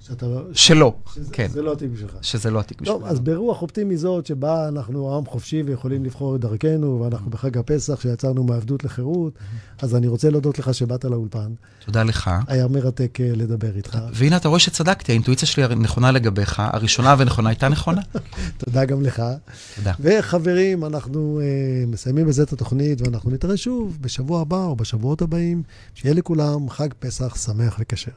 שאתה 0.00 0.26
לא... 0.26 0.42
שלא, 0.52 0.94
שזה, 1.14 1.32
כן. 1.32 1.48
זה 1.48 1.62
לא 1.62 1.72
התיק 1.72 1.90
בשבילך. 1.90 2.12
שזה 2.22 2.50
לא 2.50 2.60
התיק 2.60 2.80
בשבילך. 2.80 3.00
טוב, 3.00 3.08
אז 3.08 3.20
ברוח 3.20 3.62
אופטימי 3.62 3.96
זאת, 3.96 4.26
שבה 4.26 4.68
אנחנו 4.68 5.16
עם 5.16 5.26
חופשי 5.26 5.62
ויכולים 5.62 6.04
לבחור 6.04 6.36
את 6.36 6.40
דרכנו, 6.40 7.00
ואנחנו 7.04 7.30
בחג 7.30 7.58
הפסח, 7.58 8.00
שיצרנו 8.00 8.44
מעבדות 8.44 8.84
לחירות, 8.84 9.32
אז 9.78 9.94
אני 9.96 10.06
רוצה 10.06 10.30
להודות 10.30 10.58
לך 10.58 10.74
שבאת 10.74 11.04
לאולפן. 11.04 11.52
תודה 11.84 12.02
לך. 12.02 12.30
היה 12.46 12.68
מרתק 12.68 13.18
אה, 13.20 13.30
לדבר 13.34 13.76
איתך. 13.76 13.98
והנה, 14.14 14.36
אתה 14.36 14.48
רואה 14.48 14.60
שצדקתי, 14.60 15.12
האינטואיציה 15.12 15.48
שלי 15.48 15.74
נכונה 15.74 16.10
לגביך, 16.10 16.62
הראשונה 16.72 17.14
ונכונה 17.18 17.48
הייתה 17.48 17.68
נכונה. 17.68 18.00
תודה 18.64 18.84
גם 18.84 19.02
לך. 19.02 19.22
תודה. 19.76 19.92
וחברים, 20.00 20.84
אנחנו 20.84 21.40
uh, 21.40 21.90
מסיימים 21.90 22.26
בזה 22.26 22.42
את 22.42 22.52
התוכנית, 22.52 23.00
ואנחנו 23.00 23.30
נתראה 23.30 23.56
שוב 23.56 23.98
בשבוע 24.00 24.40
הבא 24.40 24.64
או 24.64 24.76
בשבועות 24.76 25.22
הבאים. 25.22 25.62
שיהיה 25.94 26.14
לכולם 26.14 26.70
חג 26.70 26.88
פסח 27.02 27.36
שמח 27.36 27.76
וכשר. 27.80 28.12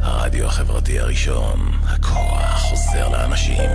הרדיו 0.00 0.46
החברתי 0.46 0.98
הראשון, 0.98 1.58
הכוח 1.84 2.60
חוזר 2.60 3.08
לאנשים. 3.08 3.70